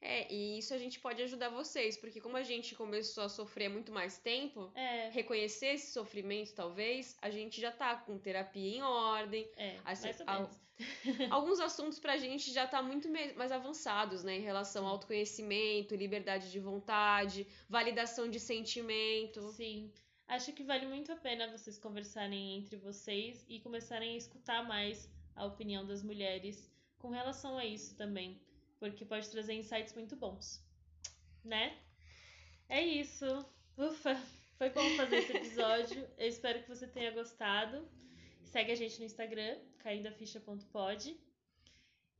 [0.00, 3.66] É, e isso a gente pode ajudar vocês, porque como a gente começou a sofrer
[3.66, 8.76] há muito mais tempo, É, reconhecer esse sofrimento, talvez, a gente já tá com terapia
[8.78, 9.46] em ordem.
[9.56, 10.68] é, Assim, mais ou menos.
[11.30, 14.36] Alguns assuntos pra gente já tá muito mais avançados, né?
[14.36, 19.42] Em relação ao autoconhecimento, liberdade de vontade, validação de sentimento.
[19.52, 19.92] Sim.
[20.28, 25.10] Acho que vale muito a pena vocês conversarem entre vocês e começarem a escutar mais
[25.34, 28.38] a opinião das mulheres com relação a isso também,
[28.78, 30.62] porque pode trazer insights muito bons,
[31.42, 31.78] né?
[32.68, 33.24] É isso.
[33.78, 34.14] Ufa,
[34.58, 36.06] foi bom fazer esse episódio.
[36.18, 37.88] Eu espero que você tenha gostado.
[38.44, 41.18] Segue a gente no Instagram, caindaficha.pod.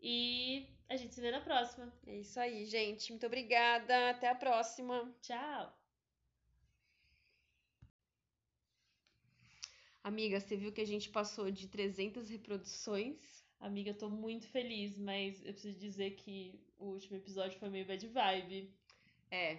[0.00, 1.92] E a gente se vê na próxima.
[2.06, 3.10] É isso aí, gente.
[3.10, 4.10] Muito obrigada.
[4.10, 5.14] Até a próxima.
[5.20, 5.77] Tchau!
[10.08, 13.44] Amiga, você viu que a gente passou de 300 reproduções?
[13.60, 17.84] Amiga, eu tô muito feliz, mas eu preciso dizer que o último episódio foi meio
[17.84, 18.74] bad vibe.
[19.30, 19.58] É.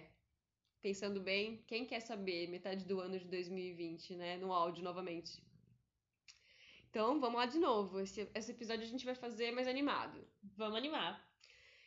[0.80, 4.38] Pensando bem, quem quer saber metade do ano de 2020, né?
[4.38, 5.40] No áudio novamente.
[6.88, 8.00] Então, vamos lá de novo.
[8.00, 10.26] Esse, esse episódio a gente vai fazer mais animado.
[10.56, 11.32] Vamos animar!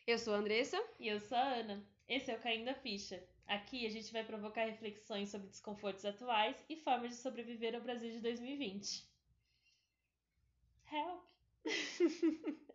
[0.08, 0.82] Eu sou a Andressa.
[1.02, 1.86] E eu sou a Ana.
[2.08, 3.22] Esse é o Caindo da Ficha.
[3.48, 8.12] Aqui a gente vai provocar reflexões sobre desconfortos atuais e formas de sobreviver ao Brasil
[8.12, 9.06] de 2020.
[10.92, 11.24] Help!